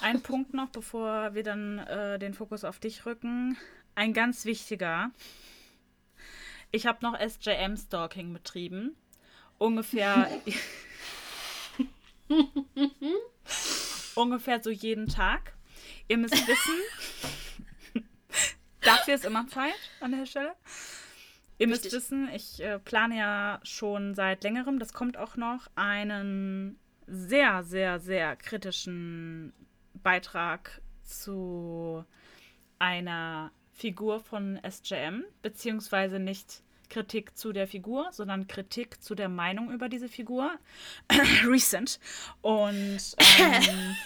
Ein 0.00 0.22
Punkt 0.22 0.54
noch, 0.54 0.68
bevor 0.68 1.34
wir 1.34 1.42
dann 1.42 1.80
äh, 1.80 2.20
den 2.20 2.32
Fokus 2.32 2.62
auf 2.62 2.78
dich 2.78 3.06
rücken. 3.06 3.58
Ein 3.96 4.14
ganz 4.14 4.44
wichtiger. 4.44 5.10
Ich 6.72 6.86
habe 6.86 6.98
noch 7.02 7.14
SJM-Stalking 7.18 8.32
betrieben 8.32 8.96
ungefähr 9.58 10.28
ungefähr 14.14 14.62
so 14.62 14.70
jeden 14.70 15.06
Tag. 15.06 15.52
Ihr 16.08 16.18
müsst 16.18 16.34
wissen, 16.34 18.02
dafür 18.80 19.14
ist 19.14 19.24
immer 19.24 19.46
Zeit 19.48 19.78
an 20.00 20.12
der 20.12 20.26
Stelle. 20.26 20.54
Ihr 21.58 21.68
müsst 21.68 21.84
Richtig. 21.84 22.00
wissen, 22.00 22.28
ich 22.34 22.60
äh, 22.60 22.78
plane 22.78 23.18
ja 23.18 23.60
schon 23.62 24.14
seit 24.14 24.42
längerem, 24.42 24.78
das 24.78 24.92
kommt 24.92 25.16
auch 25.16 25.36
noch, 25.36 25.68
einen 25.76 26.78
sehr, 27.06 27.62
sehr, 27.62 28.00
sehr 28.00 28.34
kritischen 28.36 29.52
Beitrag 29.94 30.80
zu 31.04 32.04
einer 32.78 33.52
Figur 33.72 34.20
von 34.20 34.60
SJM, 34.68 35.24
beziehungsweise 35.42 36.18
nicht 36.18 36.62
Kritik 36.92 37.36
zu 37.36 37.52
der 37.52 37.66
Figur, 37.66 38.08
sondern 38.12 38.46
Kritik 38.46 39.02
zu 39.02 39.14
der 39.14 39.30
Meinung 39.30 39.72
über 39.72 39.88
diese 39.88 40.08
Figur. 40.08 40.50
Recent. 41.46 41.98
Und 42.42 43.00
ähm, 43.38 43.96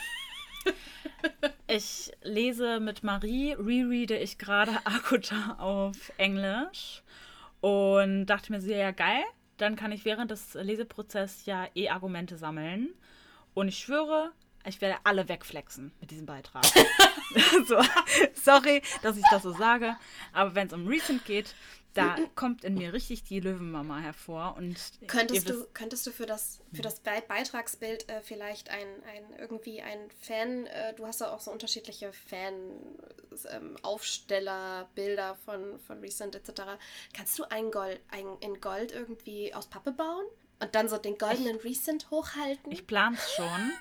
ich 1.66 2.12
lese 2.22 2.78
mit 2.78 3.02
Marie, 3.02 3.52
rereade 3.52 4.16
ich 4.16 4.38
gerade 4.38 4.72
Akuta 4.84 5.56
auf 5.58 6.12
Englisch 6.16 7.02
und 7.60 8.26
dachte 8.26 8.52
mir 8.52 8.60
so, 8.60 8.70
ja 8.70 8.92
geil, 8.92 9.24
dann 9.56 9.74
kann 9.74 9.90
ich 9.90 10.04
während 10.04 10.30
des 10.30 10.54
Leseprozesses 10.54 11.46
ja 11.46 11.66
eh 11.74 11.88
Argumente 11.88 12.36
sammeln. 12.36 12.90
Und 13.54 13.68
ich 13.68 13.78
schwöre, 13.78 14.30
ich 14.66 14.80
werde 14.80 14.98
alle 15.04 15.28
wegflexen 15.28 15.92
mit 16.00 16.10
diesem 16.10 16.26
Beitrag. 16.26 16.64
so, 17.66 17.82
sorry, 18.34 18.82
dass 19.02 19.16
ich 19.16 19.24
das 19.30 19.42
so 19.42 19.52
sage, 19.52 19.96
aber 20.32 20.54
wenn 20.54 20.68
es 20.68 20.72
um 20.72 20.86
Recent 20.86 21.24
geht, 21.24 21.54
da 21.96 22.16
kommt 22.34 22.64
in 22.64 22.74
mir 22.74 22.92
richtig 22.92 23.22
die 23.24 23.40
Löwenmama 23.40 24.00
hervor. 24.00 24.56
Und 24.58 24.76
Könntest 25.06 25.48
du, 25.48 25.64
könntest 25.72 26.06
du 26.06 26.10
für 26.10 26.26
das, 26.26 26.60
für 26.72 26.82
das 26.82 27.00
Be 27.00 27.22
Beitragsbild 27.26 28.10
äh, 28.10 28.20
vielleicht 28.20 28.68
ein, 28.68 28.86
ein 29.04 29.24
irgendwie 29.38 29.80
ein 29.80 30.10
Fan, 30.20 30.66
äh, 30.66 30.92
du 30.94 31.06
hast 31.06 31.22
ja 31.22 31.32
auch 31.32 31.40
so 31.40 31.50
unterschiedliche 31.50 32.12
Fan-Aufsteller, 32.12 34.90
Bilder 34.94 35.36
von, 35.46 35.80
von 35.80 36.00
Recent 36.00 36.34
etc. 36.34 36.64
Kannst 37.14 37.38
du 37.38 37.44
ein 37.50 37.70
Gold, 37.70 38.02
ein 38.10 38.26
in 38.40 38.60
Gold 38.60 38.92
irgendwie 38.92 39.54
aus 39.54 39.66
Pappe 39.66 39.92
bauen? 39.92 40.26
Und 40.60 40.74
dann 40.74 40.88
so 40.88 40.98
den 40.98 41.18
goldenen 41.18 41.56
Recent 41.56 42.10
hochhalten? 42.10 42.72
Ich 42.72 42.86
plane 42.86 43.16
es 43.16 43.32
schon. 43.32 43.46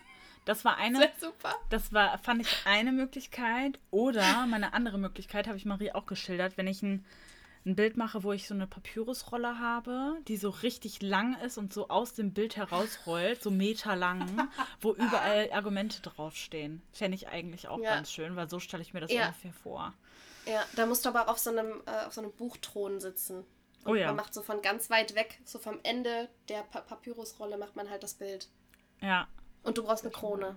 Das 0.45 0.63
war 0.63 0.77
eine, 0.77 0.99
Sehr 0.99 1.11
super. 1.19 1.55
das 1.69 1.91
war, 1.91 2.17
fand 2.19 2.41
ich 2.41 2.47
eine 2.65 2.91
Möglichkeit. 2.91 3.79
Oder 3.91 4.45
meine 4.47 4.73
andere 4.73 4.97
Möglichkeit 4.97 5.47
habe 5.47 5.57
ich 5.57 5.65
Marie 5.65 5.91
auch 5.91 6.05
geschildert, 6.05 6.55
wenn 6.57 6.67
ich 6.67 6.83
ein, 6.83 7.03
ein 7.65 7.75
Bild 7.75 7.97
mache, 7.97 8.21
wo 8.23 8.31
ich 8.31 8.47
so 8.47 8.53
eine 8.53 8.67
Papyrusrolle 8.67 9.59
habe, 9.59 10.17
die 10.27 10.37
so 10.37 10.49
richtig 10.51 11.01
lang 11.01 11.35
ist 11.41 11.57
und 11.57 11.73
so 11.73 11.87
aus 11.89 12.13
dem 12.13 12.31
Bild 12.33 12.57
herausrollt, 12.57 13.41
so 13.41 13.49
meterlang, 13.49 14.47
wo 14.81 14.93
überall 14.93 15.49
Argumente 15.51 16.01
draufstehen. 16.01 16.83
Fände 16.93 17.15
ich 17.15 17.27
eigentlich 17.27 17.67
auch 17.67 17.79
Ja. 17.79 17.95
ganz 17.95 18.11
schön, 18.11 18.35
weil 18.35 18.47
so 18.49 18.59
stelle 18.59 18.83
ich 18.83 18.93
mir 18.93 19.01
das 19.01 19.11
Ja. 19.11 19.25
ungefähr 19.27 19.53
vor. 19.53 19.93
Ja, 20.45 20.63
da 20.75 20.85
musst 20.85 21.05
du 21.05 21.09
aber 21.09 21.27
auf 21.27 21.39
so 21.39 21.49
einem, 21.49 21.81
äh, 21.87 22.05
auf 22.05 22.13
so 22.13 22.21
einem 22.21 22.31
Buchthron 22.33 22.99
sitzen. 22.99 23.37
Und 23.83 23.91
Oh 23.91 23.95
ja. 23.95 24.07
Man 24.07 24.17
macht 24.17 24.33
so 24.35 24.43
von 24.43 24.61
ganz 24.61 24.91
weit 24.91 25.15
weg, 25.15 25.39
so 25.43 25.57
vom 25.57 25.79
Ende 25.81 26.29
der 26.49 26.61
pa 26.61 26.81
Papyrusrolle 26.81 27.57
macht 27.57 27.75
man 27.75 27.89
halt 27.89 28.03
das 28.03 28.13
Bild. 28.13 28.47
Ja, 29.01 29.27
Und 29.65 29.77
du 29.77 29.83
brauchst 29.83 30.03
eine 30.03 30.11
Krone. 30.11 30.55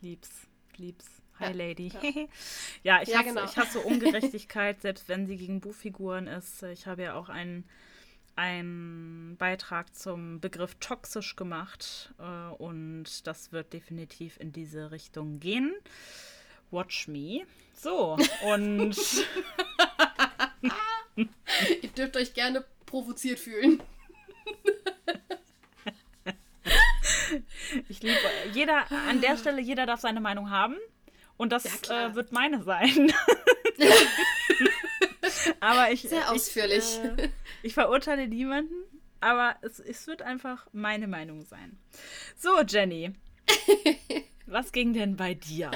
lieb's, 0.00 0.28
lieb's. 0.76 1.06
Hi, 1.38 1.46
Ja, 1.46 1.50
Lady. 1.52 1.88
ja. 1.88 2.00
Ja, 2.82 3.02
ich, 3.02 3.08
Ja, 3.08 3.18
hasse, 3.20 3.28
genau. 3.28 3.44
ich 3.44 3.56
hasse 3.56 3.80
Ungerechtigkeit, 3.80 4.80
selbst 4.82 5.08
wenn 5.08 5.26
sie 5.26 5.36
gegen 5.36 5.60
Buchfiguren 5.60 6.26
ist. 6.26 6.62
Ich 6.64 6.86
habe 6.86 7.02
ja 7.02 7.14
auch 7.14 7.28
einen, 7.28 7.64
einen 8.36 9.36
Beitrag 9.38 9.94
zum 9.94 10.40
Begriff 10.40 10.74
toxisch 10.80 11.36
gemacht 11.36 12.12
äh, 12.18 12.52
und 12.54 13.26
das 13.26 13.52
wird 13.52 13.72
definitiv 13.72 14.38
in 14.40 14.52
diese 14.52 14.90
Richtung 14.90 15.40
gehen. 15.40 15.72
Watch 16.70 17.08
me. 17.08 17.46
So, 17.74 18.16
und 18.44 18.96
Ihr 21.16 21.88
dürft 21.96 22.16
euch 22.16 22.34
gerne 22.34 22.64
provoziert 22.86 23.38
fühlen. 23.38 23.82
Ich 27.88 28.02
liebe 28.02 28.18
jeder 28.52 28.90
an 29.08 29.20
der 29.20 29.36
Stelle, 29.36 29.60
jeder 29.60 29.86
darf 29.86 30.00
seine 30.00 30.20
Meinung 30.20 30.50
haben. 30.50 30.76
Und 31.36 31.50
das 31.50 31.64
Ja, 31.88 32.08
äh, 32.08 32.14
wird 32.14 32.30
meine 32.32 32.62
sein. 32.62 33.12
aber 35.60 35.90
ich, 35.90 36.02
Sehr 36.02 36.30
ausführlich. 36.30 37.00
Ich, 37.02 37.24
äh, 37.24 37.28
ich 37.62 37.74
verurteile 37.74 38.28
niemanden, 38.28 38.74
aber 39.20 39.56
es, 39.62 39.80
es 39.80 40.06
wird 40.06 40.22
einfach 40.22 40.66
meine 40.72 41.08
Meinung 41.08 41.44
sein. 41.44 41.78
So, 42.36 42.60
Jenny. 42.62 43.12
was 44.46 44.72
ging 44.72 44.92
denn 44.92 45.16
bei 45.16 45.34
dir? 45.34 45.70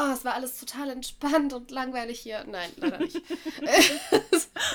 Oh, 0.00 0.12
es 0.12 0.24
war 0.24 0.34
alles 0.34 0.58
total 0.60 0.90
entspannt 0.90 1.52
und 1.52 1.70
langweilig 1.70 2.20
hier. 2.20 2.44
Nein, 2.44 2.70
leider 2.76 2.98
nicht. 2.98 3.20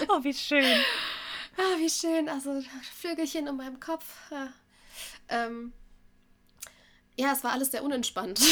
Oh, 0.10 0.24
wie 0.24 0.34
schön. 0.34 0.66
ah, 1.58 1.78
wie 1.78 1.90
schön. 1.90 2.28
Also 2.28 2.62
Vögelchen 2.96 3.48
in 3.48 3.56
meinem 3.56 3.80
Kopf. 3.80 4.06
Ja. 5.30 5.46
Ähm, 5.46 5.74
ja, 7.16 7.34
es 7.34 7.44
war 7.44 7.52
alles 7.52 7.72
sehr 7.72 7.84
unentspannt. 7.84 8.42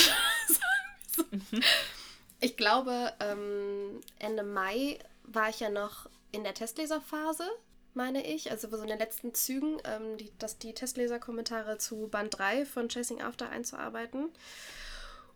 Ich 2.43 2.57
glaube, 2.57 3.13
ähm, 3.19 4.01
Ende 4.17 4.41
Mai 4.41 4.97
war 5.23 5.49
ich 5.49 5.59
ja 5.59 5.69
noch 5.69 6.09
in 6.31 6.43
der 6.43 6.55
Testleserphase, 6.55 7.47
meine 7.93 8.25
ich. 8.25 8.49
Also 8.49 8.67
so 8.67 8.81
in 8.81 8.87
den 8.87 8.97
letzten 8.97 9.35
Zügen, 9.35 9.77
ähm, 9.83 10.17
die, 10.17 10.31
dass 10.39 10.57
die 10.57 10.73
Testleserkommentare 10.73 11.77
zu 11.77 12.07
Band 12.07 12.35
3 12.35 12.65
von 12.65 12.89
Chasing 12.89 13.21
After 13.21 13.47
einzuarbeiten. 13.49 14.29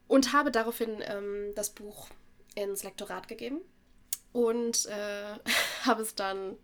Und 0.07 0.33
habe 0.33 0.49
daraufhin 0.49 1.03
ähm, 1.05 1.53
das 1.55 1.69
Buch 1.69 2.09
ins 2.55 2.83
Lektorat 2.83 3.27
gegeben. 3.27 3.61
Und 4.33 4.87
äh, 4.87 5.37
habe 5.83 6.01
es 6.01 6.15
dann, 6.15 6.57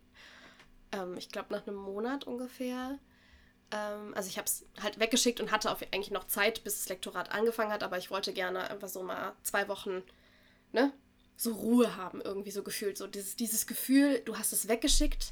ähm, 0.91 1.17
ich 1.17 1.29
glaube, 1.29 1.53
nach 1.53 1.67
einem 1.67 1.77
Monat 1.77 2.25
ungefähr, 2.25 2.97
ähm, 3.71 4.13
also 4.15 4.29
ich 4.29 4.37
habe 4.37 4.45
es 4.45 4.65
halt 4.81 4.99
weggeschickt 4.99 5.39
und 5.39 5.51
hatte 5.51 5.71
auf, 5.71 5.81
eigentlich 5.81 6.11
noch 6.11 6.27
Zeit, 6.27 6.63
bis 6.63 6.79
das 6.79 6.89
Lektorat 6.89 7.31
angefangen 7.31 7.71
hat, 7.71 7.83
aber 7.83 7.97
ich 7.97 8.11
wollte 8.11 8.33
gerne 8.33 8.69
einfach 8.69 8.89
so 8.89 9.03
mal 9.03 9.33
zwei 9.43 9.67
Wochen, 9.67 10.03
ne, 10.71 10.93
so 11.35 11.53
Ruhe 11.53 11.95
haben, 11.95 12.21
irgendwie 12.21 12.51
so 12.51 12.63
gefühlt. 12.63 12.97
So 12.97 13.07
dieses, 13.07 13.35
dieses 13.35 13.65
Gefühl, 13.67 14.19
du 14.25 14.37
hast 14.37 14.53
es 14.53 14.67
weggeschickt 14.67 15.31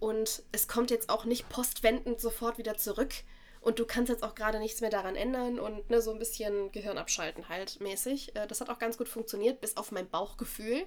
und 0.00 0.42
es 0.52 0.68
kommt 0.68 0.90
jetzt 0.90 1.08
auch 1.08 1.24
nicht 1.24 1.48
postwendend 1.48 2.20
sofort 2.20 2.58
wieder 2.58 2.76
zurück. 2.76 3.14
Und 3.60 3.80
du 3.80 3.84
kannst 3.84 4.10
jetzt 4.10 4.22
auch 4.22 4.36
gerade 4.36 4.60
nichts 4.60 4.80
mehr 4.80 4.90
daran 4.90 5.16
ändern 5.16 5.58
und 5.58 5.90
ne, 5.90 6.00
so 6.00 6.12
ein 6.12 6.20
bisschen 6.20 6.70
Gehirn 6.70 6.98
abschalten 6.98 7.48
halt 7.48 7.80
mäßig. 7.80 8.36
Äh, 8.36 8.46
Das 8.46 8.60
hat 8.60 8.68
auch 8.70 8.78
ganz 8.78 8.96
gut 8.96 9.08
funktioniert, 9.08 9.60
bis 9.60 9.76
auf 9.76 9.90
mein 9.90 10.08
Bauchgefühl, 10.08 10.86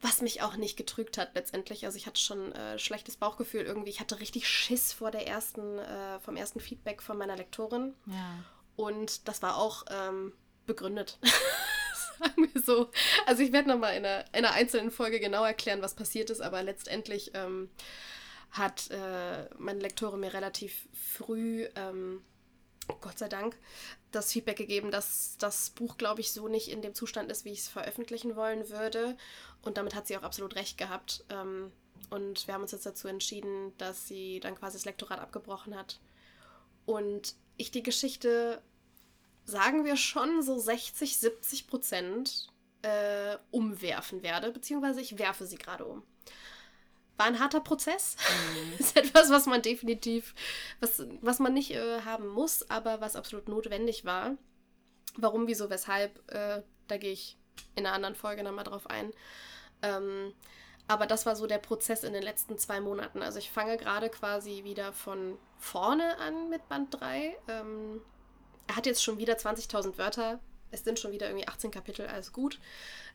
was 0.00 0.20
mich 0.20 0.42
auch 0.42 0.56
nicht 0.56 0.76
getrügt 0.76 1.18
hat 1.18 1.34
letztendlich. 1.34 1.84
Also 1.86 1.96
ich 1.96 2.06
hatte 2.06 2.20
schon 2.20 2.52
äh, 2.52 2.78
schlechtes 2.78 3.16
Bauchgefühl 3.16 3.62
irgendwie. 3.62 3.90
Ich 3.90 4.00
hatte 4.00 4.20
richtig 4.20 4.48
Schiss 4.48 4.92
vor 4.92 5.10
der 5.10 5.26
ersten, 5.26 5.78
äh, 5.78 6.20
vom 6.20 6.36
ersten 6.36 6.60
Feedback 6.60 7.02
von 7.02 7.16
meiner 7.16 7.36
Lektorin. 7.36 7.94
Ja. 8.06 8.44
Und 8.76 9.26
das 9.26 9.42
war 9.42 9.56
auch 9.56 9.84
ähm, 9.90 10.32
begründet. 10.66 11.18
Sagen 12.18 12.48
wir 12.52 12.62
so. 12.62 12.90
Also 13.26 13.42
ich 13.42 13.52
werde 13.52 13.68
nochmal 13.68 13.96
in 13.96 14.04
einer, 14.04 14.24
in 14.28 14.44
einer 14.44 14.52
einzelnen 14.52 14.90
Folge 14.90 15.20
genau 15.20 15.44
erklären, 15.44 15.82
was 15.82 15.94
passiert 15.94 16.30
ist, 16.30 16.40
aber 16.40 16.62
letztendlich 16.62 17.32
ähm, 17.34 17.70
hat 18.50 18.90
äh, 18.90 19.48
meine 19.58 19.80
Lektorin 19.80 20.20
mir 20.20 20.32
relativ 20.32 20.88
früh, 20.92 21.66
ähm, 21.74 22.22
Gott 23.00 23.18
sei 23.18 23.28
Dank, 23.28 23.56
das 24.12 24.32
Feedback 24.32 24.56
gegeben, 24.56 24.90
dass 24.90 25.36
das 25.38 25.70
Buch, 25.70 25.96
glaube 25.96 26.20
ich, 26.20 26.32
so 26.32 26.48
nicht 26.48 26.68
in 26.68 26.82
dem 26.82 26.94
Zustand 26.94 27.30
ist, 27.30 27.44
wie 27.44 27.52
ich 27.52 27.60
es 27.60 27.68
veröffentlichen 27.68 28.36
wollen 28.36 28.68
würde. 28.70 29.16
Und 29.62 29.76
damit 29.76 29.94
hat 29.94 30.06
sie 30.06 30.16
auch 30.16 30.22
absolut 30.22 30.54
recht 30.56 30.78
gehabt. 30.78 31.24
Ähm, 31.30 31.72
und 32.10 32.46
wir 32.46 32.54
haben 32.54 32.62
uns 32.62 32.72
jetzt 32.72 32.86
dazu 32.86 33.08
entschieden, 33.08 33.76
dass 33.78 34.06
sie 34.06 34.40
dann 34.40 34.54
quasi 34.54 34.76
das 34.76 34.84
Lektorat 34.84 35.20
abgebrochen 35.20 35.74
hat. 35.76 35.98
Und 36.84 37.34
ich 37.56 37.70
die 37.70 37.82
Geschichte, 37.82 38.62
sagen 39.44 39.84
wir 39.84 39.96
schon, 39.96 40.42
so 40.42 40.58
60, 40.58 41.16
70 41.18 41.66
Prozent 41.66 42.48
äh, 42.82 43.36
umwerfen 43.50 44.22
werde, 44.22 44.52
beziehungsweise 44.52 45.00
ich 45.00 45.18
werfe 45.18 45.46
sie 45.46 45.58
gerade 45.58 45.84
um. 45.84 46.02
War 47.16 47.26
ein 47.26 47.40
harter 47.40 47.60
Prozess. 47.60 48.16
ist 48.78 48.96
etwas, 48.96 49.30
was 49.30 49.46
man 49.46 49.62
definitiv, 49.62 50.34
was, 50.80 51.04
was 51.20 51.38
man 51.38 51.54
nicht 51.54 51.72
äh, 51.72 52.02
haben 52.02 52.28
muss, 52.28 52.68
aber 52.70 53.00
was 53.00 53.16
absolut 53.16 53.48
notwendig 53.48 54.04
war. 54.04 54.36
Warum, 55.16 55.46
wieso, 55.46 55.70
weshalb, 55.70 56.20
äh, 56.30 56.62
da 56.88 56.96
gehe 56.98 57.12
ich 57.12 57.38
in 57.74 57.86
einer 57.86 57.94
anderen 57.94 58.14
Folge 58.14 58.42
nochmal 58.42 58.64
drauf 58.64 58.88
ein. 58.88 59.12
Ähm, 59.82 60.34
aber 60.88 61.06
das 61.06 61.26
war 61.26 61.34
so 61.34 61.46
der 61.46 61.58
Prozess 61.58 62.04
in 62.04 62.12
den 62.12 62.22
letzten 62.22 62.58
zwei 62.58 62.80
Monaten. 62.80 63.22
Also 63.22 63.38
ich 63.38 63.50
fange 63.50 63.76
gerade 63.76 64.08
quasi 64.08 64.62
wieder 64.64 64.92
von 64.92 65.36
vorne 65.58 66.18
an 66.18 66.48
mit 66.48 66.68
Band 66.68 67.00
3. 67.00 67.36
Ähm, 67.48 68.00
er 68.68 68.76
hat 68.76 68.86
jetzt 68.86 69.02
schon 69.02 69.18
wieder 69.18 69.34
20.000 69.34 69.98
Wörter. 69.98 70.38
Es 70.70 70.84
sind 70.84 70.98
schon 70.98 71.12
wieder 71.12 71.28
irgendwie 71.28 71.48
18 71.48 71.70
Kapitel, 71.70 72.06
alles 72.06 72.32
gut. 72.32 72.58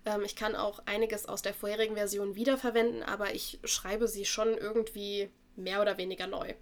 Ähm, 0.06 0.24
ich 0.24 0.36
kann 0.36 0.56
auch 0.56 0.80
einiges 0.86 1.26
aus 1.26 1.42
der 1.42 1.54
vorherigen 1.54 1.96
Version 1.96 2.36
wiederverwenden, 2.36 3.04
aber 3.04 3.34
ich 3.34 3.60
schreibe 3.64 4.08
sie 4.08 4.26
schon 4.26 4.58
irgendwie 4.58 5.30
mehr 5.56 5.82
oder 5.82 5.98
weniger 5.98 6.28
neu. 6.28 6.54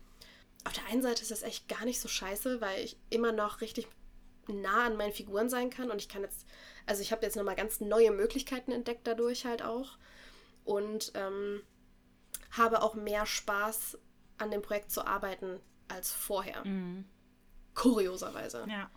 auf 0.66 0.74
der 0.74 0.86
einen 0.88 1.02
Seite 1.02 1.22
ist 1.22 1.32
das 1.32 1.44
echt 1.44 1.68
gar 1.70 1.86
nicht 1.86 2.02
so 2.02 2.08
scheiße, 2.08 2.60
weil 2.60 2.84
ich 2.84 2.98
immer 3.10 3.32
noch 3.32 3.62
richtig 3.62 3.88
nah 4.48 4.86
an 4.88 4.98
meinen 4.98 5.14
Figuren 5.14 5.50
sein 5.50 5.70
kann 5.70 5.92
und 5.92 6.02
ich 6.02 6.10
kann 6.10 6.24
jetzt, 6.24 6.46
also 6.86 7.02
ich 7.02 7.12
habe 7.12 7.26
jetzt 7.26 7.36
nochmal 7.36 7.56
ganz 7.56 7.80
neue 7.80 8.12
Möglichkeiten 8.12 8.72
entdeckt 8.72 9.06
dadurch 9.06 9.46
halt 9.46 9.62
auch 9.62 9.98
und 10.66 11.12
ähm, 11.16 11.62
habe 12.52 12.82
auch 12.82 12.96
mehr 12.96 13.26
Spaß 13.26 13.98
an 14.38 14.52
dem 14.52 14.62
Projekt 14.62 14.92
zu 14.92 15.06
arbeiten 15.06 15.60
als 15.88 16.12
vorher. 16.12 16.66
Mhm. 16.66 17.06
Kurioserweise. 17.76 18.66
Ja. 18.70 18.90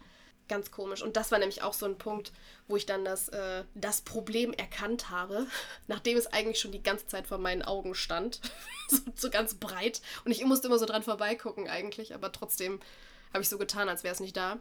Ganz 0.49 0.71
komisch. 0.71 1.03
Und 1.03 1.17
das 1.17 1.31
war 1.31 1.39
nämlich 1.39 1.63
auch 1.63 1.73
so 1.73 1.87
ein 1.87 1.97
Punkt, 1.99 2.33
wo 2.69 2.77
ich 2.77 2.85
dann 2.85 3.05
das, 3.05 3.29
äh, 3.29 3.65
das 3.75 4.03
Problem 4.03 4.53
erkannt 4.53 5.11
habe, 5.11 5.47
nachdem 5.87 6.19
es 6.19 6.27
eigentlich 6.27 6.61
schon 6.61 6.73
die 6.73 6.83
ganze 6.83 7.07
Zeit 7.07 7.27
vor 7.27 7.39
meinen 7.39 7.63
Augen 7.63 7.95
stand. 7.95 8.41
so, 8.89 8.99
so 9.15 9.31
ganz 9.31 9.55
breit. 9.55 10.03
Und 10.25 10.33
ich 10.33 10.45
musste 10.45 10.67
immer 10.69 10.79
so 10.79 10.87
dran 10.87 11.03
vorbeigucken 11.03 11.69
eigentlich, 11.69 12.15
aber 12.15 12.33
trotzdem 12.33 12.81
habe 13.33 13.43
ich 13.43 13.49
so 13.49 13.59
getan, 13.59 13.89
als 13.89 14.05
wäre 14.05 14.15
es 14.15 14.21
nicht 14.21 14.37
da. 14.37 14.59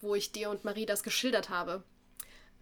Wo 0.00 0.14
ich 0.14 0.32
dir 0.32 0.50
und 0.50 0.64
Marie 0.64 0.86
das 0.86 1.02
geschildert 1.02 1.50
habe. 1.50 1.82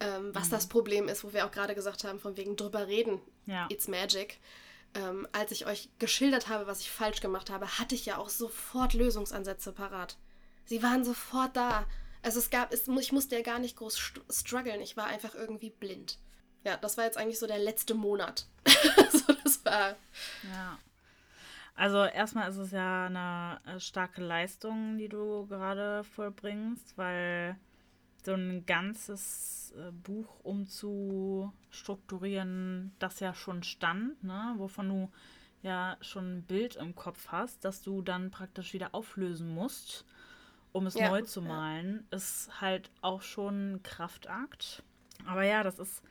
Ähm, 0.00 0.34
was 0.34 0.48
mhm. 0.48 0.50
das 0.50 0.66
Problem 0.66 1.08
ist, 1.08 1.24
wo 1.24 1.32
wir 1.32 1.46
auch 1.46 1.50
gerade 1.50 1.74
gesagt 1.74 2.04
haben, 2.04 2.20
von 2.20 2.36
wegen 2.36 2.56
drüber 2.56 2.86
reden. 2.86 3.20
Ja. 3.46 3.66
It's 3.70 3.88
magic. 3.88 4.38
Ähm, 4.94 5.26
als 5.32 5.52
ich 5.52 5.66
euch 5.66 5.90
geschildert 5.98 6.48
habe, 6.48 6.66
was 6.66 6.80
ich 6.80 6.90
falsch 6.90 7.20
gemacht 7.20 7.50
habe, 7.50 7.78
hatte 7.78 7.94
ich 7.94 8.06
ja 8.06 8.18
auch 8.18 8.28
sofort 8.28 8.94
Lösungsansätze 8.94 9.72
parat. 9.72 10.16
Sie 10.64 10.82
waren 10.82 11.04
sofort 11.04 11.56
da. 11.56 11.86
Also 12.26 12.40
es 12.40 12.50
gab, 12.50 12.72
es, 12.72 12.88
ich 12.88 13.12
musste 13.12 13.36
ja 13.36 13.42
gar 13.42 13.60
nicht 13.60 13.76
groß 13.76 14.14
strugglen. 14.30 14.80
Ich 14.80 14.96
war 14.96 15.06
einfach 15.06 15.36
irgendwie 15.36 15.70
blind. 15.70 16.18
Ja, 16.64 16.76
das 16.76 16.96
war 16.96 17.04
jetzt 17.04 17.18
eigentlich 17.18 17.38
so 17.38 17.46
der 17.46 17.60
letzte 17.60 17.94
Monat. 17.94 18.48
so, 19.12 19.32
das 19.44 19.64
war. 19.64 19.90
Ja. 20.52 20.76
Also 21.76 22.02
erstmal 22.02 22.50
ist 22.50 22.56
es 22.56 22.72
ja 22.72 23.06
eine 23.06 23.60
äh, 23.64 23.78
starke 23.78 24.24
Leistung, 24.24 24.98
die 24.98 25.08
du 25.08 25.46
gerade 25.46 26.02
vollbringst, 26.02 26.98
weil 26.98 27.54
so 28.24 28.34
ein 28.34 28.66
ganzes 28.66 29.72
äh, 29.76 29.92
Buch 29.92 30.40
umzustrukturieren, 30.42 32.92
das 32.98 33.20
ja 33.20 33.34
schon 33.34 33.62
stand, 33.62 34.24
ne, 34.24 34.54
wovon 34.56 34.88
du 34.88 35.12
ja 35.62 35.96
schon 36.00 36.38
ein 36.38 36.42
Bild 36.42 36.74
im 36.74 36.96
Kopf 36.96 37.28
hast, 37.28 37.64
dass 37.64 37.82
du 37.82 38.02
dann 38.02 38.32
praktisch 38.32 38.72
wieder 38.72 38.96
auflösen 38.96 39.54
musst 39.54 40.04
um 40.76 40.86
es 40.86 40.94
ja. 40.94 41.08
neu 41.08 41.22
zu 41.22 41.40
malen, 41.40 42.06
ja. 42.10 42.18
ist 42.18 42.60
halt 42.60 42.90
auch 43.00 43.22
schon 43.22 43.72
ein 43.72 43.82
Kraftakt. 43.82 44.82
Aber 45.24 45.42
ja, 45.42 45.62
das 45.62 45.78
ist, 45.78 46.02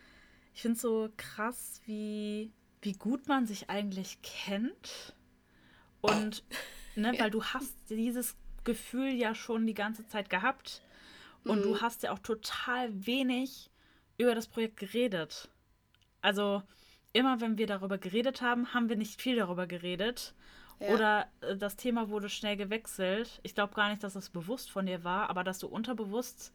ich 0.55 0.63
finde 0.63 0.75
es 0.75 0.81
so 0.81 1.09
krass, 1.17 1.81
wie, 1.85 2.51
wie 2.81 2.93
gut 2.93 3.27
man 3.27 3.45
sich 3.45 3.69
eigentlich 3.69 4.21
kennt. 4.23 5.15
Und, 6.01 6.43
ne, 6.95 7.13
ja. 7.13 7.23
weil 7.23 7.29
du 7.29 7.43
hast 7.43 7.75
dieses 7.89 8.35
Gefühl 8.63 9.13
ja 9.13 9.35
schon 9.35 9.67
die 9.67 9.75
ganze 9.75 10.07
Zeit 10.07 10.31
gehabt. 10.31 10.81
Und 11.43 11.59
mhm. 11.59 11.63
du 11.63 11.81
hast 11.81 12.01
ja 12.01 12.11
auch 12.11 12.19
total 12.19 12.89
wenig 13.05 13.69
über 14.17 14.33
das 14.33 14.47
Projekt 14.47 14.77
geredet. 14.77 15.47
Also, 16.21 16.63
immer 17.13 17.39
wenn 17.39 17.59
wir 17.59 17.67
darüber 17.67 17.99
geredet 17.99 18.41
haben, 18.41 18.73
haben 18.73 18.89
wir 18.89 18.95
nicht 18.95 19.21
viel 19.21 19.35
darüber 19.35 19.67
geredet. 19.67 20.33
Ja. 20.79 20.89
Oder 20.89 21.27
äh, 21.41 21.55
das 21.55 21.75
Thema 21.75 22.09
wurde 22.09 22.29
schnell 22.29 22.57
gewechselt. 22.57 23.39
Ich 23.43 23.55
glaube 23.55 23.73
gar 23.73 23.89
nicht, 23.89 24.03
dass 24.03 24.15
es 24.15 24.29
bewusst 24.29 24.71
von 24.71 24.85
dir 24.85 25.03
war, 25.03 25.29
aber 25.29 25.43
dass 25.43 25.59
du 25.59 25.67
unterbewusst 25.67 26.53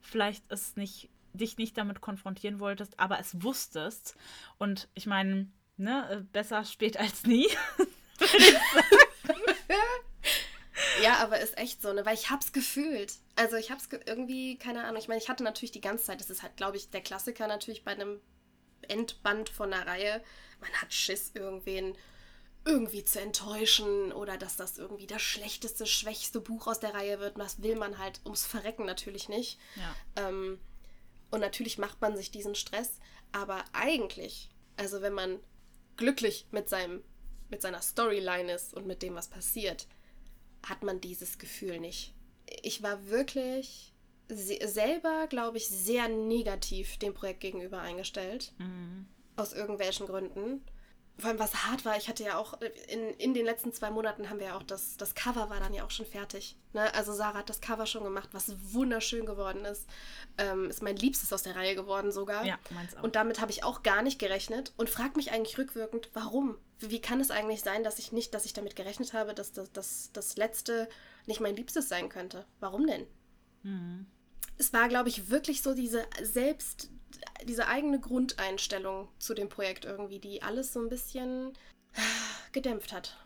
vielleicht 0.00 0.44
es 0.50 0.76
nicht, 0.76 1.08
dich 1.32 1.58
nicht 1.58 1.76
damit 1.76 2.00
konfrontieren 2.00 2.58
wolltest, 2.58 2.98
aber 2.98 3.20
es 3.20 3.42
wusstest. 3.42 4.16
Und 4.58 4.88
ich 4.94 5.06
meine, 5.06 5.48
ne, 5.76 6.08
äh, 6.10 6.20
besser 6.32 6.64
spät 6.64 6.98
als 6.98 7.24
nie. 7.24 7.48
ja, 11.02 11.18
aber 11.18 11.40
ist 11.40 11.56
echt 11.58 11.82
so, 11.82 11.92
ne? 11.92 12.04
Weil 12.04 12.14
ich 12.14 12.30
hab's 12.30 12.52
gefühlt. 12.52 13.14
Also 13.36 13.56
ich 13.56 13.70
hab's 13.70 13.88
ge 13.88 14.00
irgendwie, 14.06 14.58
keine 14.58 14.84
Ahnung. 14.84 15.00
Ich 15.00 15.08
meine, 15.08 15.20
ich 15.20 15.28
hatte 15.28 15.44
natürlich 15.44 15.72
die 15.72 15.80
ganze 15.80 16.04
Zeit, 16.04 16.20
das 16.20 16.30
ist 16.30 16.42
halt, 16.42 16.56
glaube 16.56 16.76
ich, 16.76 16.90
der 16.90 17.02
Klassiker 17.02 17.46
natürlich 17.46 17.84
bei 17.84 17.92
einem 17.92 18.20
Endband 18.88 19.48
von 19.48 19.72
einer 19.72 19.86
Reihe. 19.86 20.22
Man 20.60 20.72
hat 20.72 20.92
Schiss, 20.92 21.32
irgendwen 21.34 21.96
irgendwie 22.64 23.04
zu 23.04 23.20
enttäuschen 23.20 24.12
oder 24.12 24.36
dass 24.36 24.56
das 24.56 24.78
irgendwie 24.78 25.06
das 25.06 25.22
schlechteste, 25.22 25.86
schwächste 25.86 26.40
Buch 26.40 26.66
aus 26.66 26.80
der 26.80 26.94
Reihe 26.94 27.18
wird. 27.20 27.38
Das 27.38 27.62
will 27.62 27.76
man 27.76 27.98
halt 27.98 28.20
ums 28.24 28.44
Verrecken 28.44 28.84
natürlich 28.84 29.28
nicht. 29.28 29.58
Ja. 29.76 30.28
Ähm, 30.28 30.58
und 31.30 31.40
natürlich 31.40 31.78
macht 31.78 32.00
man 32.00 32.16
sich 32.16 32.30
diesen 32.30 32.54
Stress, 32.54 32.98
aber 33.32 33.64
eigentlich, 33.72 34.50
also 34.76 35.00
wenn 35.00 35.14
man 35.14 35.38
glücklich 35.96 36.46
mit 36.50 36.68
seinem 36.68 37.02
mit 37.50 37.62
seiner 37.62 37.82
Storyline 37.82 38.52
ist 38.52 38.74
und 38.74 38.86
mit 38.86 39.02
dem, 39.02 39.14
was 39.14 39.28
passiert, 39.28 39.88
hat 40.64 40.82
man 40.82 41.00
dieses 41.00 41.38
Gefühl 41.38 41.80
nicht. 41.80 42.14
Ich 42.62 42.82
war 42.82 43.08
wirklich 43.08 43.92
selber, 44.28 45.26
glaube 45.28 45.56
ich, 45.56 45.68
sehr 45.68 46.08
negativ 46.08 46.96
dem 46.98 47.12
Projekt 47.14 47.40
gegenüber 47.40 47.80
eingestellt. 47.80 48.52
Mhm. 48.58 49.08
Aus 49.36 49.52
irgendwelchen 49.52 50.06
Gründen 50.06 50.62
vor 51.20 51.30
allem 51.30 51.38
was 51.38 51.66
hart 51.66 51.84
war, 51.84 51.96
ich 51.96 52.08
hatte 52.08 52.24
ja 52.24 52.36
auch 52.36 52.60
in, 52.88 53.10
in 53.14 53.34
den 53.34 53.44
letzten 53.44 53.72
zwei 53.72 53.90
Monaten 53.90 54.30
haben 54.30 54.38
wir 54.38 54.48
ja 54.48 54.56
auch 54.56 54.62
das, 54.62 54.96
das 54.96 55.14
Cover 55.14 55.50
war 55.50 55.60
dann 55.60 55.74
ja 55.74 55.84
auch 55.84 55.90
schon 55.90 56.06
fertig. 56.06 56.56
Ne? 56.72 56.92
Also 56.94 57.12
Sarah 57.12 57.38
hat 57.38 57.50
das 57.50 57.60
Cover 57.60 57.86
schon 57.86 58.04
gemacht, 58.04 58.30
was 58.32 58.54
wunderschön 58.72 59.26
geworden 59.26 59.64
ist. 59.64 59.86
Ähm, 60.38 60.70
ist 60.70 60.82
mein 60.82 60.96
Liebstes 60.96 61.32
aus 61.32 61.42
der 61.42 61.56
Reihe 61.56 61.74
geworden 61.74 62.12
sogar. 62.12 62.44
Ja, 62.44 62.58
meins 62.70 62.96
auch. 62.96 63.02
Und 63.02 63.16
damit 63.16 63.40
habe 63.40 63.50
ich 63.50 63.64
auch 63.64 63.82
gar 63.82 64.02
nicht 64.02 64.18
gerechnet 64.18 64.72
und 64.76 64.90
frage 64.90 65.16
mich 65.16 65.32
eigentlich 65.32 65.58
rückwirkend, 65.58 66.10
warum? 66.12 66.56
Wie 66.78 67.00
kann 67.00 67.20
es 67.20 67.30
eigentlich 67.30 67.62
sein, 67.62 67.84
dass 67.84 67.98
ich 67.98 68.12
nicht, 68.12 68.34
dass 68.34 68.44
ich 68.44 68.52
damit 68.52 68.76
gerechnet 68.76 69.12
habe, 69.12 69.34
dass 69.34 69.52
das, 69.52 69.72
das, 69.72 70.10
das 70.12 70.36
letzte 70.36 70.88
nicht 71.26 71.40
mein 71.40 71.56
Liebstes 71.56 71.88
sein 71.88 72.08
könnte? 72.08 72.46
Warum 72.60 72.86
denn? 72.86 73.06
Mhm. 73.62 74.06
Es 74.56 74.72
war, 74.72 74.88
glaube 74.88 75.08
ich, 75.08 75.30
wirklich 75.30 75.62
so 75.62 75.74
diese 75.74 76.06
selbst 76.22 76.90
diese 77.44 77.68
eigene 77.68 78.00
Grundeinstellung 78.00 79.08
zu 79.18 79.34
dem 79.34 79.48
Projekt 79.48 79.84
irgendwie, 79.84 80.18
die 80.18 80.42
alles 80.42 80.72
so 80.72 80.80
ein 80.80 80.88
bisschen 80.88 81.52
gedämpft 82.52 82.92
hat. 82.92 83.16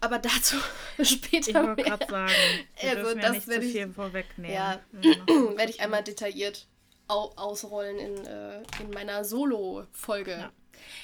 Aber 0.00 0.18
dazu 0.18 0.56
später. 1.02 1.48
Ich 1.48 1.54
wollte 1.54 1.82
gerade 1.82 2.06
sagen, 2.06 2.32
wir 2.80 2.90
also, 2.90 3.14
das 3.14 3.22
ja 3.22 3.30
nicht 3.32 3.44
zu 3.44 3.62
viel 3.62 3.92
vorwegnehmen. 3.92 4.54
Ja, 4.54 4.80
werde 4.92 5.70
ich 5.70 5.80
einmal 5.80 6.02
detailliert 6.04 6.66
au 7.08 7.32
ausrollen 7.36 7.98
in, 7.98 8.26
äh, 8.26 8.62
in 8.80 8.90
meiner 8.90 9.24
Solo-Folge. 9.24 10.32
Ja. 10.32 10.52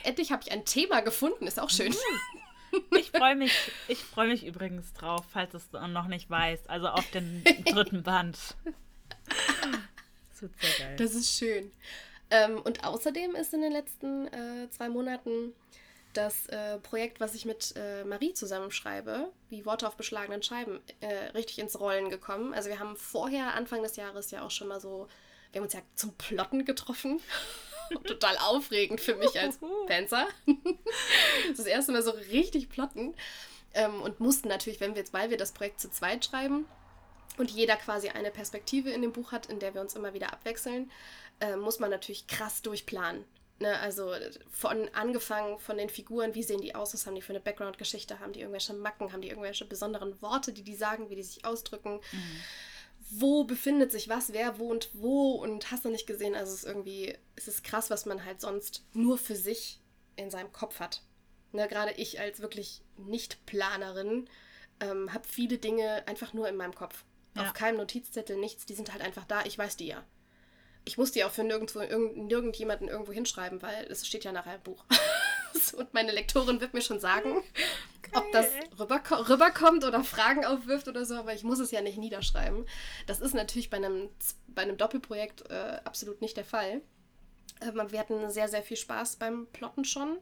Endlich 0.04 0.30
habe 0.30 0.42
ich 0.44 0.52
ein 0.52 0.64
Thema 0.64 1.00
gefunden, 1.00 1.46
ist 1.46 1.58
auch 1.58 1.70
schön. 1.70 1.90
Mhm. 1.90 1.96
Ich 2.98 3.12
freue 3.12 3.36
mich, 3.36 3.52
ich 3.86 3.98
freue 3.98 4.26
mich 4.26 4.44
übrigens 4.44 4.92
drauf, 4.94 5.24
falls 5.32 5.54
es 5.54 5.70
noch 5.70 6.08
nicht 6.08 6.28
weißt. 6.28 6.68
Also 6.68 6.88
auf 6.88 7.08
den 7.12 7.44
dritten 7.66 8.02
Band. 8.02 8.36
Das 10.30 10.42
wird 10.42 10.52
sehr 10.60 10.86
geil. 10.86 10.96
Das 10.96 11.14
ist 11.14 11.38
schön. 11.38 11.70
Ähm, 12.30 12.60
und 12.62 12.84
außerdem 12.84 13.34
ist 13.34 13.54
in 13.54 13.62
den 13.62 13.72
letzten 13.72 14.26
äh, 14.28 14.68
zwei 14.70 14.88
Monaten 14.88 15.52
das 16.12 16.46
äh, 16.46 16.78
Projekt, 16.78 17.20
was 17.20 17.34
ich 17.34 17.44
mit 17.44 17.74
äh, 17.76 18.04
Marie 18.04 18.32
zusammenschreibe, 18.32 19.30
wie 19.50 19.66
Worte 19.66 19.86
auf 19.86 19.96
beschlagenen 19.96 20.42
Scheiben, 20.42 20.80
äh, 21.00 21.12
richtig 21.34 21.58
ins 21.58 21.78
Rollen 21.78 22.08
gekommen. 22.08 22.54
Also 22.54 22.68
wir 22.68 22.78
haben 22.78 22.96
vorher, 22.96 23.54
Anfang 23.54 23.82
des 23.82 23.96
Jahres, 23.96 24.30
ja 24.30 24.42
auch 24.42 24.50
schon 24.50 24.68
mal 24.68 24.80
so, 24.80 25.08
wir 25.52 25.60
haben 25.60 25.64
uns 25.64 25.74
ja 25.74 25.82
zum 25.94 26.14
Plotten 26.14 26.64
getroffen. 26.64 27.20
Total 28.06 28.38
aufregend 28.38 29.00
für 29.00 29.16
mich 29.16 29.38
als 29.38 29.58
Tänzer. 29.88 30.26
das 31.56 31.66
erste 31.66 31.92
Mal 31.92 32.02
so 32.02 32.12
richtig 32.12 32.68
plotten. 32.68 33.14
Ähm, 33.74 34.00
und 34.00 34.20
mussten 34.20 34.48
natürlich, 34.48 34.80
wenn 34.80 34.94
wir 34.94 35.00
jetzt, 35.00 35.12
weil 35.12 35.30
wir 35.30 35.36
das 35.36 35.52
Projekt 35.52 35.80
zu 35.80 35.90
zweit 35.90 36.24
schreiben 36.24 36.64
und 37.38 37.50
jeder 37.50 37.76
quasi 37.76 38.08
eine 38.08 38.30
Perspektive 38.30 38.90
in 38.90 39.02
dem 39.02 39.12
Buch 39.12 39.32
hat, 39.32 39.46
in 39.46 39.58
der 39.58 39.74
wir 39.74 39.80
uns 39.80 39.94
immer 39.94 40.14
wieder 40.14 40.32
abwechseln, 40.32 40.90
äh, 41.40 41.56
muss 41.56 41.78
man 41.78 41.90
natürlich 41.90 42.26
krass 42.26 42.62
durchplanen. 42.62 43.24
Ne, 43.60 43.78
also 43.78 44.10
von 44.50 44.88
angefangen 44.94 45.60
von 45.60 45.78
den 45.78 45.88
Figuren, 45.88 46.34
wie 46.34 46.42
sehen 46.42 46.60
die 46.60 46.74
aus, 46.74 46.92
was 46.92 47.06
haben 47.06 47.14
die 47.14 47.22
für 47.22 47.32
eine 47.32 47.40
Background-Geschichte, 47.40 48.18
haben 48.18 48.32
die 48.32 48.40
irgendwelche 48.40 48.74
Macken, 48.74 49.12
haben 49.12 49.20
die 49.20 49.28
irgendwelche 49.28 49.64
besonderen 49.64 50.20
Worte, 50.20 50.52
die 50.52 50.64
die 50.64 50.74
sagen, 50.74 51.08
wie 51.08 51.14
die 51.14 51.22
sich 51.22 51.44
ausdrücken. 51.44 52.00
Mhm. 52.10 52.40
Wo 53.10 53.44
befindet 53.44 53.92
sich 53.92 54.08
was, 54.08 54.32
wer 54.32 54.58
wohnt 54.58 54.88
wo 54.92 55.34
und 55.34 55.70
hast 55.70 55.84
du 55.84 55.90
nicht 55.90 56.08
gesehen, 56.08 56.34
also 56.34 56.52
es 56.52 56.60
ist 56.60 56.66
irgendwie, 56.66 57.16
es 57.36 57.46
ist 57.46 57.62
krass, 57.62 57.90
was 57.90 58.06
man 58.06 58.24
halt 58.24 58.40
sonst 58.40 58.84
nur 58.92 59.18
für 59.18 59.36
sich 59.36 59.78
in 60.16 60.30
seinem 60.30 60.52
Kopf 60.52 60.80
hat. 60.80 61.02
Ne, 61.52 61.68
Gerade 61.68 61.92
ich 61.92 62.18
als 62.18 62.40
wirklich 62.40 62.82
Nicht-Planerin 62.96 64.28
ähm, 64.80 65.14
habe 65.14 65.28
viele 65.28 65.58
Dinge 65.58 66.02
einfach 66.08 66.32
nur 66.32 66.48
in 66.48 66.56
meinem 66.56 66.74
Kopf. 66.74 67.04
Ja. 67.34 67.42
Auf 67.42 67.52
keinem 67.52 67.78
Notizzettel, 67.78 68.36
nichts, 68.36 68.66
die 68.66 68.74
sind 68.74 68.92
halt 68.92 69.02
einfach 69.02 69.24
da, 69.24 69.44
ich 69.44 69.58
weiß 69.58 69.76
die 69.76 69.88
ja 69.88 70.04
ich 70.84 70.98
muss 70.98 71.12
die 71.12 71.24
auch 71.24 71.30
für 71.30 71.44
nirgendwo, 71.44 71.80
irgend, 71.80 72.16
nirgendjemanden 72.16 72.88
irgendwo 72.88 73.12
hinschreiben, 73.12 73.62
weil 73.62 73.86
es 73.90 74.06
steht 74.06 74.24
ja 74.24 74.32
nachher 74.32 74.56
im 74.56 74.62
Buch. 74.62 74.84
und 75.76 75.94
meine 75.94 76.12
Lektorin 76.12 76.60
wird 76.60 76.74
mir 76.74 76.82
schon 76.82 77.00
sagen, 77.00 77.36
okay. 77.98 78.10
ob 78.12 78.32
das 78.32 78.46
rüberko 78.78 79.14
rüberkommt 79.14 79.84
oder 79.84 80.04
Fragen 80.04 80.44
aufwirft 80.44 80.88
oder 80.88 81.06
so, 81.06 81.14
aber 81.14 81.32
ich 81.32 81.42
muss 81.42 81.58
es 81.58 81.70
ja 81.70 81.80
nicht 81.80 81.98
niederschreiben. 81.98 82.66
Das 83.06 83.20
ist 83.20 83.34
natürlich 83.34 83.70
bei 83.70 83.78
einem, 83.78 84.10
bei 84.48 84.62
einem 84.62 84.76
Doppelprojekt 84.76 85.50
äh, 85.50 85.80
absolut 85.84 86.20
nicht 86.20 86.36
der 86.36 86.44
Fall. 86.44 86.82
Äh, 87.60 87.72
wir 87.88 87.98
hatten 87.98 88.30
sehr, 88.30 88.48
sehr 88.48 88.62
viel 88.62 88.76
Spaß 88.76 89.16
beim 89.16 89.46
Plotten 89.52 89.84
schon. 89.84 90.18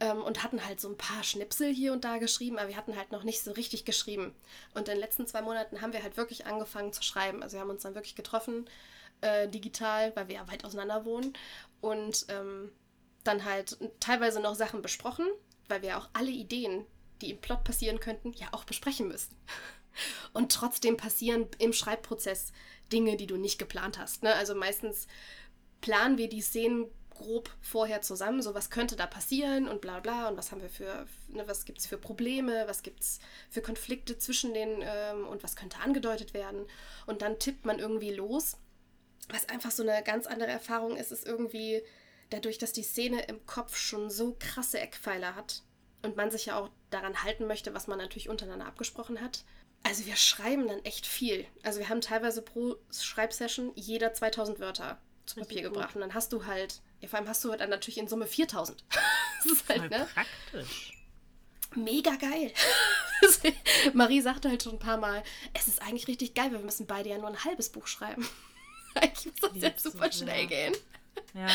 Ähm, 0.00 0.22
und 0.22 0.42
hatten 0.42 0.64
halt 0.64 0.80
so 0.80 0.88
ein 0.88 0.96
paar 0.96 1.22
Schnipsel 1.22 1.72
hier 1.72 1.92
und 1.92 2.04
da 2.04 2.18
geschrieben, 2.18 2.58
aber 2.58 2.68
wir 2.68 2.76
hatten 2.76 2.96
halt 2.96 3.12
noch 3.12 3.22
nicht 3.22 3.42
so 3.42 3.52
richtig 3.52 3.84
geschrieben. 3.84 4.34
Und 4.74 4.88
in 4.88 4.94
den 4.94 5.00
letzten 5.00 5.26
zwei 5.26 5.42
Monaten 5.42 5.80
haben 5.82 5.92
wir 5.92 6.02
halt 6.02 6.16
wirklich 6.16 6.46
angefangen 6.46 6.92
zu 6.92 7.02
schreiben. 7.02 7.42
Also 7.42 7.56
wir 7.56 7.60
haben 7.60 7.70
uns 7.70 7.82
dann 7.82 7.94
wirklich 7.94 8.16
getroffen, 8.16 8.68
äh, 9.20 9.48
digital, 9.48 10.14
weil 10.16 10.28
wir 10.28 10.36
ja 10.36 10.48
weit 10.48 10.64
auseinander 10.64 11.04
wohnen. 11.04 11.34
Und 11.80 12.26
ähm, 12.28 12.72
dann 13.24 13.44
halt 13.44 13.76
teilweise 14.00 14.40
noch 14.40 14.54
Sachen 14.54 14.80
besprochen, 14.82 15.26
weil 15.68 15.82
wir 15.82 15.98
auch 15.98 16.08
alle 16.14 16.30
Ideen, 16.30 16.86
die 17.20 17.30
im 17.30 17.40
Plot 17.40 17.64
passieren 17.64 18.00
könnten, 18.00 18.32
ja 18.32 18.48
auch 18.52 18.64
besprechen 18.64 19.08
müssen. 19.08 19.36
Und 20.32 20.52
trotzdem 20.52 20.96
passieren 20.96 21.46
im 21.58 21.72
Schreibprozess 21.72 22.52
Dinge, 22.92 23.16
die 23.16 23.26
du 23.26 23.36
nicht 23.36 23.58
geplant 23.58 23.98
hast. 23.98 24.22
Ne? 24.22 24.34
Also 24.34 24.54
meistens 24.54 25.06
planen 25.80 26.16
wir 26.16 26.28
die 26.28 26.40
Szenen 26.40 26.86
grob 27.20 27.50
vorher 27.60 28.02
zusammen, 28.02 28.42
so 28.42 28.54
was 28.54 28.70
könnte 28.70 28.96
da 28.96 29.06
passieren 29.06 29.68
und 29.68 29.80
bla 29.80 30.00
bla 30.00 30.28
und 30.28 30.36
was 30.36 30.50
haben 30.50 30.62
wir 30.62 30.68
für, 30.68 31.06
ne, 31.28 31.46
was 31.46 31.64
gibt 31.64 31.78
es 31.78 31.86
für 31.86 31.98
Probleme, 31.98 32.64
was 32.66 32.82
gibt 32.82 33.00
es 33.00 33.20
für 33.48 33.62
Konflikte 33.62 34.18
zwischen 34.18 34.54
den 34.54 34.82
ähm, 34.82 35.26
und 35.26 35.42
was 35.42 35.56
könnte 35.56 35.78
angedeutet 35.78 36.34
werden. 36.34 36.66
Und 37.06 37.22
dann 37.22 37.38
tippt 37.38 37.64
man 37.64 37.78
irgendwie 37.78 38.12
los. 38.12 38.56
Was 39.28 39.48
einfach 39.48 39.70
so 39.70 39.82
eine 39.82 40.02
ganz 40.02 40.26
andere 40.26 40.50
Erfahrung 40.50 40.96
ist, 40.96 41.12
ist 41.12 41.26
irgendwie 41.26 41.82
dadurch, 42.30 42.58
dass 42.58 42.72
die 42.72 42.82
Szene 42.82 43.22
im 43.24 43.44
Kopf 43.46 43.76
schon 43.76 44.10
so 44.10 44.36
krasse 44.38 44.80
Eckpfeiler 44.80 45.36
hat 45.36 45.62
und 46.02 46.16
man 46.16 46.30
sich 46.30 46.46
ja 46.46 46.58
auch 46.58 46.70
daran 46.90 47.22
halten 47.22 47.46
möchte, 47.46 47.74
was 47.74 47.86
man 47.86 47.98
natürlich 47.98 48.28
untereinander 48.28 48.66
abgesprochen 48.66 49.20
hat. 49.20 49.44
Also 49.82 50.06
wir 50.06 50.16
schreiben 50.16 50.68
dann 50.68 50.84
echt 50.84 51.06
viel. 51.06 51.46
Also 51.62 51.78
wir 51.78 51.88
haben 51.88 52.00
teilweise 52.00 52.42
pro 52.42 52.76
Schreibsession 52.90 53.72
jeder 53.74 54.12
2000 54.12 54.60
Wörter 54.60 55.00
zu 55.26 55.36
Papier 55.36 55.62
gebracht. 55.62 55.94
Und 55.94 56.02
dann 56.02 56.14
hast 56.14 56.32
du 56.32 56.46
halt, 56.46 56.80
ja, 57.00 57.08
vor 57.08 57.18
allem 57.18 57.28
hast 57.28 57.44
du 57.44 57.50
dann 57.54 57.70
natürlich 57.70 57.98
in 57.98 58.08
Summe 58.08 58.26
4000. 58.26 58.84
das 59.42 59.52
ist 59.52 59.68
halt, 59.68 59.90
ne? 59.90 60.08
Praktisch. 60.12 60.92
Mega 61.74 62.16
geil. 62.16 62.52
Marie 63.94 64.20
sagte 64.20 64.48
halt 64.48 64.62
schon 64.62 64.74
ein 64.74 64.78
paar 64.80 64.96
Mal, 64.96 65.22
es 65.54 65.68
ist 65.68 65.80
eigentlich 65.82 66.08
richtig 66.08 66.34
geil, 66.34 66.46
weil 66.46 66.58
wir 66.58 66.64
müssen 66.64 66.86
beide 66.86 67.10
ja 67.10 67.18
nur 67.18 67.28
ein 67.28 67.44
halbes 67.44 67.70
Buch 67.70 67.86
schreiben. 67.86 68.28
eigentlich 68.94 69.26
muss 69.26 69.52
das 69.52 69.62
jetzt 69.62 69.82
super 69.82 70.10
so, 70.10 70.24
schnell 70.24 70.42
ja. 70.42 70.46
gehen. 70.46 70.76
Ja. 71.34 71.48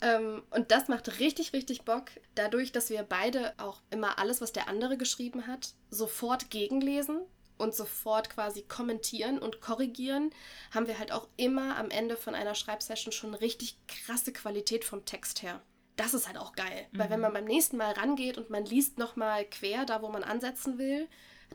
Ähm, 0.00 0.42
und 0.50 0.70
das 0.70 0.88
macht 0.88 1.20
richtig, 1.20 1.52
richtig 1.52 1.82
Bock. 1.82 2.06
Dadurch, 2.34 2.72
dass 2.72 2.90
wir 2.90 3.02
beide 3.02 3.54
auch 3.58 3.82
immer 3.90 4.18
alles, 4.18 4.40
was 4.40 4.52
der 4.52 4.68
andere 4.68 4.96
geschrieben 4.96 5.46
hat, 5.46 5.74
sofort 5.90 6.50
gegenlesen 6.50 7.20
und 7.58 7.74
sofort 7.74 8.30
quasi 8.30 8.62
kommentieren 8.62 9.38
und 9.38 9.60
korrigieren, 9.60 10.30
haben 10.72 10.86
wir 10.86 10.98
halt 10.98 11.12
auch 11.12 11.28
immer 11.36 11.76
am 11.76 11.90
Ende 11.90 12.16
von 12.16 12.34
einer 12.34 12.54
Schreibsession 12.54 13.12
schon 13.12 13.34
richtig 13.34 13.78
krasse 13.86 14.32
Qualität 14.32 14.84
vom 14.84 15.04
Text 15.04 15.42
her. 15.42 15.62
Das 15.96 16.12
ist 16.12 16.26
halt 16.26 16.36
auch 16.36 16.52
geil, 16.52 16.86
mhm. 16.92 16.98
weil 16.98 17.10
wenn 17.10 17.20
man 17.20 17.32
beim 17.32 17.44
nächsten 17.44 17.76
Mal 17.76 17.92
rangeht 17.92 18.36
und 18.38 18.50
man 18.50 18.64
liest 18.64 18.98
nochmal 18.98 19.44
quer, 19.46 19.86
da 19.86 20.02
wo 20.02 20.08
man 20.08 20.24
ansetzen 20.24 20.78
will, 20.78 21.08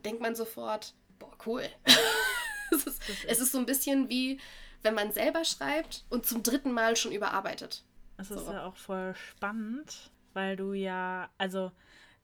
denkt 0.04 0.22
man 0.22 0.36
sofort, 0.36 0.96
boah, 1.20 1.34
cool. 1.46 1.64
es, 2.72 2.88
ist, 2.88 3.02
es 3.28 3.40
ist 3.40 3.52
so 3.52 3.60
ein 3.60 3.66
bisschen 3.66 4.10
wie, 4.10 4.40
wenn 4.82 4.96
man 4.96 5.12
selber 5.12 5.46
schreibt 5.46 6.06
und 6.10 6.26
zum 6.26 6.42
dritten 6.42 6.72
Mal 6.72 6.96
schon 6.96 7.12
überarbeitet. 7.12 7.84
Es 8.18 8.32
ist 8.32 8.46
so. 8.46 8.52
ja 8.52 8.66
auch 8.66 8.76
voll 8.76 9.16
spannend, 9.16 10.12
weil 10.34 10.56
du 10.56 10.74
ja, 10.74 11.30
also 11.38 11.72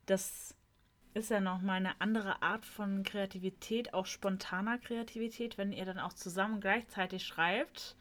das 0.06 0.56
ist 1.18 1.32
ja 1.32 1.42
nochmal 1.42 1.78
eine 1.78 2.00
andere 2.00 2.42
Art 2.42 2.66
von 2.66 3.04
Kreativität, 3.04 3.94
auch 3.94 4.06
spontaner 4.06 4.78
Kreativität, 4.78 5.58
wenn 5.58 5.72
ihr 5.72 5.86
dann 5.86 6.00
auch 6.00 6.14
zusammen 6.14 6.62
gleichzeitig 6.62 7.26
schreibt 7.26 7.96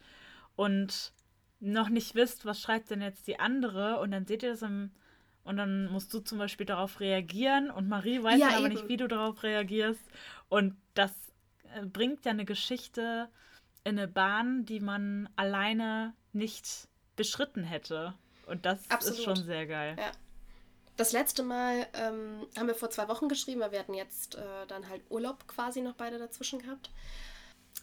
und 0.55 1.11
noch 1.59 1.89
nicht 1.89 2.15
wisst, 2.15 2.45
was 2.45 2.61
schreibt 2.61 2.91
denn 2.91 3.01
jetzt 3.01 3.27
die 3.27 3.39
andere 3.39 3.99
und 3.99 4.11
dann 4.11 4.25
seht 4.25 4.43
ihr 4.43 4.51
das 4.51 4.61
im 4.61 4.91
und 5.43 5.55
dann 5.55 5.89
musst 5.89 6.13
du 6.13 6.19
zum 6.19 6.39
Beispiel 6.39 6.65
darauf 6.65 6.99
reagieren 6.99 7.71
und 7.71 7.87
Marie 7.87 8.21
weiß 8.21 8.37
ja, 8.37 8.49
aber 8.49 8.65
eben. 8.65 8.75
nicht, 8.75 8.89
wie 8.89 8.97
du 8.97 9.07
darauf 9.07 9.43
reagierst 9.43 10.01
und 10.49 10.75
das 10.93 11.11
äh, 11.73 11.85
bringt 11.85 12.25
ja 12.25 12.31
eine 12.31 12.43
Geschichte 12.43 13.29
in 13.85 13.97
eine 13.97 14.09
Bahn, 14.09 14.65
die 14.65 14.81
man 14.81 15.29
alleine 15.37 16.13
nicht 16.33 16.89
beschritten 17.15 17.63
hätte 17.63 18.13
und 18.45 18.65
das 18.65 18.89
Absolut. 18.91 19.17
ist 19.17 19.23
schon 19.23 19.35
sehr 19.37 19.65
geil. 19.65 19.95
Ja. 19.97 20.11
Das 20.97 21.11
letzte 21.11 21.43
Mal 21.43 21.87
ähm, 21.93 22.47
haben 22.57 22.67
wir 22.67 22.75
vor 22.75 22.89
zwei 22.89 23.07
Wochen 23.07 23.29
geschrieben, 23.29 23.61
weil 23.61 23.71
wir 23.71 23.79
hatten 23.79 23.93
jetzt 23.93 24.35
äh, 24.35 24.65
dann 24.67 24.89
halt 24.89 25.03
Urlaub 25.09 25.47
quasi 25.47 25.81
noch 25.81 25.93
beide 25.93 26.17
dazwischen 26.17 26.59
gehabt. 26.59 26.89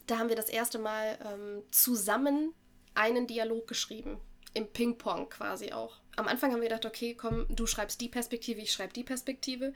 Da 0.09 0.19
haben 0.19 0.29
wir 0.29 0.37
das 0.37 0.49
erste 0.49 0.81
Mal 0.81 1.17
ähm, 1.25 1.62
zusammen 1.71 2.53
einen 2.95 3.29
Dialog 3.29 3.69
geschrieben. 3.69 4.21
Im 4.53 4.69
Ping-Pong 4.69 5.29
quasi 5.29 5.73
auch. 5.73 5.97
Am 6.17 6.29
Anfang 6.29 6.53
haben 6.53 6.61
wir 6.61 6.69
gedacht, 6.69 6.87
okay, 6.87 7.15
komm, 7.15 7.47
du 7.49 7.67
schreibst 7.67 8.01
die 8.01 8.09
Perspektive, 8.09 8.61
ich 8.61 8.73
schreibe 8.73 8.93
die 8.93 9.05
Perspektive. 9.05 9.73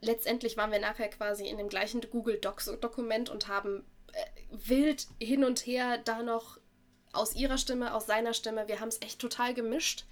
Letztendlich 0.00 0.56
waren 0.56 0.72
wir 0.72 0.80
nachher 0.80 1.08
quasi 1.08 1.46
in 1.46 1.56
dem 1.56 1.68
gleichen 1.68 2.00
Google 2.10 2.38
Docs-Dokument 2.38 3.30
und 3.30 3.48
haben 3.48 3.84
äh, 4.12 4.24
wild 4.50 5.06
hin 5.20 5.44
und 5.44 5.60
her 5.66 5.98
da 5.98 6.22
noch 6.22 6.58
aus 7.12 7.34
ihrer 7.34 7.58
Stimme, 7.58 7.94
aus 7.94 8.06
seiner 8.06 8.34
Stimme. 8.34 8.68
Wir 8.68 8.80
haben 8.80 8.88
es 8.88 9.00
echt 9.00 9.18
total 9.18 9.54
gemischt. 9.54 10.04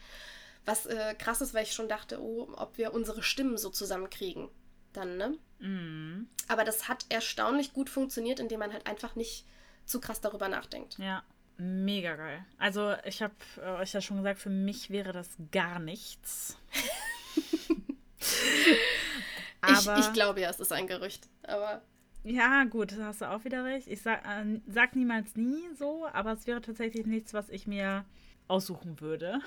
Was 0.66 0.86
äh, 0.86 1.14
krass 1.14 1.40
ist, 1.40 1.54
weil 1.54 1.62
ich 1.62 1.72
schon 1.72 1.88
dachte, 1.88 2.20
oh, 2.20 2.52
ob 2.56 2.76
wir 2.76 2.92
unsere 2.92 3.22
Stimmen 3.22 3.56
so 3.56 3.70
zusammenkriegen. 3.70 4.48
Dann, 4.92 5.16
ne? 5.16 5.38
Mhm. 5.60 6.28
Aber 6.48 6.64
das 6.64 6.88
hat 6.88 7.06
erstaunlich 7.08 7.72
gut 7.72 7.88
funktioniert, 7.88 8.40
indem 8.40 8.60
man 8.60 8.72
halt 8.72 8.86
einfach 8.86 9.14
nicht 9.14 9.46
zu 9.84 10.00
krass 10.00 10.20
darüber 10.20 10.48
nachdenkt. 10.48 10.98
Ja, 10.98 11.22
mega 11.56 12.16
geil. 12.16 12.44
Also, 12.58 12.94
ich 13.04 13.22
habe 13.22 13.34
äh, 13.58 13.80
euch 13.80 13.92
ja 13.92 14.00
schon 14.00 14.18
gesagt, 14.18 14.40
für 14.40 14.50
mich 14.50 14.90
wäre 14.90 15.12
das 15.12 15.36
gar 15.52 15.78
nichts. 15.78 16.56
ich, 18.18 19.88
ich 19.98 20.12
glaube 20.12 20.40
ja, 20.40 20.50
es 20.50 20.60
ist 20.60 20.72
ein 20.72 20.86
Gerücht, 20.86 21.28
aber. 21.42 21.82
Ja, 22.24 22.64
gut, 22.64 22.92
da 22.98 23.06
hast 23.06 23.20
du 23.20 23.30
auch 23.30 23.44
wieder 23.44 23.64
recht. 23.64 23.86
Ich 23.86 24.02
sag, 24.02 24.26
äh, 24.26 24.60
sag 24.66 24.96
niemals 24.96 25.36
nie 25.36 25.62
so, 25.78 26.08
aber 26.12 26.32
es 26.32 26.46
wäre 26.48 26.60
tatsächlich 26.60 27.06
nichts, 27.06 27.32
was 27.34 27.48
ich 27.50 27.68
mir 27.68 28.04
aussuchen 28.48 29.00
würde. 29.00 29.40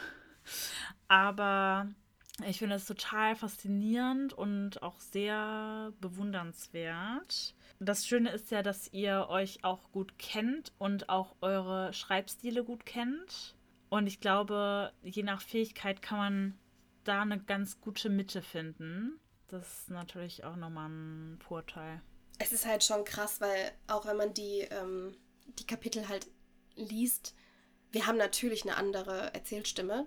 Aber 1.08 1.88
ich 2.46 2.60
finde 2.60 2.76
es 2.76 2.86
total 2.86 3.36
faszinierend 3.36 4.34
und 4.34 4.82
auch 4.82 5.00
sehr 5.00 5.92
bewundernswert. 6.00 7.56
Das 7.80 8.08
Schöne 8.08 8.32
ist 8.32 8.52
ja, 8.52 8.62
dass 8.62 8.92
ihr 8.94 9.28
euch 9.30 9.64
auch 9.64 9.92
gut 9.92 10.18
kennt 10.18 10.74
und 10.78 11.10
auch 11.10 11.36
eure 11.42 11.94
Schreibstile 11.94 12.64
gut 12.64 12.86
kennt. 12.86 13.56
Und 13.90 14.08
ich 14.08 14.20
glaube, 14.20 14.94
je 15.02 15.24
nach 15.24 15.42
Fähigkeit 15.42 16.02
kann 16.02 16.18
man 16.18 16.60
da 17.04 17.22
eine 17.22 17.40
ganz 17.40 17.82
gute 17.82 18.10
Mitte 18.10 18.42
finden. 18.42 19.20
Das 19.48 19.80
ist 19.80 19.90
natürlich 19.90 20.44
auch 20.44 20.56
nochmal 20.56 20.90
ein 20.90 21.40
Vorteil. 21.42 22.02
Es 22.38 22.54
ist 22.54 22.66
halt 22.66 22.84
schon 22.84 23.04
krass, 23.04 23.42
weil 23.42 23.72
auch 23.88 24.06
wenn 24.06 24.16
man 24.16 24.34
die, 24.34 24.68
ähm, 24.70 25.16
die 25.58 25.66
Kapitel 25.66 26.08
halt 26.08 26.28
liest, 26.76 27.36
wir 27.92 28.06
haben 28.06 28.18
natürlich 28.18 28.64
eine 28.64 28.78
andere 28.78 29.34
Erzählstimme. 29.34 30.06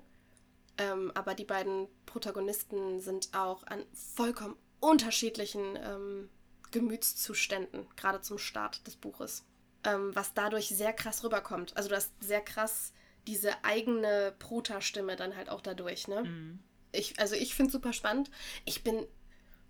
Ähm, 0.78 1.12
aber 1.14 1.34
die 1.34 1.44
beiden 1.44 1.88
Protagonisten 2.06 3.00
sind 3.00 3.28
auch 3.34 3.66
an 3.66 3.84
vollkommen 3.92 4.56
unterschiedlichen 4.80 5.76
ähm, 5.76 6.28
Gemütszuständen, 6.70 7.86
gerade 7.96 8.20
zum 8.20 8.38
Start 8.38 8.86
des 8.86 8.96
Buches. 8.96 9.44
Ähm, 9.84 10.14
was 10.14 10.34
dadurch 10.34 10.68
sehr 10.68 10.92
krass 10.92 11.24
rüberkommt. 11.24 11.76
Also 11.76 11.88
du 11.88 11.96
hast 11.96 12.12
sehr 12.20 12.40
krass 12.40 12.92
diese 13.26 13.64
eigene 13.64 14.34
Prota-Stimme 14.38 15.16
dann 15.16 15.36
halt 15.36 15.48
auch 15.48 15.60
dadurch, 15.60 16.08
ne? 16.08 16.24
Mhm. 16.24 16.58
Ich, 16.92 17.18
also 17.18 17.34
ich 17.34 17.54
finde 17.54 17.68
es 17.68 17.72
super 17.72 17.92
spannend. 17.92 18.30
Ich 18.64 18.84
bin 18.84 19.06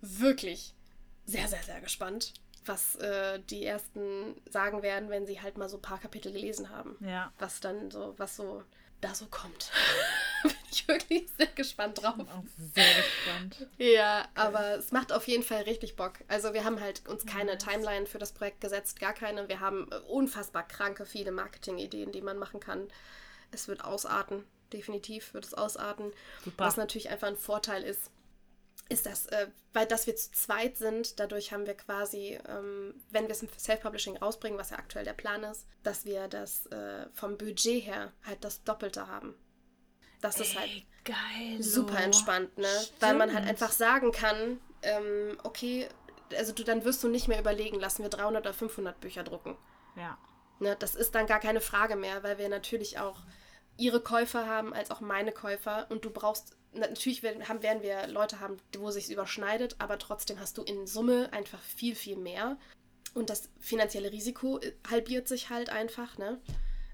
wirklich 0.01 0.73
sehr, 1.25 1.47
sehr, 1.47 1.63
sehr 1.63 1.79
gespannt, 1.79 2.33
was 2.65 2.95
äh, 2.97 3.39
die 3.49 3.63
ersten 3.63 4.35
sagen 4.49 4.81
werden, 4.81 5.09
wenn 5.09 5.25
sie 5.25 5.41
halt 5.41 5.57
mal 5.57 5.69
so 5.69 5.77
ein 5.77 5.81
paar 5.81 5.99
Kapitel 5.99 6.33
gelesen 6.33 6.69
haben. 6.69 6.97
Ja. 6.99 7.31
Was 7.39 7.59
dann 7.59 7.91
so, 7.91 8.13
was 8.17 8.35
so 8.35 8.63
da 9.03 9.13
so 9.13 9.25
kommt. 9.27 9.71
Bin 10.43 10.51
ich 10.71 10.87
wirklich 10.87 11.29
sehr 11.37 11.47
gespannt 11.47 12.01
drauf. 12.01 12.15
Ich 12.17 12.25
bin 12.25 12.27
auch 12.27 12.43
sehr 12.73 12.93
gespannt. 12.95 13.67
Ja, 13.77 14.27
aber 14.35 14.77
es 14.77 14.91
macht 14.91 15.11
auf 15.11 15.27
jeden 15.27 15.43
Fall 15.43 15.63
richtig 15.63 15.95
Bock. 15.95 16.13
Also 16.27 16.53
wir 16.53 16.63
haben 16.63 16.79
halt 16.79 17.07
uns 17.07 17.25
keine. 17.25 17.57
Timeline 17.57 18.05
für 18.05 18.17
das 18.17 18.33
Projekt 18.33 18.61
gesetzt, 18.61 18.99
gar 18.99 19.13
keine. 19.13 19.47
Wir 19.47 19.59
haben 19.59 19.87
unfassbar 20.07 20.67
kranke 20.67 21.05
viele 21.05 21.31
Marketingideen, 21.31 22.11
die 22.11 22.21
man 22.21 22.37
machen 22.37 22.59
kann. 22.59 22.87
Es 23.51 23.67
wird 23.67 23.85
ausarten, 23.85 24.43
definitiv 24.73 25.33
wird 25.33 25.45
es 25.45 25.53
ausarten. 25.53 26.11
Super. 26.43 26.65
Was 26.65 26.77
natürlich 26.77 27.09
einfach 27.09 27.27
ein 27.27 27.37
Vorteil 27.37 27.83
ist, 27.83 28.09
ist 28.89 29.05
das, 29.05 29.25
äh, 29.27 29.47
weil 29.71 29.85
dass 29.87 30.07
wir 30.07 30.15
zu 30.15 30.31
zweit 30.31 30.77
sind, 30.77 31.19
dadurch 31.19 31.51
haben 31.51 31.65
wir 31.65 31.75
quasi, 31.75 32.39
ähm, 32.47 32.93
wenn 33.11 33.23
wir 33.23 33.31
es 33.31 33.41
im 33.41 33.49
Self-Publishing 33.57 34.17
rausbringen, 34.17 34.59
was 34.59 34.71
ja 34.71 34.77
aktuell 34.77 35.05
der 35.05 35.13
Plan 35.13 35.43
ist, 35.43 35.65
dass 35.83 36.05
wir 36.05 36.27
das 36.27 36.65
äh, 36.67 37.07
vom 37.13 37.37
Budget 37.37 37.85
her 37.85 38.11
halt 38.23 38.43
das 38.43 38.63
Doppelte 38.63 39.07
haben. 39.07 39.35
Das 40.21 40.37
Ey, 40.37 40.43
ist 40.43 40.59
halt 40.59 40.71
geil, 41.05 41.61
super 41.61 41.99
entspannt, 41.99 42.57
ne? 42.57 42.67
Stimmt. 42.67 43.01
Weil 43.01 43.15
man 43.15 43.33
halt 43.33 43.47
einfach 43.47 43.71
sagen 43.71 44.11
kann, 44.11 44.59
ähm, 44.81 45.37
okay, 45.43 45.87
also 46.37 46.53
du, 46.53 46.63
dann 46.63 46.85
wirst 46.85 47.03
du 47.03 47.09
nicht 47.09 47.27
mehr 47.27 47.39
überlegen, 47.39 47.79
lassen 47.79 48.03
wir 48.03 48.09
300 48.09 48.43
oder 48.43 48.53
500 48.53 48.99
Bücher 48.99 49.23
drucken. 49.23 49.57
Ja. 49.95 50.17
Ne, 50.59 50.75
das 50.77 50.95
ist 50.95 51.15
dann 51.15 51.25
gar 51.25 51.39
keine 51.39 51.61
Frage 51.61 51.95
mehr, 51.95 52.23
weil 52.23 52.37
wir 52.37 52.49
natürlich 52.49 52.99
auch 52.99 53.19
ihre 53.77 54.01
Käufer 54.01 54.47
haben 54.47 54.73
als 54.73 54.91
auch 54.91 55.01
meine 55.01 55.31
Käufer 55.31 55.87
und 55.89 56.05
du 56.05 56.09
brauchst 56.09 56.55
natürlich 56.73 57.23
werden, 57.23 57.47
haben, 57.47 57.63
werden 57.63 57.83
wir 57.83 58.07
Leute 58.07 58.39
haben, 58.39 58.57
wo 58.77 58.91
sich 58.91 59.11
überschneidet, 59.11 59.75
aber 59.79 59.97
trotzdem 59.97 60.39
hast 60.39 60.57
du 60.57 60.63
in 60.63 60.87
Summe 60.87 61.29
einfach 61.31 61.61
viel, 61.61 61.95
viel 61.95 62.17
mehr. 62.17 62.57
Und 63.13 63.29
das 63.29 63.49
finanzielle 63.59 64.11
Risiko 64.11 64.59
äh, 64.59 64.73
halbiert 64.89 65.27
sich 65.27 65.49
halt 65.49 65.69
einfach, 65.69 66.17
ne? 66.17 66.39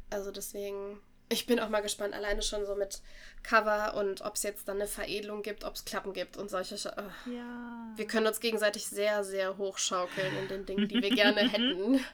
Also 0.10 0.32
deswegen, 0.32 1.00
ich 1.30 1.46
bin 1.46 1.60
auch 1.60 1.70
mal 1.70 1.82
gespannt, 1.82 2.14
alleine 2.14 2.42
schon 2.42 2.66
so 2.66 2.76
mit 2.76 3.02
Cover 3.44 3.94
und 3.96 4.22
ob 4.22 4.36
es 4.36 4.44
jetzt 4.44 4.68
dann 4.68 4.78
eine 4.78 4.88
Veredelung 4.88 5.44
gibt, 5.44 5.64
ob 5.64 5.76
es 5.76 5.86
Klappen 5.86 6.14
gibt 6.14 6.36
und 6.36 6.50
solche. 6.50 6.78
Sch. 6.78 6.86
Ja. 6.86 7.94
Wir 7.96 8.08
können 8.08 8.28
uns 8.28 8.40
gegenseitig 8.40 8.88
sehr, 8.88 9.24
sehr 9.24 9.58
hochschaukeln 9.58 10.38
in 10.42 10.48
den 10.48 10.66
Dingen, 10.66 10.88
die 10.88 11.02
wir 11.02 11.12
gerne 11.12 11.42
hätten. 11.50 12.04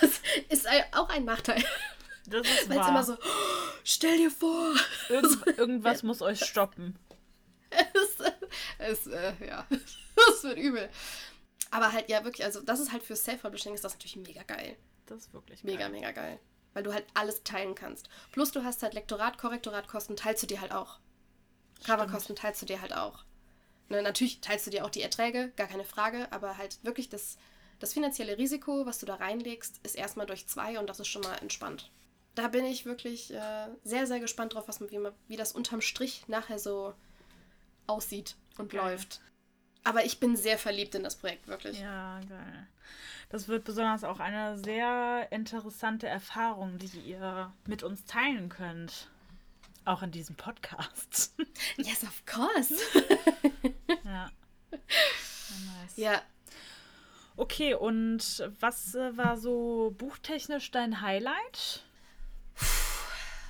Das 0.00 0.20
ist 0.48 0.66
auch 0.92 1.08
ein 1.10 1.24
Nachteil. 1.24 1.62
Das 2.30 2.46
ist 2.46 2.68
Weil 2.68 2.76
es 2.78 2.82
wahr. 2.82 2.88
immer 2.90 3.04
so, 3.04 3.14
"Oh, 3.14 3.78
stell 3.84 4.16
dir 4.18 4.30
vor. 4.30 4.72
Irgend, 5.08 5.46
irgendwas 5.58 6.02
muss 6.02 6.22
euch 6.22 6.44
stoppen. 6.44 6.98
es, 7.70 8.16
es, 8.78 9.06
äh, 9.06 9.32
ja, 9.46 9.66
das 10.16 10.42
wird 10.44 10.58
übel. 10.58 10.88
Aber 11.70 11.92
halt, 11.92 12.08
ja, 12.08 12.24
wirklich, 12.24 12.44
also 12.44 12.60
das 12.62 12.80
ist 12.80 12.92
halt 12.92 13.02
für 13.02 13.14
Self-Publishing 13.16 13.74
ist 13.74 13.84
das 13.84 13.92
natürlich 13.94 14.16
mega 14.16 14.42
geil. 14.42 14.76
Das 15.06 15.18
ist 15.26 15.32
wirklich 15.32 15.62
Mega, 15.64 15.82
geil. 15.82 15.90
mega 15.90 16.10
geil. 16.12 16.40
Weil 16.72 16.82
du 16.84 16.92
halt 16.92 17.04
alles 17.14 17.42
teilen 17.42 17.74
kannst. 17.74 18.08
Plus 18.32 18.52
du 18.52 18.62
hast 18.64 18.82
halt 18.82 18.94
Lektorat, 18.94 19.38
Korrektoratkosten, 19.38 20.16
teilst 20.16 20.42
du 20.42 20.46
dir 20.46 20.60
halt 20.60 20.72
auch. 20.72 20.98
Coverkosten 21.84 22.36
teilst 22.36 22.62
du 22.62 22.66
dir 22.66 22.80
halt 22.80 22.92
auch. 22.94 23.24
Ne, 23.88 24.02
natürlich 24.02 24.40
teilst 24.40 24.66
du 24.66 24.70
dir 24.70 24.84
auch 24.84 24.90
die 24.90 25.02
Erträge, 25.02 25.52
gar 25.56 25.66
keine 25.66 25.84
Frage, 25.84 26.30
aber 26.32 26.58
halt 26.58 26.78
wirklich 26.84 27.08
das, 27.08 27.38
das 27.80 27.92
finanzielle 27.92 28.38
Risiko, 28.38 28.86
was 28.86 28.98
du 28.98 29.06
da 29.06 29.16
reinlegst, 29.16 29.80
ist 29.82 29.96
erstmal 29.96 30.26
durch 30.26 30.46
zwei 30.46 30.78
und 30.78 30.86
das 30.88 31.00
ist 31.00 31.08
schon 31.08 31.22
mal 31.22 31.34
entspannt. 31.38 31.90
Da 32.34 32.48
bin 32.48 32.64
ich 32.64 32.86
wirklich 32.86 33.32
äh, 33.32 33.68
sehr, 33.82 34.06
sehr 34.06 34.20
gespannt 34.20 34.54
drauf, 34.54 34.68
was, 34.68 34.80
wie, 34.80 35.00
wie 35.28 35.36
das 35.36 35.52
unterm 35.52 35.80
Strich 35.80 36.24
nachher 36.28 36.58
so 36.58 36.94
aussieht 37.86 38.36
und 38.56 38.70
Geil. 38.70 38.80
läuft. 38.92 39.20
Aber 39.82 40.04
ich 40.04 40.20
bin 40.20 40.36
sehr 40.36 40.58
verliebt 40.58 40.94
in 40.94 41.02
das 41.02 41.16
Projekt, 41.16 41.48
wirklich. 41.48 41.80
Ja, 41.80 42.20
geil. 42.28 42.68
Das 43.30 43.48
wird 43.48 43.64
besonders 43.64 44.04
auch 44.04 44.20
eine 44.20 44.58
sehr 44.58 45.28
interessante 45.30 46.06
Erfahrung, 46.06 46.78
die 46.78 46.98
ihr 47.00 47.52
mit 47.66 47.82
uns 47.82 48.04
teilen 48.04 48.48
könnt. 48.48 49.08
Auch 49.84 50.02
in 50.02 50.10
diesem 50.10 50.36
Podcast. 50.36 51.34
Yes, 51.76 52.02
of 52.04 52.22
course. 52.26 52.74
ja. 54.04 54.30
Ja, 54.70 54.78
nice. 55.82 55.96
ja, 55.96 56.22
Okay, 57.40 57.72
und 57.72 58.44
was 58.60 58.94
äh, 58.94 59.16
war 59.16 59.38
so 59.38 59.94
buchtechnisch 59.96 60.70
dein 60.72 61.00
Highlight? 61.00 61.84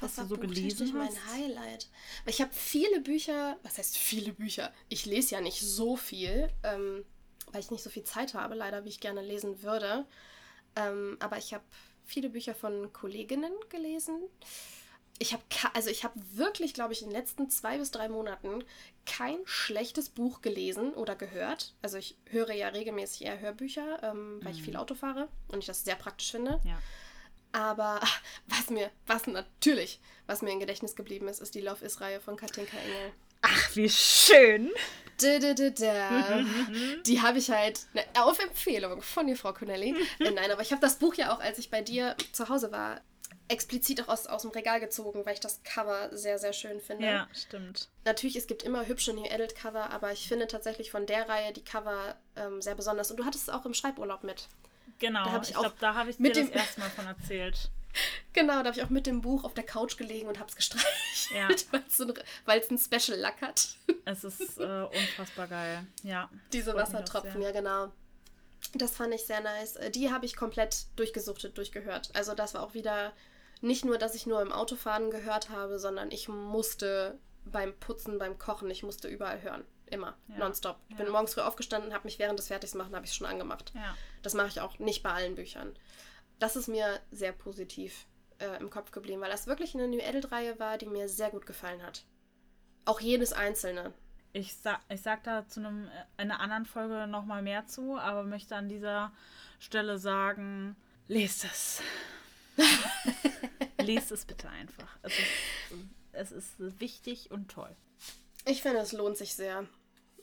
Was 0.01 0.15
du 0.15 0.23
war 0.23 0.29
so 0.29 0.39
gelesen 0.39 0.93
mein 0.97 1.09
hast? 1.09 1.27
Highlight. 1.33 1.89
Weil 2.25 2.35
Ich 2.35 2.41
habe 2.41 2.53
viele 2.53 3.01
Bücher, 3.01 3.59
was 3.63 3.79
heißt 3.79 3.97
viele 3.97 4.33
Bücher? 4.33 4.73
Ich 4.89 5.07
lese 5.07 5.35
ja 5.35 5.41
nicht 5.41 5.61
so 5.61 5.97
viel, 5.97 6.51
ähm, 6.63 7.05
weil 7.53 7.61
ich 7.61 7.71
nicht 7.71 7.83
so 7.83 7.91
viel 7.91 8.05
Zeit 8.05 8.35
habe, 8.35 8.55
leider, 8.55 8.85
wie 8.85 8.89
ich 8.89 9.01
gerne 9.01 9.23
lesen 9.23 9.63
würde. 9.63 10.07
Ähm, 10.77 11.17
aber 11.21 11.39
ich 11.39 11.53
habe 11.53 11.65
viele 12.05 12.31
Bücher 12.31 12.55
von 12.55 12.93
Kolleginnen 12.93 13.53
gelesen. 13.69 14.21
Ich 15.19 15.35
habe, 15.35 15.43
also 15.75 15.91
ich 15.91 16.03
habe 16.03 16.19
wirklich, 16.33 16.73
glaube 16.73 16.95
ich, 16.95 17.03
in 17.03 17.11
den 17.11 17.17
letzten 17.17 17.51
zwei 17.51 17.77
bis 17.77 17.91
drei 17.91 18.09
Monaten 18.09 18.65
kein 19.05 19.39
schlechtes 19.45 20.09
Buch 20.09 20.41
gelesen 20.41 20.95
oder 20.95 21.15
gehört. 21.15 21.75
Also 21.83 21.99
ich 21.99 22.17
höre 22.25 22.53
ja 22.53 22.69
regelmäßig 22.69 23.27
eher 23.27 23.39
Hörbücher, 23.39 24.03
ähm, 24.03 24.41
weil 24.43 24.55
ich 24.55 24.63
viel 24.63 24.77
Auto 24.77 24.95
fahre 24.95 25.29
und 25.49 25.59
ich 25.59 25.67
das 25.67 25.85
sehr 25.85 25.97
praktisch 25.97 26.31
finde. 26.31 26.59
Ja. 26.65 26.79
Aber 27.53 28.01
was 28.47 28.71
mir, 28.71 28.91
was 29.07 29.27
natürlich, 29.27 30.01
was 30.27 30.43
mir 30.43 30.53
im 30.53 30.61
Gedächtnis 30.61 30.97
geblieben 30.97 31.29
ist, 31.29 31.41
ist 31.41 31.55
die 31.55 31.61
Love 31.61 31.85
Is-Reihe 31.85 32.21
von 32.21 32.37
Katinka 32.37 32.77
Engel. 32.77 33.13
Ach, 33.43 33.77
wie 33.77 33.89
schön! 33.89 34.71
Da, 35.19 35.39
da, 35.39 35.53
da. 35.53 36.45
Die 37.05 37.21
habe 37.21 37.39
ich 37.39 37.51
halt 37.51 37.81
ne, 37.93 38.03
auf 38.15 38.39
Empfehlung 38.39 39.03
von 39.03 39.27
dir, 39.27 39.37
Frau 39.37 39.53
Connelly. 39.53 39.95
Äh, 40.21 40.31
Nein, 40.31 40.51
aber 40.51 40.63
ich 40.63 40.73
habe 40.73 40.81
das 40.81 40.99
Buch 40.99 41.15
ja 41.15 41.35
auch, 41.35 41.41
als 41.41 41.59
ich 41.59 41.71
bei 41.71 41.83
dir 41.83 42.17
zu 42.33 42.49
Hause 42.49 42.73
war, 42.73 43.01
explizit 43.49 44.03
auch 44.03 44.09
aus, 44.09 44.27
aus 44.27 44.43
dem 44.43 44.51
Regal 44.53 44.81
gezogen, 44.81 45.27
weil 45.27 45.35
ich 45.35 45.41
das 45.41 45.63
Cover 45.63 46.09
sehr, 46.17 46.39
sehr 46.39 46.53
schön 46.53 46.81
finde. 46.81 47.07
Ja, 47.07 47.29
stimmt. 47.35 47.89
Natürlich, 48.05 48.37
es 48.37 48.47
gibt 48.47 48.63
immer 48.63 48.87
hübsche 48.87 49.13
New 49.13 49.25
Adult 49.25 49.55
Cover, 49.57 49.91
aber 49.91 50.13
ich 50.13 50.29
finde 50.29 50.47
tatsächlich 50.47 50.91
von 50.91 51.05
der 51.05 51.29
Reihe 51.29 51.53
die 51.53 51.65
Cover 51.65 52.17
ähm, 52.37 52.63
sehr 52.63 52.75
besonders. 52.75 53.11
Und 53.11 53.19
du 53.19 53.25
hattest 53.25 53.49
es 53.49 53.55
auch 53.55 53.67
im 53.67 53.75
Schreiburlaub 53.75 54.23
mit. 54.23 54.49
Genau, 55.01 55.25
Da 55.25 55.41
ich 55.43 55.51
ich 55.51 55.57
auch 55.57 55.63
glaube, 55.63 55.77
da 55.81 55.95
habe 55.95 56.11
ich 56.11 56.17
dir 56.17 56.23
mit 56.23 56.37
das 56.37 56.47
dem- 56.49 56.53
erste 56.57 56.81
Mal 56.81 56.91
von 56.91 57.07
erzählt. 57.07 57.71
Genau, 58.33 58.53
da 58.63 58.67
habe 58.67 58.77
ich 58.79 58.85
auch 58.85 58.89
mit 58.91 59.09
dem 59.09 59.21
Buch 59.21 59.43
auf 59.43 59.53
der 59.55 59.65
Couch 59.65 59.97
gelegen 59.97 60.29
und 60.29 60.39
habe 60.39 60.49
es 60.49 60.55
gestreichelt, 60.55 61.33
Ja. 61.35 61.49
weil 62.45 62.61
es 62.61 62.71
ein, 62.71 62.79
Special 62.79 63.19
Lack 63.19 63.43
hat. 63.43 63.71
Es 64.05 64.23
ist 64.23 64.59
äh, 64.61 64.85
unfassbar 64.85 65.49
geil. 65.49 65.85
Ja. 66.05 66.31
Diese 66.53 66.73
Wassertropfen, 66.77 67.43
ja 67.43 67.51
genau. 67.51 67.91
Das 68.75 68.93
fand 68.95 69.13
ich 69.13 69.23
sehr 69.27 69.41
nice. 69.41 69.75
Äh, 69.75 69.91
Die 69.91 70.13
habe 70.13 70.25
ich 70.25 70.37
komplett 70.37 70.87
durchgesuchtet, 70.95 71.59
durchgehört. 71.59 72.11
Also 72.15 72.35
das 72.37 72.55
war 72.55 72.63
auch 72.63 72.75
wieder 72.75 73.13
nicht 73.61 73.85
nur, 73.85 73.99
dass 73.99 74.15
ich 74.15 74.25
nur 74.25 74.41
im 74.41 74.53
Autofahren 74.53 75.11
gehört 75.11 75.51
habe, 75.51 75.81
sondern 75.81 76.13
ich 76.13 76.29
musste 76.29 77.19
beim 77.45 77.75
Putzen, 77.81 78.19
beim 78.19 78.39
Kochen, 78.39 78.71
ich 78.71 78.85
musste 78.85 79.09
überall 79.09 79.43
hören. 79.43 79.65
Immer. 79.91 80.17
Ja. 80.29 80.39
Nonstop. 80.39 80.79
Ich 80.89 80.97
bin 80.97 81.07
Ja. 81.07 81.13
morgens 81.13 81.35
früh 81.35 81.41
aufgestanden, 81.41 81.93
habe 81.93 82.05
mich 82.05 82.19
während 82.19 82.39
des 82.39 82.49
Fertigmachen, 82.49 82.95
habe 82.95 83.05
ich 83.07 83.13
schon 83.13 83.27
angemacht. 83.27 83.73
Ja. 83.75 83.97
Das 84.23 84.35
mache 84.35 84.49
ich 84.49 84.61
auch 84.61 84.79
nicht 84.79 85.03
bei 85.03 85.11
allen 85.11 85.35
Büchern. 85.35 85.77
Das 86.39 86.57
ist 86.57 86.69
mir 86.69 87.01
sehr 87.11 87.33
positiv 87.33 88.07
äh, 88.39 88.57
im 88.59 88.71
Kopf 88.71 88.91
geblieben, 88.93 89.21
weil 89.21 89.31
das 89.31 89.47
wirklich 89.47 89.75
eine 89.75 89.89
New 89.89 90.01
Adult-Reihe 90.01 90.59
war, 90.59 90.79
die 90.79 90.87
mir 90.87 91.09
sehr 91.09 91.31
gut 91.31 91.45
gefallen 91.47 91.83
hat. 91.83 92.05
Auch 92.87 93.01
jedes 93.01 93.33
einzelne. 93.33 93.93
Ich 94.33 94.55
sag, 94.55 94.81
ich 94.89 95.03
sag 95.03 95.25
da 95.25 95.47
zu 95.49 95.61
einem, 95.61 95.87
äh, 95.89 95.91
einer 96.17 96.41
anderen 96.41 96.65
Folge 96.65 97.07
nochmal 97.09 97.43
mehr 97.43 97.67
zu, 97.67 97.99
aber 97.99 98.23
möchte 98.23 98.55
an 98.57 98.69
dieser 98.69 99.13
Stelle 99.59 99.99
sagen, 99.99 100.77
lest 101.09 101.45
es. 101.45 101.83
lest 103.83 104.13
es 104.13 104.25
bitte 104.25 104.49
einfach. 104.49 104.97
Es 105.03 105.13
ist, 105.19 105.29
es 106.13 106.33
ist 106.33 106.81
wichtig 106.81 107.31
und 107.31 107.51
toll. 107.51 107.75
Ich 108.47 108.63
finde, 108.63 108.79
es 108.81 108.93
lohnt 108.93 109.17
sich 109.17 109.35
sehr. 109.35 109.67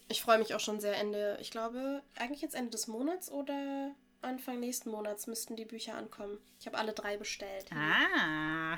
Ich 0.09 0.21
freue 0.21 0.37
mich 0.37 0.53
auch 0.55 0.59
schon 0.59 0.79
sehr 0.79 0.95
Ende, 0.97 1.37
ich 1.41 1.51
glaube, 1.51 2.01
eigentlich 2.17 2.41
jetzt 2.41 2.55
Ende 2.55 2.71
des 2.71 2.87
Monats 2.87 3.29
oder 3.31 3.91
Anfang 4.21 4.59
nächsten 4.59 4.89
Monats 4.89 5.27
müssten 5.27 5.55
die 5.55 5.65
Bücher 5.65 5.95
ankommen. 5.95 6.37
Ich 6.59 6.65
habe 6.65 6.77
alle 6.77 6.93
drei 6.93 7.17
bestellt. 7.17 7.69
Ah, 7.73 8.77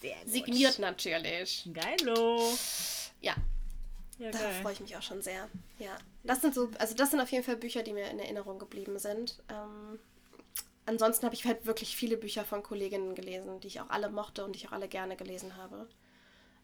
sehr 0.00 0.16
gut. 0.16 0.28
Signiert 0.32 0.78
natürlich. 0.78 1.68
Geilo. 1.72 2.40
Ja, 3.20 3.34
Ja, 4.18 4.30
da 4.30 4.38
freue 4.62 4.72
ich 4.72 4.80
mich 4.80 4.96
auch 4.96 5.02
schon 5.02 5.22
sehr. 5.22 5.48
Ja, 5.78 5.96
das 6.22 6.40
sind 6.40 6.54
so, 6.54 6.70
also 6.78 6.94
das 6.94 7.10
sind 7.10 7.20
auf 7.20 7.30
jeden 7.30 7.44
Fall 7.44 7.56
Bücher, 7.56 7.82
die 7.82 7.92
mir 7.92 8.10
in 8.10 8.18
Erinnerung 8.18 8.58
geblieben 8.58 8.98
sind. 8.98 9.42
Ähm, 9.48 9.98
ansonsten 10.86 11.24
habe 11.26 11.34
ich 11.34 11.44
halt 11.44 11.66
wirklich 11.66 11.96
viele 11.96 12.16
Bücher 12.16 12.44
von 12.44 12.62
Kolleginnen 12.62 13.14
gelesen, 13.14 13.60
die 13.60 13.68
ich 13.68 13.80
auch 13.80 13.90
alle 13.90 14.10
mochte 14.10 14.44
und 14.44 14.52
die 14.54 14.60
ich 14.60 14.68
auch 14.68 14.72
alle 14.72 14.88
gerne 14.88 15.16
gelesen 15.16 15.56
habe. 15.56 15.88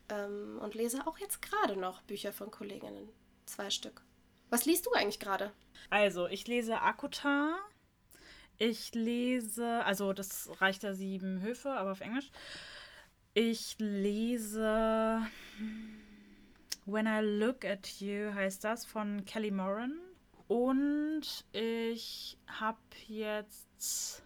Ähm, 0.09 0.59
und 0.63 0.75
lese 0.75 1.07
auch 1.07 1.19
jetzt 1.19 1.43
gerade 1.43 1.77
noch 1.77 2.03
Bücher 2.03 2.33
von 2.33 2.51
Kolleginnen. 2.51 3.09
Zwei 3.51 3.69
Stück. 3.69 4.01
Was 4.49 4.65
liest 4.65 4.87
du 4.87 4.93
eigentlich 4.93 5.19
gerade? 5.19 5.51
Also, 5.91 6.29
ich 6.29 6.47
lese 6.47 6.83
Akuta. 6.83 7.59
Ich 8.59 8.95
lese, 8.95 9.85
also 9.85 10.13
das 10.13 10.49
reicht 10.61 10.85
ja 10.85 10.95
sieben 10.95 11.41
Höfe, 11.41 11.73
aber 11.73 11.91
auf 11.91 12.01
Englisch. 12.01 12.31
Ich 13.35 13.75
lese 13.81 15.27
When 16.87 17.09
I 17.09 17.23
Look 17.23 17.65
at 17.65 17.89
You 18.01 18.33
heißt 18.33 18.63
das 18.63 18.85
von 18.85 19.25
Kelly 19.25 19.51
Moran. 19.51 19.99
Und 20.47 21.45
ich 21.51 22.39
habe 22.47 22.79
jetzt 23.09 24.23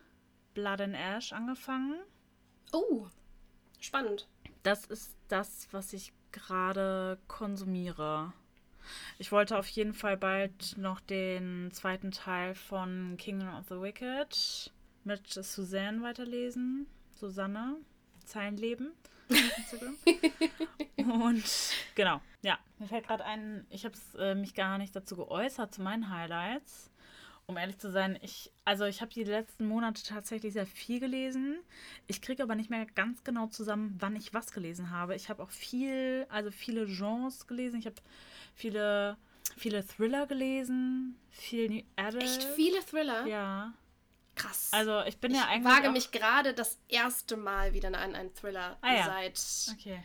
Blood 0.52 0.82
and 0.82 0.96
Ash 0.96 1.32
angefangen. 1.32 1.98
Oh, 2.74 3.06
spannend. 3.80 4.28
Das 4.62 4.84
ist 4.84 5.16
das, 5.28 5.66
was 5.70 5.94
ich 5.94 6.12
gerade 6.30 7.18
konsumiere. 7.26 8.34
Ich 9.18 9.32
wollte 9.32 9.58
auf 9.58 9.68
jeden 9.68 9.94
Fall 9.94 10.16
bald 10.16 10.76
noch 10.76 11.00
den 11.00 11.70
zweiten 11.72 12.10
Teil 12.10 12.54
von 12.54 13.16
Kingdom 13.18 13.54
of 13.56 13.66
the 13.68 13.80
Wicked 13.80 14.72
mit 15.04 15.28
Suzanne 15.28 16.02
weiterlesen. 16.02 16.86
Susanne, 17.10 17.76
Zeilenleben. 18.24 18.92
Und 20.96 21.44
genau, 21.94 22.20
ja. 22.42 22.58
Mir 22.78 22.88
fällt 22.88 23.06
gerade 23.06 23.24
ein, 23.24 23.66
ich 23.70 23.84
habe 23.84 23.96
äh, 24.18 24.34
mich 24.34 24.54
gar 24.54 24.78
nicht 24.78 24.94
dazu 24.94 25.16
geäußert, 25.16 25.74
zu 25.74 25.82
meinen 25.82 26.10
Highlights. 26.10 26.90
Um 27.46 27.58
ehrlich 27.58 27.78
zu 27.78 27.90
sein, 27.90 28.18
ich, 28.22 28.50
also 28.64 28.84
ich 28.84 29.02
habe 29.02 29.12
die 29.12 29.24
letzten 29.24 29.66
Monate 29.68 30.02
tatsächlich 30.02 30.54
sehr 30.54 30.66
viel 30.66 30.98
gelesen. 30.98 31.58
Ich 32.06 32.22
kriege 32.22 32.42
aber 32.42 32.54
nicht 32.54 32.70
mehr 32.70 32.86
ganz 32.86 33.22
genau 33.22 33.48
zusammen, 33.48 33.96
wann 33.98 34.16
ich 34.16 34.32
was 34.32 34.52
gelesen 34.52 34.90
habe. 34.90 35.14
Ich 35.14 35.28
habe 35.28 35.42
auch 35.42 35.50
viel, 35.50 36.26
also 36.30 36.50
viele 36.50 36.86
Genres 36.86 37.46
gelesen. 37.46 37.78
Ich 37.78 37.86
habe 37.86 37.96
viele, 38.54 39.18
viele 39.58 39.86
Thriller 39.86 40.26
gelesen, 40.26 41.18
viel 41.30 41.68
New 41.68 41.82
Adult. 41.96 42.22
Echt 42.22 42.44
viele 42.44 42.80
Thriller? 42.82 43.26
Ja. 43.26 43.74
Krass. 44.36 44.70
Also 44.72 45.02
ich 45.02 45.18
bin 45.18 45.32
ich 45.32 45.36
ja 45.38 45.46
eigentlich 45.46 45.72
wage 45.72 45.90
mich 45.90 46.10
gerade 46.12 46.54
das 46.54 46.78
erste 46.88 47.36
Mal 47.36 47.74
wieder 47.74 47.88
an 47.88 48.14
einen 48.14 48.34
Thriller 48.34 48.78
Ah 48.80 48.94
ja. 48.94 49.04
seit 49.04 49.78
Okay. 49.78 50.02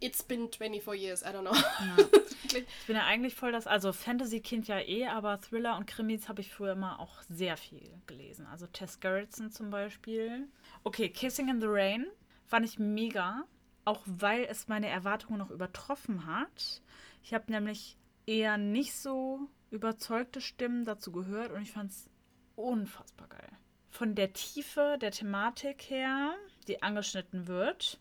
It's 0.00 0.22
been 0.22 0.48
24 0.48 0.94
years, 0.96 1.22
I 1.22 1.32
don't 1.32 1.42
know. 1.42 1.54
Ja. 1.54 1.96
ich 2.44 2.86
bin 2.86 2.96
ja 2.96 3.06
eigentlich 3.06 3.34
voll 3.34 3.52
das, 3.52 3.66
also 3.66 3.92
Fantasy-Kind 3.92 4.68
ja 4.68 4.78
eh, 4.80 5.06
aber 5.06 5.40
Thriller 5.40 5.76
und 5.76 5.86
Krimis 5.86 6.28
habe 6.28 6.40
ich 6.40 6.50
früher 6.50 6.72
immer 6.72 6.98
auch 7.00 7.22
sehr 7.28 7.56
viel 7.56 8.00
gelesen. 8.06 8.46
Also 8.46 8.66
Tess 8.66 9.00
Gerritsen 9.00 9.50
zum 9.50 9.70
Beispiel. 9.70 10.48
Okay, 10.84 11.10
Kissing 11.10 11.48
in 11.48 11.60
the 11.60 11.66
Rain 11.68 12.06
fand 12.46 12.66
ich 12.66 12.78
mega, 12.78 13.44
auch 13.84 14.02
weil 14.06 14.44
es 14.44 14.68
meine 14.68 14.88
Erwartungen 14.88 15.38
noch 15.38 15.50
übertroffen 15.50 16.26
hat. 16.26 16.82
Ich 17.22 17.34
habe 17.34 17.52
nämlich 17.52 17.96
eher 18.26 18.56
nicht 18.56 18.94
so 18.94 19.48
überzeugte 19.70 20.40
Stimmen 20.40 20.84
dazu 20.84 21.12
gehört 21.12 21.52
und 21.52 21.62
ich 21.62 21.72
fand 21.72 21.90
es 21.90 22.10
unfassbar 22.56 23.28
geil. 23.28 23.48
Von 23.90 24.14
der 24.14 24.32
Tiefe 24.32 24.98
der 25.00 25.10
Thematik 25.10 25.82
her, 25.90 26.34
die 26.68 26.82
angeschnitten 26.82 27.46
wird, 27.48 28.00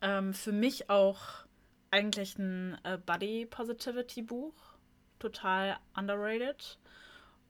ähm, 0.00 0.34
für 0.34 0.52
mich 0.52 0.90
auch 0.90 1.46
eigentlich 1.90 2.38
ein 2.38 2.78
äh, 2.84 2.98
Body 2.98 3.46
Positivity 3.46 4.22
Buch. 4.22 4.54
Total 5.18 5.78
underrated. 5.96 6.78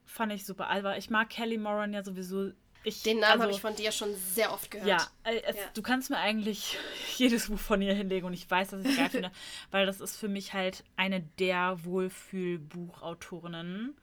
Fand 0.05 0.33
ich 0.33 0.45
super. 0.45 0.69
Also 0.69 0.91
ich 0.91 1.11
mag 1.11 1.31
Kelly 1.31 1.59
Moran 1.59 1.93
ja 1.93 2.05
sowieso. 2.05 2.53
Ich, 2.85 3.03
Den 3.03 3.19
Namen 3.19 3.33
also, 3.33 3.43
habe 3.43 3.53
ich 3.53 3.61
von 3.61 3.75
dir 3.75 3.91
schon 3.91 4.15
sehr 4.15 4.53
oft 4.53 4.71
gehört. 4.71 4.89
Ja, 4.89 5.05
äh, 5.25 5.43
es, 5.43 5.57
ja, 5.57 5.63
du 5.75 5.83
kannst 5.83 6.11
mir 6.11 6.19
eigentlich 6.19 6.79
jedes 7.17 7.49
Buch 7.49 7.59
von 7.59 7.83
ihr 7.83 7.95
hinlegen 7.95 8.27
und 8.27 8.33
ich 8.33 8.49
weiß, 8.49 8.71
dass 8.71 8.85
ich 8.85 8.91
es 8.91 8.97
geil 8.97 9.11
finde, 9.11 9.33
weil 9.73 9.87
das 9.87 10.01
ist 10.01 10.17
für 10.17 10.29
mich 10.29 10.53
halt 10.53 10.85
eine 10.95 11.21
der 11.21 11.85
Wohlfühlbuchautorinnen 11.85 13.97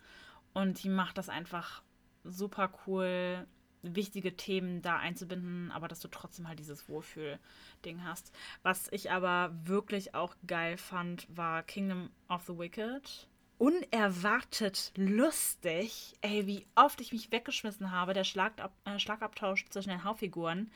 und 0.54 0.84
die 0.84 0.90
macht 0.90 1.18
das 1.18 1.30
einfach 1.30 1.82
super 2.26 2.74
cool 2.86 3.48
wichtige 3.84 4.36
Themen 4.36 4.82
da 4.82 4.98
einzubinden, 4.98 5.72
aber 5.72 5.88
dass 5.88 6.00
du 6.00 6.08
trotzdem 6.08 6.48
halt 6.48 6.60
dieses 6.60 6.90
Wohlfühl-Ding 6.90 8.04
hast. 8.04 8.32
Was 8.64 8.88
ich 8.92 9.12
aber 9.12 9.54
wirklich 9.66 10.16
auch 10.16 10.36
geil 10.48 10.78
fand, 10.78 11.28
war 11.36 11.64
Kingdom 11.64 12.10
of 12.30 12.44
the 12.48 12.58
Wicked. 12.58 13.28
Unerwartet 13.58 14.92
lustig. 14.96 16.16
Ey, 16.22 16.48
wie 16.48 16.66
oft 16.76 17.00
ich 17.02 17.12
mich 17.12 17.32
weggeschmissen 17.32 17.92
habe. 17.92 18.14
Der 18.14 18.24
Schlagab 18.24 18.74
äh, 18.86 19.00
Schlagabtausch 19.00 19.66
zwischen 19.70 19.90
den 19.90 20.04
Hauptfiguren. 20.04 20.72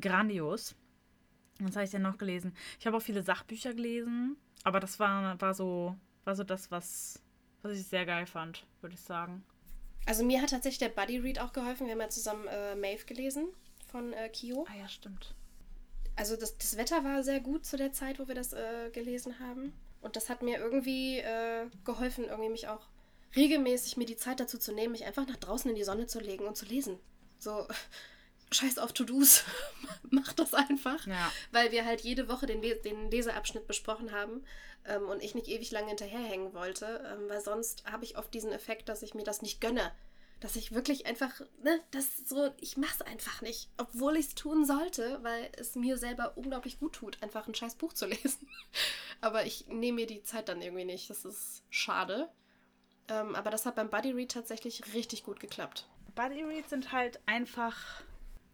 Grandios. 0.00 0.74
Was 1.60 1.76
habe 1.76 1.84
ich 1.84 1.90
denn 1.90 2.02
noch 2.02 2.18
gelesen? 2.18 2.54
Ich 2.80 2.86
habe 2.86 2.96
auch 2.96 3.02
viele 3.02 3.22
Sachbücher 3.22 3.74
gelesen, 3.74 4.36
aber 4.64 4.80
das 4.80 4.98
war, 4.98 5.40
war, 5.40 5.54
so, 5.54 5.96
war 6.24 6.34
so 6.34 6.42
das, 6.42 6.70
was, 6.70 7.22
was 7.62 7.78
ich 7.78 7.86
sehr 7.86 8.04
geil 8.06 8.26
fand, 8.26 8.66
würde 8.80 8.94
ich 8.94 9.00
sagen. 9.00 9.44
Also 10.06 10.24
mir 10.24 10.42
hat 10.42 10.50
tatsächlich 10.50 10.78
der 10.78 10.88
Buddy 10.88 11.18
Read 11.18 11.38
auch 11.40 11.52
geholfen. 11.52 11.86
Wir 11.86 11.92
haben 11.92 12.00
ja 12.00 12.08
zusammen 12.08 12.46
äh, 12.46 12.74
Maeve 12.74 13.04
gelesen 13.04 13.48
von 13.90 14.12
äh, 14.12 14.28
Kyo. 14.28 14.66
Ah 14.68 14.76
ja, 14.78 14.88
stimmt. 14.88 15.34
Also 16.16 16.36
das, 16.36 16.56
das 16.58 16.76
Wetter 16.76 17.04
war 17.04 17.22
sehr 17.22 17.40
gut 17.40 17.64
zu 17.64 17.76
der 17.76 17.92
Zeit, 17.92 18.18
wo 18.18 18.28
wir 18.28 18.34
das 18.34 18.52
äh, 18.52 18.90
gelesen 18.92 19.38
haben. 19.40 19.72
Und 20.00 20.16
das 20.16 20.28
hat 20.28 20.42
mir 20.42 20.58
irgendwie 20.58 21.18
äh, 21.18 21.66
geholfen, 21.84 22.24
irgendwie 22.24 22.50
mich 22.50 22.68
auch 22.68 22.86
regelmäßig 23.34 23.96
mir 23.96 24.06
die 24.06 24.16
Zeit 24.16 24.38
dazu 24.38 24.58
zu 24.58 24.72
nehmen, 24.72 24.92
mich 24.92 25.06
einfach 25.06 25.26
nach 25.26 25.36
draußen 25.36 25.70
in 25.70 25.76
die 25.76 25.84
Sonne 25.84 26.06
zu 26.06 26.20
legen 26.20 26.44
und 26.44 26.56
zu 26.56 26.66
lesen. 26.66 26.98
So, 27.38 27.66
scheiß 28.54 28.78
auf 28.78 28.92
To-Dos, 28.92 29.44
mach 30.10 30.32
das 30.32 30.54
einfach. 30.54 31.06
Ja. 31.06 31.32
Weil 31.52 31.72
wir 31.72 31.84
halt 31.84 32.02
jede 32.02 32.28
Woche 32.28 32.46
den, 32.46 32.62
den 32.62 33.10
Leseabschnitt 33.10 33.66
besprochen 33.66 34.12
haben 34.12 34.44
ähm, 34.86 35.08
und 35.08 35.22
ich 35.22 35.34
nicht 35.34 35.48
ewig 35.48 35.70
lange 35.70 35.88
hinterherhängen 35.88 36.54
wollte, 36.54 37.04
ähm, 37.12 37.28
weil 37.28 37.40
sonst 37.40 37.84
habe 37.90 38.04
ich 38.04 38.16
oft 38.16 38.32
diesen 38.32 38.52
Effekt, 38.52 38.88
dass 38.88 39.02
ich 39.02 39.14
mir 39.14 39.24
das 39.24 39.42
nicht 39.42 39.60
gönne. 39.60 39.92
Dass 40.40 40.56
ich 40.56 40.72
wirklich 40.72 41.06
einfach, 41.06 41.40
ne, 41.62 41.80
das 41.90 42.06
so, 42.26 42.50
ich 42.60 42.76
mach's 42.76 43.00
einfach 43.00 43.40
nicht, 43.40 43.70
obwohl 43.78 44.16
ich 44.16 44.26
es 44.26 44.34
tun 44.34 44.64
sollte, 44.64 45.20
weil 45.22 45.50
es 45.56 45.74
mir 45.74 45.96
selber 45.96 46.36
unglaublich 46.36 46.78
gut 46.78 46.94
tut, 46.94 47.22
einfach 47.22 47.46
ein 47.46 47.54
scheiß 47.54 47.76
Buch 47.76 47.92
zu 47.92 48.06
lesen. 48.06 48.48
aber 49.20 49.46
ich 49.46 49.66
nehme 49.68 49.96
mir 49.96 50.06
die 50.06 50.22
Zeit 50.22 50.48
dann 50.48 50.60
irgendwie 50.60 50.84
nicht. 50.84 51.08
Das 51.08 51.24
ist 51.24 51.62
schade. 51.70 52.28
Ähm, 53.08 53.34
aber 53.34 53.50
das 53.50 53.66
hat 53.66 53.74
beim 53.76 53.90
Buddy 53.90 54.12
Read 54.12 54.32
tatsächlich 54.32 54.94
richtig 54.94 55.24
gut 55.24 55.40
geklappt. 55.40 55.86
Buddy 56.14 56.42
Reads 56.42 56.70
sind 56.70 56.92
halt 56.92 57.20
einfach 57.26 58.02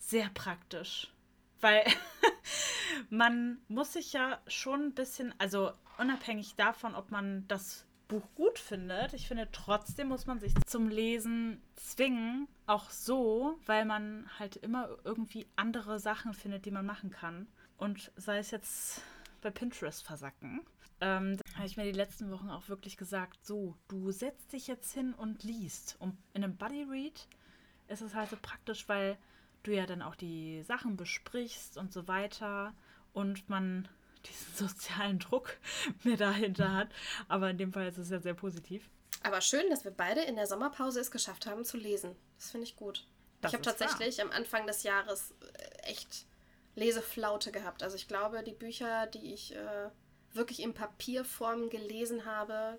sehr 0.00 0.28
praktisch. 0.30 1.12
Weil 1.60 1.84
man 3.10 3.58
muss 3.68 3.92
sich 3.92 4.12
ja 4.12 4.40
schon 4.46 4.86
ein 4.86 4.94
bisschen, 4.94 5.34
also 5.38 5.72
unabhängig 5.98 6.56
davon, 6.56 6.94
ob 6.94 7.10
man 7.10 7.46
das 7.46 7.84
Buch 8.08 8.26
gut 8.34 8.58
findet, 8.58 9.14
ich 9.14 9.28
finde 9.28 9.48
trotzdem 9.52 10.08
muss 10.08 10.26
man 10.26 10.40
sich 10.40 10.52
zum 10.66 10.88
Lesen 10.88 11.62
zwingen, 11.76 12.48
auch 12.66 12.90
so, 12.90 13.56
weil 13.66 13.84
man 13.84 14.28
halt 14.38 14.56
immer 14.56 14.88
irgendwie 15.04 15.46
andere 15.54 16.00
Sachen 16.00 16.34
findet, 16.34 16.66
die 16.66 16.72
man 16.72 16.84
machen 16.84 17.10
kann. 17.10 17.46
Und 17.78 18.10
sei 18.16 18.38
es 18.38 18.50
jetzt 18.50 19.02
bei 19.40 19.50
Pinterest 19.50 20.02
versacken. 20.02 20.60
Ähm, 21.00 21.36
da 21.36 21.56
habe 21.56 21.66
ich 21.66 21.76
mir 21.76 21.84
die 21.84 21.92
letzten 21.92 22.30
Wochen 22.30 22.50
auch 22.50 22.68
wirklich 22.68 22.96
gesagt, 22.96 23.46
so, 23.46 23.76
du 23.88 24.10
setzt 24.10 24.52
dich 24.52 24.66
jetzt 24.66 24.92
hin 24.92 25.14
und 25.14 25.44
liest. 25.44 25.96
Und 26.00 26.16
in 26.34 26.42
einem 26.42 26.56
Buddy 26.56 26.82
Read 26.82 27.28
ist 27.88 28.02
es 28.02 28.14
halt 28.14 28.28
so 28.28 28.36
praktisch, 28.40 28.88
weil 28.88 29.16
du 29.62 29.74
ja 29.74 29.86
dann 29.86 30.02
auch 30.02 30.14
die 30.14 30.62
Sachen 30.62 30.96
besprichst 30.96 31.76
und 31.76 31.92
so 31.92 32.08
weiter 32.08 32.74
und 33.12 33.48
man 33.48 33.88
diesen 34.26 34.54
sozialen 34.54 35.18
Druck 35.18 35.56
mehr 36.04 36.16
dahinter 36.16 36.74
hat. 36.74 36.88
Aber 37.28 37.50
in 37.50 37.58
dem 37.58 37.72
Fall 37.72 37.88
ist 37.88 37.98
es 37.98 38.10
ja 38.10 38.20
sehr 38.20 38.34
positiv. 38.34 38.88
Aber 39.22 39.40
schön, 39.40 39.68
dass 39.70 39.84
wir 39.84 39.90
beide 39.90 40.22
in 40.22 40.36
der 40.36 40.46
Sommerpause 40.46 41.00
es 41.00 41.10
geschafft 41.10 41.46
haben 41.46 41.64
zu 41.64 41.76
lesen. 41.76 42.16
Das 42.38 42.50
finde 42.50 42.66
ich 42.66 42.76
gut. 42.76 43.06
Das 43.40 43.50
ich 43.50 43.54
habe 43.54 43.64
tatsächlich 43.64 44.18
wahr. 44.18 44.26
am 44.26 44.32
Anfang 44.32 44.66
des 44.66 44.82
Jahres 44.82 45.34
äh, 45.40 45.90
echt 45.90 46.26
Leseflaute 46.74 47.52
gehabt. 47.52 47.82
Also 47.82 47.96
ich 47.96 48.08
glaube, 48.08 48.42
die 48.42 48.52
Bücher, 48.52 49.06
die 49.06 49.32
ich 49.32 49.54
äh, 49.54 49.90
wirklich 50.32 50.60
in 50.62 50.74
Papierform 50.74 51.68
gelesen 51.70 52.24
habe, 52.24 52.78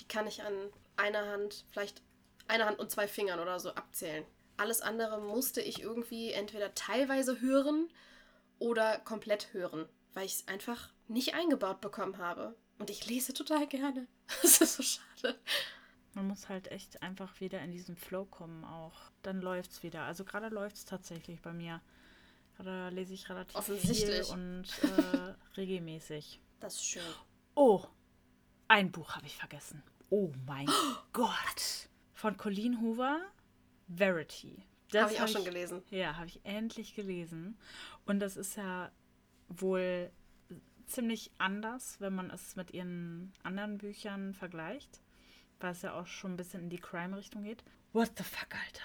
die 0.00 0.08
kann 0.08 0.26
ich 0.26 0.42
an 0.42 0.52
einer 0.96 1.26
Hand, 1.26 1.64
vielleicht 1.70 2.02
einer 2.48 2.66
Hand 2.66 2.78
und 2.78 2.90
zwei 2.90 3.08
Fingern 3.08 3.40
oder 3.40 3.58
so 3.60 3.70
abzählen. 3.70 4.24
Alles 4.56 4.80
andere 4.80 5.20
musste 5.20 5.60
ich 5.60 5.80
irgendwie 5.82 6.32
entweder 6.32 6.74
teilweise 6.74 7.40
hören 7.40 7.88
oder 8.58 8.98
komplett 8.98 9.52
hören, 9.52 9.88
weil 10.14 10.26
ich 10.26 10.34
es 10.34 10.48
einfach 10.48 10.90
nicht 11.08 11.34
eingebaut 11.34 11.80
bekommen 11.80 12.18
habe. 12.18 12.54
Und 12.78 12.90
ich 12.90 13.06
lese 13.06 13.32
total 13.34 13.66
gerne. 13.66 14.06
Das 14.42 14.60
ist 14.60 14.76
so 14.76 14.82
schade. 14.82 15.38
Man 16.14 16.28
muss 16.28 16.48
halt 16.48 16.70
echt 16.70 17.02
einfach 17.02 17.40
wieder 17.40 17.60
in 17.60 17.72
diesen 17.72 17.96
Flow 17.96 18.24
kommen 18.24 18.64
auch. 18.64 19.10
Dann 19.22 19.40
läuft 19.40 19.72
es 19.72 19.82
wieder. 19.82 20.02
Also 20.02 20.24
gerade 20.24 20.48
läuft 20.48 20.76
es 20.76 20.84
tatsächlich 20.84 21.40
bei 21.40 21.52
mir. 21.52 21.80
Gerade 22.56 22.94
lese 22.94 23.14
ich 23.14 23.28
relativ 23.30 23.58
viel 23.64 24.24
und 24.30 24.64
äh, 24.82 25.34
regelmäßig. 25.56 26.40
Das 26.60 26.74
ist 26.74 26.84
schön. 26.84 27.02
Oh, 27.54 27.84
ein 28.68 28.92
Buch 28.92 29.16
habe 29.16 29.26
ich 29.26 29.36
vergessen. 29.36 29.82
Oh 30.10 30.32
mein 30.46 30.66
Gott. 31.12 31.88
Von 32.14 32.36
Colleen 32.36 32.80
Hoover. 32.80 33.20
Verity. 33.96 34.64
Habe 34.94 35.12
ich 35.12 35.18
auch 35.18 35.22
hab 35.22 35.30
schon 35.30 35.44
gelesen. 35.44 35.82
Ja, 35.90 36.16
habe 36.16 36.26
ich 36.26 36.40
endlich 36.44 36.94
gelesen. 36.94 37.58
Und 38.04 38.20
das 38.20 38.36
ist 38.36 38.56
ja 38.56 38.90
wohl 39.48 40.10
ziemlich 40.86 41.30
anders, 41.38 41.96
wenn 42.00 42.14
man 42.14 42.30
es 42.30 42.56
mit 42.56 42.72
ihren 42.72 43.32
anderen 43.42 43.78
Büchern 43.78 44.34
vergleicht, 44.34 45.00
weil 45.60 45.72
es 45.72 45.82
ja 45.82 45.98
auch 45.98 46.06
schon 46.06 46.34
ein 46.34 46.36
bisschen 46.36 46.64
in 46.64 46.70
die 46.70 46.78
Crime-Richtung 46.78 47.44
geht. 47.44 47.64
What 47.92 48.12
the 48.16 48.24
fuck, 48.24 48.54
Alter? 48.54 48.84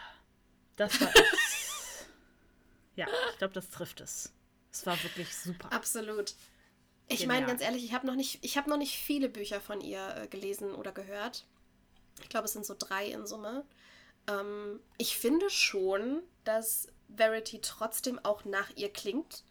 Das 0.77 1.01
war 1.01 1.09
echt. 1.09 2.07
ja, 2.95 3.07
ich 3.31 3.37
glaube, 3.37 3.53
das 3.53 3.69
trifft 3.69 4.01
es. 4.01 4.33
Es 4.71 4.85
war 4.85 5.01
wirklich 5.03 5.35
super. 5.35 5.71
Absolut. 5.71 6.35
Ich 7.09 7.25
meine 7.25 7.45
ganz 7.45 7.61
ehrlich, 7.61 7.85
ich 7.85 7.93
habe 7.93 8.05
noch 8.05 8.15
nicht, 8.15 8.43
ich 8.43 8.57
habe 8.57 8.69
noch 8.69 8.77
nicht 8.77 8.97
viele 8.97 9.29
Bücher 9.29 9.61
von 9.61 9.81
ihr 9.81 10.15
äh, 10.15 10.27
gelesen 10.27 10.73
oder 10.73 10.91
gehört. 10.91 11.45
Ich 12.21 12.29
glaube, 12.29 12.45
es 12.45 12.53
sind 12.53 12.65
so 12.65 12.75
drei 12.77 13.07
in 13.07 13.25
Summe. 13.25 13.65
Ähm, 14.27 14.79
ich 14.97 15.17
finde 15.17 15.49
schon, 15.49 16.21
dass 16.43 16.89
Verity 17.15 17.59
trotzdem 17.61 18.19
auch 18.23 18.45
nach 18.45 18.69
ihr 18.75 18.91
klingt. 18.91 19.43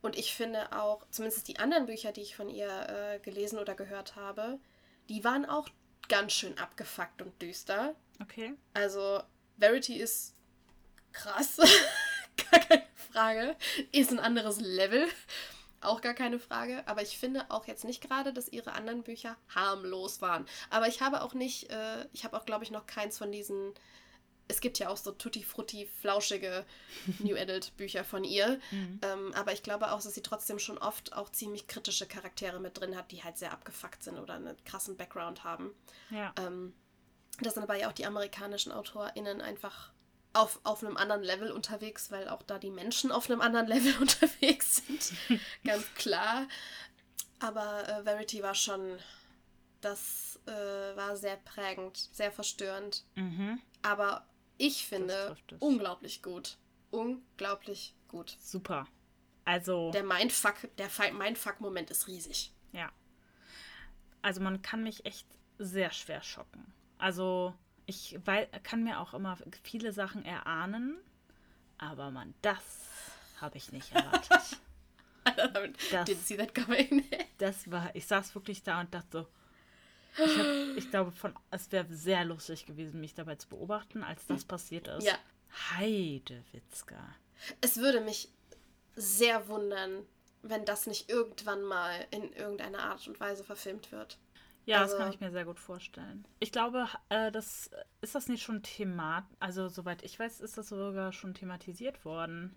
Und 0.00 0.16
ich 0.16 0.34
finde 0.34 0.72
auch, 0.72 1.06
zumindest 1.10 1.46
die 1.48 1.58
anderen 1.58 1.86
Bücher, 1.86 2.12
die 2.12 2.22
ich 2.22 2.34
von 2.34 2.48
ihr 2.48 2.88
äh, 2.88 3.18
gelesen 3.20 3.58
oder 3.58 3.74
gehört 3.74 4.16
habe, 4.16 4.58
die 5.08 5.22
waren 5.22 5.46
auch 5.46 5.68
ganz 6.08 6.32
schön 6.32 6.58
abgefuckt 6.58 7.22
und 7.22 7.40
düster. 7.40 7.94
Okay. 8.20 8.54
Also, 8.74 9.22
Verity 9.58 9.96
ist 9.96 10.34
krass. 11.12 11.56
gar 12.50 12.60
keine 12.60 12.86
Frage. 13.12 13.56
Ist 13.92 14.10
ein 14.10 14.18
anderes 14.18 14.60
Level. 14.60 15.06
Auch 15.80 16.00
gar 16.00 16.14
keine 16.14 16.38
Frage. 16.38 16.82
Aber 16.86 17.02
ich 17.02 17.18
finde 17.18 17.46
auch 17.50 17.66
jetzt 17.66 17.84
nicht 17.84 18.02
gerade, 18.02 18.32
dass 18.32 18.48
ihre 18.48 18.72
anderen 18.72 19.02
Bücher 19.02 19.36
harmlos 19.54 20.20
waren. 20.20 20.46
Aber 20.70 20.88
ich 20.88 21.00
habe 21.00 21.22
auch 21.22 21.34
nicht, 21.34 21.70
äh, 21.70 22.06
ich 22.12 22.24
habe 22.24 22.36
auch, 22.36 22.44
glaube 22.44 22.64
ich, 22.64 22.70
noch 22.70 22.86
keins 22.86 23.18
von 23.18 23.30
diesen 23.30 23.72
es 24.48 24.60
gibt 24.60 24.78
ja 24.78 24.88
auch 24.88 24.96
so 24.96 25.12
tutti 25.12 25.42
frutti 25.42 25.88
flauschige 26.00 26.64
New 27.20 27.36
Adult 27.36 27.76
Bücher 27.76 28.04
von 28.04 28.24
ihr. 28.24 28.60
Mhm. 28.70 29.00
Ähm, 29.02 29.34
aber 29.34 29.52
ich 29.52 29.62
glaube 29.62 29.92
auch, 29.92 30.02
dass 30.02 30.14
sie 30.14 30.22
trotzdem 30.22 30.58
schon 30.58 30.78
oft 30.78 31.12
auch 31.12 31.30
ziemlich 31.30 31.66
kritische 31.66 32.06
Charaktere 32.06 32.60
mit 32.60 32.78
drin 32.78 32.96
hat, 32.96 33.10
die 33.10 33.24
halt 33.24 33.38
sehr 33.38 33.52
abgefuckt 33.52 34.02
sind 34.02 34.18
oder 34.18 34.34
einen 34.34 34.56
krassen 34.64 34.96
Background 34.96 35.44
haben. 35.44 35.70
Ja. 36.10 36.34
Ähm, 36.38 36.74
das 37.40 37.54
sind 37.54 37.62
aber 37.62 37.76
ja 37.76 37.88
auch 37.88 37.92
die 37.92 38.06
amerikanischen 38.06 38.72
AutorInnen 38.72 39.40
einfach 39.40 39.92
auf, 40.32 40.60
auf 40.64 40.82
einem 40.82 40.96
anderen 40.96 41.22
Level 41.22 41.50
unterwegs, 41.52 42.10
weil 42.10 42.28
auch 42.28 42.42
da 42.42 42.58
die 42.58 42.70
Menschen 42.70 43.12
auf 43.12 43.30
einem 43.30 43.40
anderen 43.40 43.66
Level 43.66 43.94
unterwegs 44.00 44.82
sind. 44.86 45.12
Ganz 45.64 45.84
klar. 45.94 46.46
Aber 47.40 47.88
äh, 47.88 48.04
Verity 48.04 48.42
war 48.42 48.54
schon, 48.54 48.98
das 49.80 50.38
äh, 50.46 50.96
war 50.96 51.16
sehr 51.16 51.36
prägend, 51.36 51.96
sehr 52.12 52.30
verstörend. 52.30 53.04
Mhm. 53.16 53.60
Aber 53.82 54.24
ich 54.64 54.86
finde 54.86 55.36
unglaublich 55.58 56.22
gut. 56.22 56.56
Unglaublich 56.90 57.94
gut. 58.08 58.36
Super. 58.40 58.86
Also, 59.44 59.90
Der 59.90 60.04
Mindfuck, 60.04 60.54
der 60.78 60.88
Mindfuck-Moment 61.12 61.90
ist 61.90 62.06
riesig. 62.06 62.52
ja. 62.72 62.90
Also 64.24 64.40
man 64.40 64.62
kann 64.62 64.84
mich 64.84 65.04
echt 65.04 65.26
sehr 65.58 65.90
schwer 65.90 66.22
schocken. 66.22 66.72
Also 66.96 67.54
ich 67.86 68.16
wei- 68.24 68.46
kann 68.62 68.84
mir 68.84 69.00
auch 69.00 69.14
immer 69.14 69.36
viele 69.64 69.92
Sachen 69.92 70.24
erahnen, 70.24 70.96
aber 71.76 72.12
man, 72.12 72.32
das 72.40 72.62
habe 73.40 73.58
ich 73.58 73.72
nicht 73.72 73.90
erwartet. 73.92 74.30
Das- 75.90 76.28
that 76.28 76.54
coming. 76.54 77.04
Das 77.38 77.68
war, 77.70 77.94
ich 77.96 78.06
saß 78.06 78.34
wirklich 78.36 78.62
da 78.62 78.80
und 78.80 78.94
dachte 78.94 79.08
so, 79.22 79.26
ich, 80.18 80.38
hab, 80.38 80.76
ich 80.76 80.90
glaube, 80.90 81.12
von, 81.12 81.34
es 81.50 81.70
wäre 81.72 81.86
sehr 81.92 82.24
lustig 82.24 82.66
gewesen, 82.66 83.00
mich 83.00 83.14
dabei 83.14 83.36
zu 83.36 83.48
beobachten, 83.48 84.02
als 84.02 84.26
das 84.26 84.44
passiert 84.44 84.88
ist. 84.88 85.04
ja. 85.04 85.14
Heidewitzka. 85.78 86.96
Es 87.60 87.76
würde 87.76 88.00
mich 88.00 88.28
sehr 88.96 89.48
wundern, 89.48 90.04
wenn 90.42 90.64
das 90.64 90.86
nicht 90.86 91.10
irgendwann 91.10 91.62
mal 91.62 92.06
in 92.10 92.32
irgendeiner 92.32 92.80
Art 92.84 93.06
und 93.06 93.20
Weise 93.20 93.44
verfilmt 93.44 93.92
wird. 93.92 94.18
Ja, 94.64 94.80
Also- 94.80 94.92
das 94.96 95.02
kann 95.02 95.12
ich 95.12 95.20
mir 95.20 95.30
sehr 95.32 95.44
gut 95.44 95.58
vorstellen. 95.58 96.24
Ich 96.40 96.52
glaube, 96.52 96.86
äh, 97.08 97.32
das 97.32 97.70
ist 98.00 98.14
das 98.14 98.28
nicht 98.28 98.42
schon 98.42 98.62
Thema, 98.62 99.28
also 99.40 99.68
soweit 99.68 100.02
ich 100.04 100.18
weiß, 100.18 100.40
ist 100.40 100.56
das 100.56 100.68
sogar 100.68 101.12
schon 101.12 101.34
thematisiert 101.34 102.04
worden. 102.04 102.54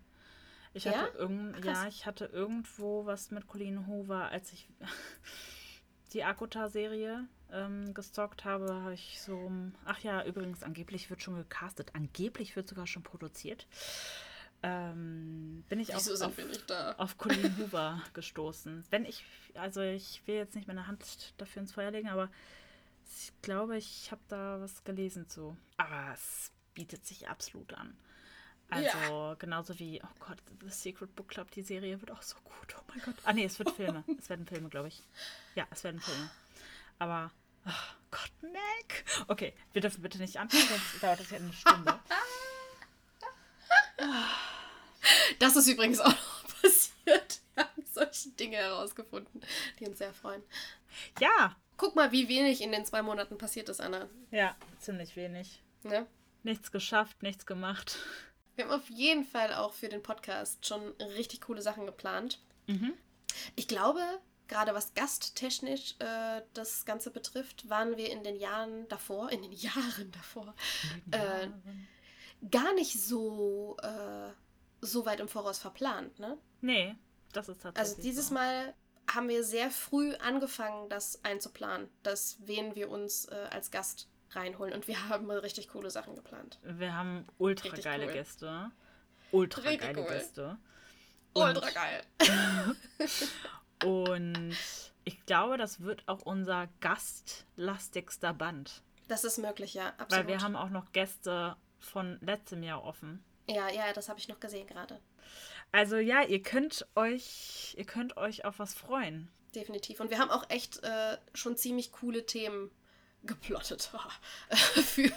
Ich 0.72 0.84
Ja? 0.84 0.92
hatte 0.92 1.18
irgend, 1.18 1.54
Krass. 1.56 1.64
ja, 1.82 1.88
ich 1.88 2.06
hatte 2.06 2.26
irgendwo 2.26 3.06
was 3.06 3.30
mit 3.30 3.46
Colleen 3.48 3.86
Hoover, 3.86 4.28
als 4.30 4.52
ich 4.52 4.68
die 6.12 6.22
Akota-Serie 6.24 7.26
ähm, 7.52 7.94
gestalkt 7.94 8.44
habe, 8.44 8.72
habe 8.82 8.94
ich 8.94 9.20
so, 9.20 9.36
um- 9.36 9.74
ach 9.84 9.98
ja, 10.00 10.24
übrigens, 10.24 10.62
angeblich 10.62 11.10
wird 11.10 11.22
schon 11.22 11.36
gecastet, 11.36 11.94
angeblich 11.94 12.56
wird 12.56 12.68
sogar 12.68 12.86
schon 12.86 13.02
produziert. 13.02 13.66
Ähm, 14.62 15.64
bin 15.68 15.78
ich 15.80 15.88
Wieso 15.94 16.12
auf, 16.24 16.32
auf, 16.38 16.98
auf 16.98 17.18
Colleen 17.18 17.56
Hoover 17.58 18.02
gestoßen. 18.14 18.84
Wenn 18.90 19.04
ich, 19.04 19.24
also 19.54 19.80
ich 19.82 20.22
will 20.26 20.36
jetzt 20.36 20.54
nicht 20.54 20.66
meine 20.66 20.86
Hand 20.86 21.34
dafür 21.36 21.62
ins 21.62 21.72
Feuer 21.72 21.90
legen, 21.90 22.08
aber 22.08 22.30
ich 23.08 23.32
glaube, 23.42 23.76
ich 23.76 24.10
habe 24.10 24.22
da 24.28 24.60
was 24.60 24.82
gelesen 24.82 25.28
zu. 25.28 25.56
Aber 25.76 26.12
es 26.14 26.50
bietet 26.74 27.06
sich 27.06 27.28
absolut 27.28 27.74
an. 27.74 27.96
Also 28.68 29.36
genauso 29.38 29.78
wie, 29.78 30.02
oh 30.02 30.08
Gott, 30.18 30.38
The 30.60 30.70
Secret 30.70 31.14
Book 31.14 31.28
Club, 31.28 31.50
die 31.52 31.62
Serie 31.62 32.00
wird 32.00 32.10
auch 32.10 32.22
so 32.22 32.36
gut. 32.42 32.74
Oh 32.76 32.82
mein 32.88 33.00
Gott. 33.00 33.14
Ah 33.24 33.32
nee, 33.32 33.44
es 33.44 33.58
wird 33.60 33.70
Filme. 33.76 34.02
es 34.18 34.28
werden 34.28 34.46
Filme, 34.46 34.68
glaube 34.68 34.88
ich. 34.88 35.02
Ja, 35.54 35.66
es 35.70 35.84
werden 35.84 36.00
Filme. 36.00 36.28
Aber, 36.98 37.30
oh 37.66 37.70
Gott, 38.10 38.32
Mac. 38.42 39.04
Okay, 39.28 39.54
wir 39.72 39.82
dürfen 39.82 40.02
bitte 40.02 40.18
nicht 40.18 40.38
anfangen, 40.38 40.66
sonst 40.68 40.84
dauert 41.02 41.20
das 41.20 41.30
ja 41.30 41.36
eine 41.38 41.52
Stunde. 41.52 42.00
Das 45.38 45.54
ist 45.56 45.68
übrigens 45.68 46.00
auch 46.00 46.08
noch 46.10 46.44
passiert. 46.62 47.40
Wir 47.54 47.64
haben 47.64 47.84
solche 47.92 48.30
Dinge 48.30 48.56
herausgefunden, 48.56 49.40
die 49.78 49.86
uns 49.86 49.98
sehr 49.98 50.12
freuen. 50.12 50.42
Ja, 51.20 51.56
Guck 51.76 51.94
mal, 51.94 52.10
wie 52.10 52.28
wenig 52.28 52.62
in 52.62 52.72
den 52.72 52.86
zwei 52.86 53.02
Monaten 53.02 53.36
passiert 53.36 53.68
ist, 53.68 53.80
Anna. 53.80 54.08
ja, 54.30 54.56
ziemlich 54.78 55.14
wenig. 55.14 55.62
Ne? 55.82 56.06
Nichts 56.42 56.72
geschafft, 56.72 57.22
nichts 57.22 57.44
gemacht. 57.44 57.98
Wir 58.54 58.64
haben 58.64 58.72
auf 58.72 58.88
jeden 58.88 59.24
Fall 59.24 59.52
auch 59.52 59.74
für 59.74 59.88
den 59.90 60.02
Podcast 60.02 60.64
schon 60.66 60.92
richtig 61.00 61.42
coole 61.42 61.60
Sachen 61.60 61.84
geplant. 61.84 62.40
Mhm. 62.66 62.94
Ich 63.56 63.68
glaube, 63.68 64.00
gerade 64.48 64.74
was 64.74 64.94
gasttechnisch 64.94 65.94
äh, 65.98 66.42
das 66.54 66.84
Ganze 66.84 67.10
betrifft, 67.10 67.68
waren 67.68 67.96
wir 67.96 68.10
in 68.10 68.22
den 68.24 68.36
Jahren 68.36 68.88
davor, 68.88 69.30
in 69.30 69.42
den 69.42 69.52
Jahren 69.52 70.10
davor, 70.12 70.54
äh, 71.10 71.48
gar 72.50 72.74
nicht 72.74 73.00
so, 73.02 73.76
äh, 73.82 74.30
so 74.80 75.06
weit 75.06 75.20
im 75.20 75.28
Voraus 75.28 75.58
verplant. 75.58 76.18
Ne? 76.18 76.38
Nee, 76.60 76.94
das 77.32 77.48
ist 77.48 77.62
tatsächlich. 77.62 77.90
Also 77.92 78.02
dieses 78.02 78.28
so. 78.28 78.34
Mal 78.34 78.74
haben 79.08 79.28
wir 79.28 79.44
sehr 79.44 79.70
früh 79.70 80.14
angefangen, 80.16 80.88
das 80.88 81.24
einzuplanen, 81.24 81.88
dass 82.02 82.38
wen 82.40 82.74
wir 82.74 82.90
uns 82.90 83.26
äh, 83.26 83.34
als 83.50 83.70
Gast 83.70 84.08
reinholen. 84.30 84.74
Und 84.74 84.88
wir 84.88 85.08
haben 85.08 85.26
mal 85.26 85.38
richtig 85.38 85.68
coole 85.68 85.90
Sachen 85.90 86.14
geplant. 86.16 86.58
Wir 86.62 86.94
haben 86.94 87.26
ultra 87.38 87.68
Richtig 87.68 87.84
geile 87.84 88.06
cool. 88.06 88.12
Gäste. 88.12 88.70
Ultra 89.32 89.60
Richtig 89.62 89.80
geile 89.80 90.00
cool. 90.02 90.08
Gäste. 90.08 90.58
Und- 91.34 91.42
Ultra 91.56 91.70
geil. 91.70 92.02
Und 93.84 94.56
ich 95.04 95.24
glaube, 95.26 95.58
das 95.58 95.80
wird 95.80 96.02
auch 96.06 96.22
unser 96.22 96.68
gastlastigster 96.80 98.32
Band. 98.32 98.82
Das 99.08 99.24
ist 99.24 99.38
möglich, 99.38 99.74
ja, 99.74 99.88
absolut. 99.98 100.10
Weil 100.10 100.26
wir 100.26 100.40
haben 100.42 100.56
auch 100.56 100.70
noch 100.70 100.92
Gäste 100.92 101.56
von 101.78 102.18
letztem 102.20 102.62
Jahr 102.62 102.82
offen. 102.82 103.22
ja, 103.46 103.70
ja, 103.70 103.92
das 103.92 104.08
habe 104.08 104.18
ich 104.18 104.28
noch 104.28 104.40
gesehen 104.40 104.66
gerade. 104.66 105.00
Also 105.72 105.96
ja, 105.96 106.22
ihr 106.22 106.42
könnt 106.42 106.86
euch, 106.94 107.74
ihr 107.76 107.84
könnt 107.84 108.16
euch 108.16 108.44
auf 108.44 108.58
was 108.58 108.74
freuen. 108.74 109.28
Definitiv. 109.54 110.00
Und 110.00 110.10
wir 110.10 110.18
haben 110.18 110.30
auch 110.30 110.48
echt 110.50 110.82
äh, 110.82 111.18
schon 111.34 111.56
ziemlich 111.56 111.92
coole 111.92 112.26
Themen 112.26 112.70
geplottet 113.24 113.90
für, 114.50 115.10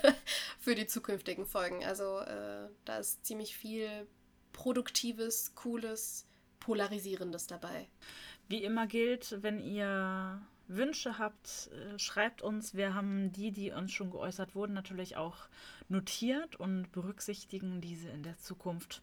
für 0.59 0.75
die 0.75 0.87
zukünftigen 0.87 1.45
Folgen. 1.45 1.83
Also 1.85 2.19
äh, 2.19 2.67
da 2.85 2.97
ist 2.97 3.25
ziemlich 3.25 3.55
viel 3.55 4.07
Produktives, 4.53 5.53
Cooles, 5.55 6.27
Polarisierendes 6.59 7.47
dabei. 7.47 7.87
Wie 8.49 8.63
immer 8.63 8.87
gilt, 8.87 9.41
wenn 9.43 9.59
ihr 9.59 10.41
Wünsche 10.67 11.17
habt, 11.17 11.69
äh, 11.71 11.97
schreibt 11.99 12.41
uns. 12.41 12.73
Wir 12.73 12.93
haben 12.93 13.31
die, 13.31 13.51
die 13.51 13.71
uns 13.71 13.91
schon 13.91 14.11
geäußert 14.11 14.55
wurden, 14.55 14.73
natürlich 14.73 15.17
auch 15.17 15.47
notiert 15.87 16.55
und 16.55 16.91
berücksichtigen 16.91 17.79
diese 17.79 18.09
in 18.09 18.23
der 18.23 18.37
Zukunft. 18.37 19.01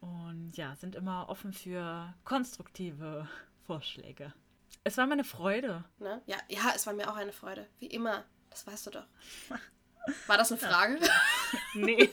Und 0.00 0.56
ja, 0.56 0.76
sind 0.76 0.94
immer 0.94 1.28
offen 1.28 1.52
für 1.52 2.14
konstruktive 2.24 3.28
Vorschläge. 3.66 4.32
Es 4.84 4.96
war 4.96 5.06
mir 5.06 5.14
eine 5.14 5.24
Freude. 5.24 5.84
Ne? 5.98 6.22
Ja, 6.26 6.36
ja, 6.48 6.72
es 6.74 6.86
war 6.86 6.94
mir 6.94 7.10
auch 7.10 7.16
eine 7.16 7.32
Freude. 7.32 7.66
Wie 7.78 7.86
immer. 7.86 8.24
Das 8.50 8.66
weißt 8.66 8.86
du 8.86 8.90
doch. 8.90 9.06
War 10.26 10.38
das 10.38 10.50
eine 10.50 10.60
Frage? 10.60 10.98
Nee. 11.74 12.10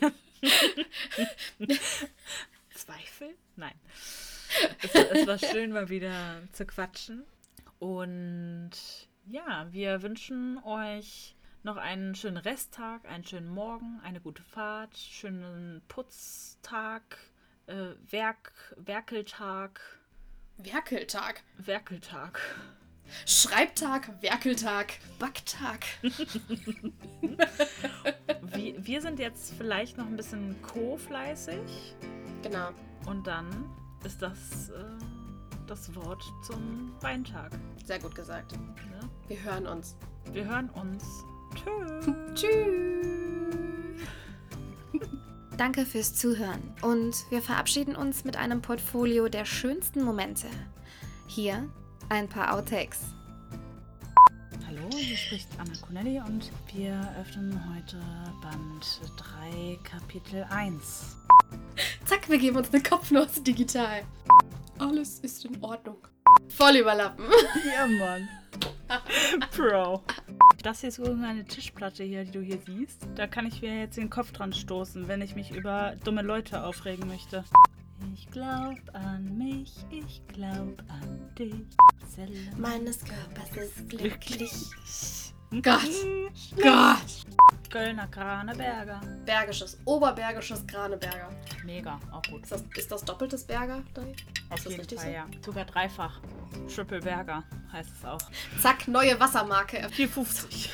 Zweifel? 2.75 3.35
Nein. 3.55 3.73
Es, 4.81 4.93
es 4.95 5.27
war 5.27 5.37
schön, 5.37 5.71
mal 5.71 5.89
wieder 5.89 6.41
zu 6.51 6.65
quatschen. 6.65 7.23
Und 7.79 8.71
ja, 9.25 9.67
wir 9.71 10.01
wünschen 10.01 10.59
euch 10.63 11.35
noch 11.63 11.77
einen 11.77 12.15
schönen 12.15 12.37
Resttag, 12.37 13.05
einen 13.05 13.25
schönen 13.25 13.49
Morgen, 13.49 13.99
eine 14.03 14.21
gute 14.21 14.41
Fahrt, 14.43 14.97
schönen 14.97 15.81
Putztag, 15.87 17.17
äh, 17.67 17.89
Werk, 18.09 18.75
Werkeltag, 18.77 19.81
Werkeltag. 20.57 21.43
Werkeltag. 21.57 22.39
Schreibtag, 23.25 24.21
Werkeltag, 24.21 24.93
Backtag. 25.19 25.85
Wir, 28.53 28.85
wir 28.85 29.01
sind 29.01 29.19
jetzt 29.19 29.53
vielleicht 29.57 29.97
noch 29.97 30.05
ein 30.07 30.15
bisschen 30.15 30.61
co-fleißig 30.61 31.95
Genau. 32.41 32.69
und 33.05 33.27
dann 33.27 33.69
ist 34.03 34.21
das 34.21 34.69
äh, 34.69 34.83
das 35.67 35.93
Wort 35.95 36.23
zum 36.41 36.91
Weintag. 37.01 37.51
Sehr 37.85 37.99
gut 37.99 38.15
gesagt. 38.15 38.53
Ne? 38.53 39.09
Wir 39.27 39.43
hören 39.43 39.67
uns. 39.67 39.95
Wir 40.31 40.45
hören 40.45 40.69
uns. 40.71 41.03
Tschüss. 41.55 42.15
Tschüss. 42.33 43.07
Danke 45.57 45.85
fürs 45.85 46.15
Zuhören 46.15 46.61
und 46.81 47.15
wir 47.29 47.41
verabschieden 47.41 47.95
uns 47.95 48.23
mit 48.23 48.37
einem 48.37 48.61
Portfolio 48.61 49.27
der 49.27 49.45
schönsten 49.45 50.03
Momente. 50.03 50.47
Hier 51.27 51.67
ein 52.09 52.29
paar 52.29 52.53
Outtakes. 52.53 52.99
Hallo, 54.67 54.89
hier 54.95 55.17
spricht 55.17 55.47
Anna 55.57 55.73
Connelly 55.81 56.19
und 56.19 56.51
wir 56.73 56.93
öffnen 57.19 57.59
heute 57.73 57.97
Band 58.41 59.01
3, 59.17 59.79
Kapitel 59.83 60.45
1. 60.49 61.17
Zack, 62.05 62.29
wir 62.29 62.37
geben 62.37 62.57
uns 62.57 62.73
eine 62.73 62.81
Kopfnuss 62.81 63.43
digital. 63.43 64.03
Alles 64.79 65.19
ist 65.19 65.45
in 65.45 65.61
Ordnung. 65.63 65.97
Voll 66.49 66.77
überlappen. 66.77 67.25
Ja, 67.73 67.87
Mann. 67.87 68.27
Pro. 69.51 70.01
Das 70.63 70.79
hier 70.81 70.89
ist 70.89 70.99
irgendeine 70.99 71.45
Tischplatte 71.45 72.03
hier, 72.03 72.23
die 72.25 72.31
du 72.31 72.41
hier 72.41 72.59
siehst. 72.65 73.07
Da 73.15 73.27
kann 73.27 73.45
ich 73.45 73.61
mir 73.61 73.79
jetzt 73.79 73.97
den 73.97 74.09
Kopf 74.09 74.31
dran 74.31 74.53
stoßen, 74.53 75.07
wenn 75.07 75.21
ich 75.21 75.35
mich 75.35 75.51
über 75.51 75.95
dumme 76.03 76.21
Leute 76.21 76.63
aufregen 76.63 77.07
möchte. 77.07 77.43
Ich 78.13 78.29
glaub 78.29 78.77
an 78.93 79.37
mich, 79.37 79.73
ich 79.89 80.21
glaub 80.27 80.81
an 80.87 81.35
dich. 81.37 81.53
Meines 82.57 82.99
Körpers 83.03 83.57
ist 83.57 83.89
glücklich. 83.89 84.51
Gott. 85.51 85.81
Gott. 86.61 87.25
Kölner 87.69 88.07
Kraneberger. 88.07 89.01
Bergisches, 89.25 89.77
Oberbergisches 89.85 90.65
Graneberger. 90.67 91.29
Mega, 91.65 91.99
auch 92.11 92.21
gut. 92.23 92.43
Ist 92.43 92.51
das, 92.51 92.63
ist 92.75 92.91
das 92.91 93.03
doppeltes 93.03 93.43
Berger? 93.43 93.83
Dani? 93.93 94.15
Auf 94.49 94.57
Ist 94.57 94.65
das 94.65 94.71
jeden 94.71 94.79
richtig 94.81 94.99
Fall, 94.99 95.07
so? 95.09 95.13
ja. 95.13 95.25
Sogar 95.45 95.65
dreifach. 95.65 96.19
Triple 96.73 96.99
Berger 97.01 97.43
heißt 97.71 97.89
es 97.97 98.05
auch. 98.05 98.19
Zack, 98.61 98.87
neue 98.87 99.19
Wassermarke. 99.19 99.87
4,50. 99.87 100.69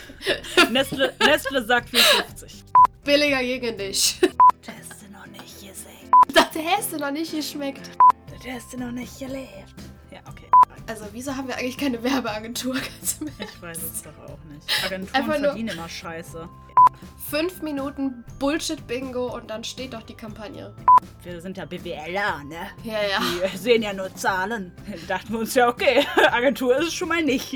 Nestle, 0.72 1.14
Nestle 1.20 1.64
sagt 1.66 1.90
4,50. 1.90 2.64
Billiger 3.04 3.40
gegen 3.42 3.78
dich. 3.78 4.20
Das 4.66 4.76
hast 4.90 5.02
du 5.04 5.12
noch 5.12 5.26
nicht 5.28 5.60
gesehen. 5.60 6.12
Das 6.34 6.48
hast 6.56 6.94
du 6.94 6.98
noch 6.98 7.12
nicht 7.12 7.32
geschmeckt. 7.32 7.90
Das 8.30 8.54
hast 8.54 8.74
du 8.74 8.78
noch 8.78 8.92
nicht 8.92 9.18
gelebt. 9.20 9.74
Also, 10.88 11.06
wieso 11.12 11.36
haben 11.36 11.48
wir 11.48 11.56
eigentlich 11.58 11.78
keine 11.78 12.04
Werbeagentur? 12.04 12.76
Ich 13.40 13.62
weiß 13.62 13.78
es 13.78 14.02
doch 14.02 14.18
auch 14.28 14.44
nicht. 14.46 14.86
Agenturen 14.86 15.16
Einfach 15.16 15.40
verdienen 15.40 15.70
immer 15.70 15.88
Scheiße. 15.88 16.50
Fünf 17.30 17.62
Minuten 17.62 18.24
Bullshit-Bingo 18.40 19.34
und 19.34 19.50
dann 19.50 19.64
steht 19.64 19.94
doch 19.94 20.04
die 20.04 20.14
Kampagne. 20.14 20.74
Wir 21.24 21.42
sind 21.42 21.58
ja 21.58 21.66
BWLer, 21.66 22.44
ne? 22.44 22.68
Ja, 22.84 23.02
ja. 23.02 23.20
Die 23.52 23.58
sehen 23.58 23.82
ja 23.82 23.94
nur 23.94 24.14
Zahlen. 24.16 24.74
Da 25.08 25.18
dachten 25.18 25.34
wir 25.34 25.40
uns 25.40 25.56
ja, 25.56 25.70
okay, 25.70 26.06
Agentur 26.32 26.78
ist 26.78 26.88
es 26.90 26.94
schon 26.94 27.10
mal 27.10 27.24
nicht. 27.24 27.54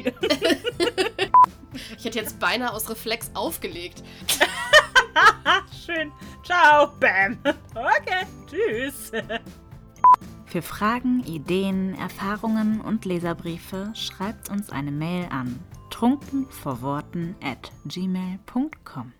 Ich 1.98 2.06
hätte 2.06 2.20
jetzt 2.20 2.40
beinahe 2.40 2.72
aus 2.74 2.90
Reflex 2.90 3.30
aufgelegt. 3.34 4.04
Schön. 5.86 6.12
Ciao. 6.44 6.88
Bam. 7.00 7.38
Okay. 7.74 8.26
Tschüss. 8.50 9.12
Für 10.48 10.62
Fragen, 10.62 11.24
Ideen, 11.26 11.94
Erfahrungen 11.96 12.80
und 12.80 13.04
Leserbriefe 13.04 13.92
schreibt 13.94 14.50
uns 14.50 14.70
eine 14.70 14.92
Mail 14.92 15.28
an 15.30 15.60
trunkenvorworten 15.90 17.36
at 17.44 17.72
gmail.com. 17.86 19.12